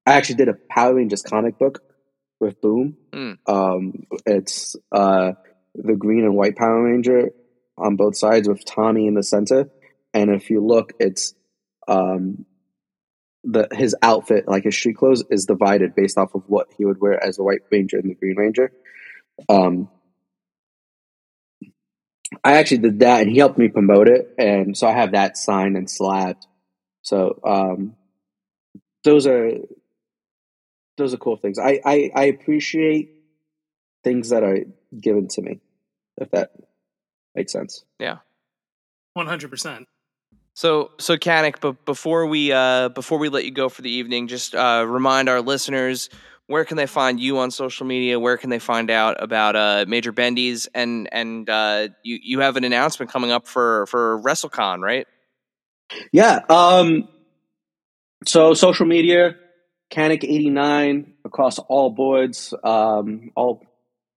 I 0.05 0.13
actually 0.13 0.35
did 0.35 0.49
a 0.49 0.55
Power 0.69 0.95
Rangers 0.95 1.21
comic 1.21 1.57
book 1.59 1.83
with 2.39 2.59
Boom. 2.61 2.97
Mm. 3.13 3.37
Um, 3.47 4.07
it's 4.25 4.75
uh 4.91 5.33
the 5.75 5.95
green 5.95 6.25
and 6.25 6.35
white 6.35 6.55
Power 6.55 6.83
Ranger 6.83 7.29
on 7.77 7.95
both 7.95 8.17
sides 8.17 8.47
with 8.47 8.65
Tommy 8.65 9.07
in 9.07 9.13
the 9.13 9.23
center, 9.23 9.69
and 10.13 10.29
if 10.29 10.49
you 10.49 10.65
look, 10.65 10.93
it's 10.99 11.33
um 11.87 12.45
the 13.43 13.67
his 13.71 13.95
outfit, 14.01 14.47
like 14.47 14.63
his 14.63 14.75
street 14.75 14.97
clothes, 14.97 15.23
is 15.29 15.45
divided 15.45 15.95
based 15.95 16.17
off 16.17 16.35
of 16.35 16.43
what 16.47 16.67
he 16.77 16.85
would 16.85 16.99
wear 16.99 17.23
as 17.23 17.37
the 17.37 17.43
White 17.43 17.61
Ranger 17.71 17.97
and 17.97 18.09
the 18.09 18.15
Green 18.15 18.35
Ranger. 18.35 18.71
Um, 19.47 19.89
I 22.43 22.53
actually 22.53 22.79
did 22.79 22.99
that, 22.99 23.21
and 23.21 23.29
he 23.29 23.37
helped 23.37 23.57
me 23.57 23.67
promote 23.67 24.07
it, 24.07 24.33
and 24.37 24.75
so 24.77 24.87
I 24.87 24.93
have 24.93 25.11
that 25.11 25.37
signed 25.37 25.77
and 25.77 25.89
slabbed. 25.89 26.45
So 27.03 27.39
um, 27.43 27.95
those 29.03 29.27
are 29.27 29.51
those 30.97 31.13
are 31.13 31.17
cool 31.17 31.37
things. 31.37 31.59
I, 31.59 31.79
I 31.85 32.11
I 32.15 32.23
appreciate 32.25 33.11
things 34.03 34.29
that 34.29 34.43
are 34.43 34.59
given 34.99 35.27
to 35.29 35.41
me, 35.41 35.59
if 36.17 36.31
that 36.31 36.51
makes 37.35 37.51
sense. 37.51 37.85
Yeah. 37.99 38.17
One 39.13 39.27
hundred 39.27 39.51
percent. 39.51 39.87
So, 40.53 40.91
so 40.99 41.17
Kanik, 41.17 41.55
but 41.61 41.85
before 41.85 42.25
we 42.25 42.51
uh, 42.51 42.89
before 42.89 43.17
we 43.17 43.29
let 43.29 43.45
you 43.45 43.51
go 43.51 43.69
for 43.69 43.81
the 43.81 43.89
evening, 43.89 44.27
just 44.27 44.53
uh, 44.53 44.85
remind 44.87 45.29
our 45.29 45.41
listeners 45.41 46.09
where 46.51 46.65
can 46.65 46.77
they 46.77 46.85
find 46.85 47.19
you 47.19 47.39
on 47.39 47.49
social 47.49 47.85
media? 47.85 48.19
Where 48.19 48.37
can 48.37 48.49
they 48.49 48.59
find 48.59 48.91
out 48.91 49.21
about 49.23 49.55
uh, 49.55 49.85
Major 49.87 50.11
Bendy's? 50.11 50.67
And 50.75 51.09
and 51.11 51.49
uh, 51.49 51.87
you 52.03 52.19
you 52.21 52.39
have 52.41 52.57
an 52.57 52.63
announcement 52.63 53.11
coming 53.11 53.31
up 53.31 53.47
for 53.47 53.85
for 53.87 54.21
WrestleCon, 54.21 54.81
right? 54.81 55.07
Yeah. 56.11 56.39
Um, 56.49 57.07
so 58.25 58.53
social 58.53 58.85
media, 58.85 59.35
Kanik89 59.91 61.13
across 61.25 61.57
all 61.59 61.89
boards, 61.89 62.53
um, 62.63 63.31
all 63.35 63.63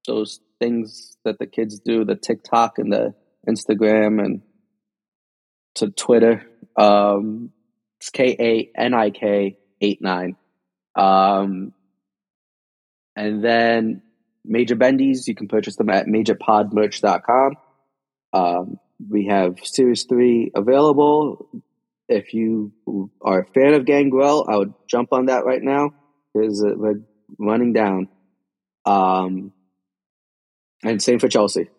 those 0.06 0.40
things 0.58 1.16
that 1.24 1.38
the 1.38 1.46
kids 1.46 1.80
do, 1.80 2.04
the 2.04 2.16
TikTok 2.16 2.78
and 2.78 2.92
the 2.92 3.14
Instagram 3.48 4.22
and 4.22 4.42
to 5.76 5.90
Twitter. 5.90 6.44
Um, 6.76 7.50
it's 8.00 8.10
K 8.10 8.36
A 8.38 8.80
N 8.80 8.94
I 8.94 9.10
K 9.10 9.56
8 9.80 10.02
9. 10.02 10.36
Um, 10.96 11.72
and 13.16 13.44
then 13.44 14.02
Major 14.44 14.76
Bendies, 14.76 15.26
you 15.26 15.34
can 15.34 15.48
purchase 15.48 15.76
them 15.76 15.90
at 15.90 16.06
majorpodmerch.com. 16.06 17.56
Um, 18.32 18.78
we 19.08 19.26
have 19.26 19.58
Series 19.62 20.04
3 20.04 20.52
available. 20.54 21.48
If 22.08 22.34
you 22.34 22.72
are 23.22 23.40
a 23.40 23.46
fan 23.46 23.74
of 23.74 23.86
Gangrel, 23.86 24.46
I 24.48 24.56
would 24.56 24.74
jump 24.86 25.12
on 25.12 25.26
that 25.26 25.44
right 25.44 25.62
now 25.62 25.94
because 26.32 26.62
we're 26.62 27.00
running 27.38 27.72
down. 27.72 28.08
Um, 28.84 29.52
and 30.82 31.02
same 31.02 31.18
for 31.18 31.28
Chelsea. 31.28 31.70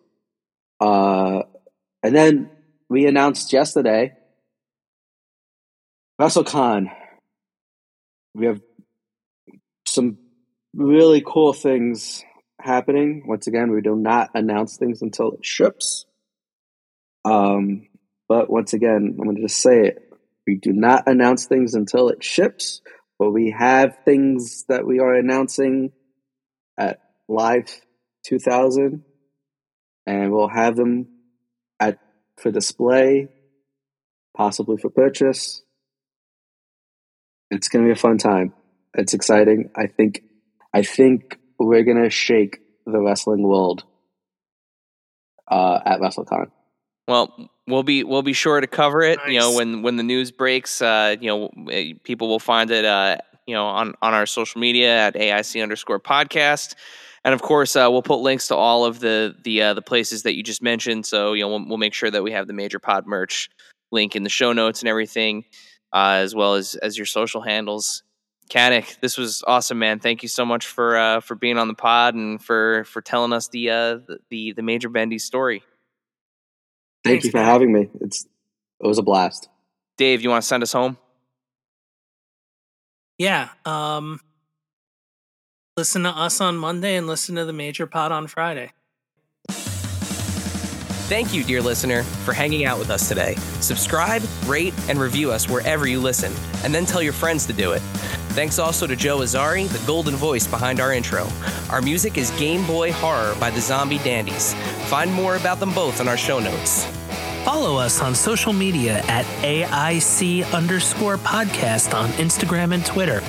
Uh, 0.80 1.42
and 2.02 2.14
then 2.14 2.50
we 2.88 3.06
announced 3.06 3.52
yesterday 3.52 4.14
WrestleCon. 6.20 6.90
We 8.34 8.46
have 8.46 8.60
some 9.86 10.18
really 10.76 11.22
cool 11.26 11.52
things 11.52 12.22
happening. 12.60 13.24
Once 13.26 13.46
again, 13.46 13.70
we 13.72 13.80
do 13.80 13.96
not 13.96 14.30
announce 14.34 14.76
things 14.76 15.02
until 15.02 15.32
it 15.32 15.44
ships. 15.44 16.04
Um, 17.24 17.88
but 18.28 18.50
once 18.50 18.72
again, 18.72 19.16
I'm 19.18 19.24
going 19.24 19.36
to 19.36 19.42
just 19.42 19.60
say 19.60 19.86
it. 19.86 20.12
We 20.46 20.56
do 20.56 20.72
not 20.72 21.04
announce 21.08 21.46
things 21.46 21.74
until 21.74 22.08
it 22.08 22.22
ships, 22.22 22.80
but 23.18 23.30
we 23.30 23.54
have 23.58 23.98
things 24.04 24.64
that 24.68 24.86
we 24.86 25.00
are 25.00 25.14
announcing 25.14 25.92
at 26.78 27.00
Live 27.28 27.68
2000, 28.26 29.02
and 30.06 30.32
we'll 30.32 30.48
have 30.48 30.76
them 30.76 31.08
at 31.80 31.98
for 32.36 32.52
display, 32.52 33.28
possibly 34.36 34.76
for 34.76 34.90
purchase. 34.90 35.62
It's 37.50 37.68
going 37.68 37.84
to 37.84 37.88
be 37.88 37.92
a 37.92 38.00
fun 38.00 38.18
time. 38.18 38.52
It's 38.94 39.14
exciting. 39.14 39.70
I 39.74 39.86
think. 39.86 40.22
I 40.76 40.82
think 40.82 41.38
we're 41.58 41.84
going 41.84 42.02
to 42.02 42.10
shake 42.10 42.58
the 42.84 43.00
wrestling 43.00 43.42
world 43.42 43.84
uh, 45.50 45.80
at 45.86 46.00
WrestleCon. 46.00 46.50
Well, 47.08 47.48
we'll 47.66 47.82
be 47.82 48.04
we'll 48.04 48.20
be 48.20 48.34
sure 48.34 48.60
to 48.60 48.66
cover 48.66 49.00
it. 49.00 49.18
Nice. 49.20 49.32
You 49.32 49.40
know, 49.40 49.54
when 49.54 49.80
when 49.80 49.96
the 49.96 50.02
news 50.02 50.32
breaks, 50.32 50.82
uh, 50.82 51.16
you 51.18 51.28
know, 51.28 51.50
eh, 51.72 51.94
people 52.04 52.28
will 52.28 52.38
find 52.38 52.70
it. 52.70 52.84
Uh, 52.84 53.16
you 53.46 53.54
know, 53.54 53.64
on 53.64 53.94
on 54.02 54.12
our 54.12 54.26
social 54.26 54.60
media 54.60 55.06
at 55.06 55.14
AIC 55.14 55.62
underscore 55.62 55.98
podcast, 55.98 56.74
and 57.24 57.32
of 57.32 57.40
course, 57.40 57.74
uh, 57.74 57.88
we'll 57.90 58.02
put 58.02 58.18
links 58.18 58.48
to 58.48 58.54
all 58.54 58.84
of 58.84 59.00
the 59.00 59.34
the 59.44 59.62
uh, 59.62 59.72
the 59.72 59.80
places 59.80 60.24
that 60.24 60.36
you 60.36 60.42
just 60.42 60.62
mentioned. 60.62 61.06
So 61.06 61.32
you 61.32 61.40
know, 61.40 61.48
we'll, 61.48 61.68
we'll 61.68 61.78
make 61.78 61.94
sure 61.94 62.10
that 62.10 62.22
we 62.22 62.32
have 62.32 62.48
the 62.48 62.52
major 62.52 62.78
pod 62.78 63.06
merch 63.06 63.48
link 63.92 64.14
in 64.14 64.24
the 64.24 64.28
show 64.28 64.52
notes 64.52 64.82
and 64.82 64.90
everything, 64.90 65.46
uh, 65.94 66.20
as 66.20 66.34
well 66.34 66.52
as 66.52 66.74
as 66.74 66.98
your 66.98 67.06
social 67.06 67.40
handles. 67.40 68.02
Kanik, 68.48 69.00
this 69.00 69.18
was 69.18 69.42
awesome, 69.46 69.78
man. 69.78 69.98
Thank 69.98 70.22
you 70.22 70.28
so 70.28 70.44
much 70.44 70.66
for 70.66 70.96
uh, 70.96 71.20
for 71.20 71.34
being 71.34 71.58
on 71.58 71.68
the 71.68 71.74
pod 71.74 72.14
and 72.14 72.42
for 72.42 72.84
for 72.84 73.02
telling 73.02 73.32
us 73.32 73.48
the 73.48 73.70
uh, 73.70 73.98
the 74.30 74.52
the 74.52 74.62
major 74.62 74.88
Bendy 74.88 75.18
story. 75.18 75.62
Thank 77.04 77.22
Thanks, 77.22 77.24
you 77.26 77.30
for 77.32 77.38
man. 77.38 77.46
having 77.46 77.72
me. 77.72 77.90
It's 78.00 78.26
it 78.80 78.86
was 78.86 78.98
a 78.98 79.02
blast. 79.02 79.48
Dave, 79.96 80.22
you 80.22 80.30
want 80.30 80.42
to 80.42 80.46
send 80.46 80.62
us 80.62 80.72
home? 80.72 80.98
Yeah. 83.18 83.48
Um, 83.64 84.20
listen 85.76 86.02
to 86.02 86.10
us 86.10 86.40
on 86.40 86.56
Monday 86.56 86.96
and 86.96 87.06
listen 87.06 87.34
to 87.36 87.44
the 87.44 87.52
major 87.52 87.86
pod 87.86 88.12
on 88.12 88.26
Friday. 88.26 88.72
Thank 91.08 91.32
you, 91.32 91.44
dear 91.44 91.62
listener, 91.62 92.02
for 92.02 92.32
hanging 92.32 92.64
out 92.64 92.80
with 92.80 92.90
us 92.90 93.08
today. 93.08 93.36
Subscribe, 93.60 94.22
rate, 94.44 94.74
and 94.88 94.98
review 94.98 95.30
us 95.30 95.48
wherever 95.48 95.86
you 95.86 96.00
listen, 96.00 96.32
and 96.64 96.74
then 96.74 96.84
tell 96.84 97.00
your 97.00 97.12
friends 97.12 97.46
to 97.46 97.52
do 97.52 97.72
it. 97.72 97.82
Thanks 98.36 98.58
also 98.58 98.86
to 98.86 98.94
Joe 98.94 99.20
Azari, 99.20 99.66
the 99.66 99.84
golden 99.86 100.14
voice 100.14 100.46
behind 100.46 100.78
our 100.78 100.92
intro. 100.92 101.26
Our 101.70 101.80
music 101.80 102.18
is 102.18 102.30
Game 102.32 102.66
Boy 102.66 102.92
Horror 102.92 103.34
by 103.40 103.48
the 103.48 103.62
Zombie 103.62 103.96
Dandies. 104.00 104.52
Find 104.90 105.10
more 105.10 105.36
about 105.36 105.58
them 105.58 105.72
both 105.72 106.02
in 106.02 106.06
our 106.06 106.18
show 106.18 106.38
notes. 106.38 106.84
Follow 107.46 107.78
us 107.78 108.02
on 108.02 108.14
social 108.14 108.52
media 108.52 108.98
at 109.08 109.24
AIC 109.42 110.52
underscore 110.52 111.16
podcast 111.16 111.98
on 111.98 112.10
Instagram 112.18 112.74
and 112.74 112.84
Twitter. 112.84 113.22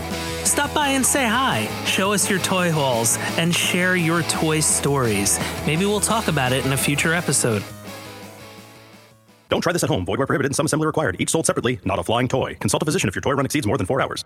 Stop 0.44 0.74
by 0.74 0.90
and 0.90 1.06
say 1.06 1.26
hi, 1.26 1.70
show 1.86 2.12
us 2.12 2.30
your 2.30 2.40
toy 2.40 2.70
hauls, 2.70 3.16
and 3.38 3.56
share 3.56 3.96
your 3.96 4.24
toy 4.24 4.60
stories. 4.60 5.40
Maybe 5.66 5.86
we'll 5.86 6.02
talk 6.02 6.28
about 6.28 6.52
it 6.52 6.66
in 6.66 6.74
a 6.74 6.78
future 6.78 7.14
episode. 7.14 7.64
Don't 9.48 9.62
try 9.62 9.72
this 9.72 9.86
at 9.86 9.90
home. 9.90 10.04
Void 10.04 10.18
where 10.18 10.28
prohibited 10.28 10.50
and 10.50 10.56
some 10.58 10.66
assembly 10.66 10.86
required. 10.86 11.16
Each 11.18 11.30
sold 11.30 11.46
separately, 11.46 11.80
not 11.86 11.98
a 11.98 12.04
flying 12.04 12.28
toy. 12.28 12.56
Consult 12.56 12.82
a 12.82 12.86
physician 12.86 13.08
if 13.08 13.16
your 13.16 13.22
toy 13.22 13.32
run 13.32 13.46
exceeds 13.46 13.66
more 13.66 13.78
than 13.78 13.88
four 13.88 14.02
hours. 14.02 14.26